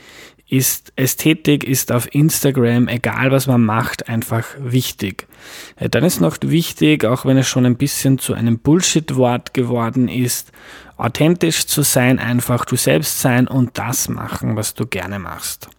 ist 0.50 0.94
Ästhetik 0.96 1.66
ist 1.66 1.92
auf 1.92 2.14
Instagram, 2.14 2.88
egal 2.88 3.32
was 3.32 3.48
man 3.48 3.64
macht, 3.64 4.08
einfach 4.08 4.46
wichtig. 4.60 5.28
Äh, 5.76 5.90
dann 5.90 6.04
ist 6.04 6.22
noch 6.22 6.38
wichtig, 6.42 7.04
auch 7.06 7.26
wenn 7.26 7.38
es 7.38 7.48
schon 7.48 7.66
ein 7.66 7.76
bisschen 7.76 8.18
zu 8.18 8.34
einem 8.34 8.60
Bullshit-Wort 8.60 9.54
geworden 9.54 10.08
ist, 10.08 10.52
authentisch 10.96 11.68
zu 11.68 11.82
sein, 11.84 12.20
einfach 12.20 12.66
du 12.66 12.76
selbst 12.76 13.22
sein 13.22 13.48
und 13.48 13.78
das 13.78 14.10
machen, 14.10 14.56
was 14.56 14.74
du 14.74 14.86
gerne 14.88 15.20
machst. 15.20 15.70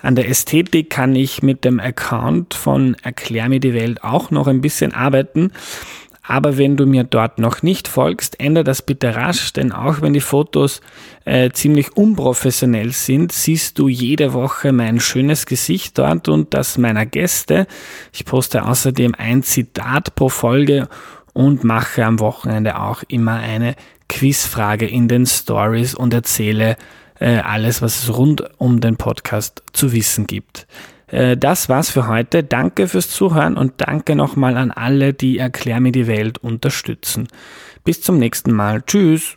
An 0.00 0.14
der 0.14 0.28
Ästhetik 0.28 0.90
kann 0.90 1.14
ich 1.14 1.42
mit 1.42 1.64
dem 1.64 1.80
Account 1.80 2.54
von 2.54 2.96
Erklär 3.02 3.48
mir 3.48 3.60
die 3.60 3.74
Welt 3.74 4.04
auch 4.04 4.30
noch 4.30 4.46
ein 4.46 4.60
bisschen 4.60 4.94
arbeiten. 4.94 5.52
Aber 6.30 6.58
wenn 6.58 6.76
du 6.76 6.84
mir 6.84 7.04
dort 7.04 7.38
noch 7.38 7.62
nicht 7.62 7.88
folgst, 7.88 8.38
ändere 8.38 8.62
das 8.62 8.82
bitte 8.82 9.16
rasch, 9.16 9.54
denn 9.54 9.72
auch 9.72 10.02
wenn 10.02 10.12
die 10.12 10.20
Fotos 10.20 10.82
äh, 11.24 11.48
ziemlich 11.52 11.96
unprofessionell 11.96 12.92
sind, 12.92 13.32
siehst 13.32 13.78
du 13.78 13.88
jede 13.88 14.34
Woche 14.34 14.72
mein 14.72 15.00
schönes 15.00 15.46
Gesicht 15.46 15.96
dort 15.96 16.28
und 16.28 16.52
das 16.52 16.76
meiner 16.76 17.06
Gäste. 17.06 17.66
Ich 18.12 18.26
poste 18.26 18.66
außerdem 18.66 19.14
ein 19.16 19.42
Zitat 19.42 20.16
pro 20.16 20.28
Folge 20.28 20.88
und 21.32 21.64
mache 21.64 22.04
am 22.04 22.20
Wochenende 22.20 22.78
auch 22.78 23.02
immer 23.08 23.36
eine 23.36 23.74
Quizfrage 24.10 24.86
in 24.86 25.08
den 25.08 25.24
Stories 25.24 25.94
und 25.94 26.12
erzähle 26.12 26.76
äh, 27.20 27.38
alles, 27.38 27.80
was 27.80 28.02
es 28.02 28.14
rund 28.14 28.44
um 28.58 28.82
den 28.82 28.98
Podcast 28.98 29.62
zu 29.72 29.92
wissen 29.94 30.26
gibt. 30.26 30.66
Äh, 31.08 31.36
das 31.36 31.68
war's 31.68 31.90
für 31.90 32.06
heute. 32.06 32.44
Danke 32.44 32.88
fürs 32.88 33.10
Zuhören 33.10 33.56
und 33.56 33.74
danke 33.78 34.14
nochmal 34.14 34.56
an 34.56 34.70
alle, 34.70 35.14
die 35.14 35.38
Erklär 35.38 35.80
mir 35.80 35.92
die 35.92 36.06
Welt 36.06 36.38
unterstützen. 36.38 37.28
Bis 37.84 38.02
zum 38.02 38.18
nächsten 38.18 38.52
Mal. 38.52 38.82
Tschüss. 38.82 39.36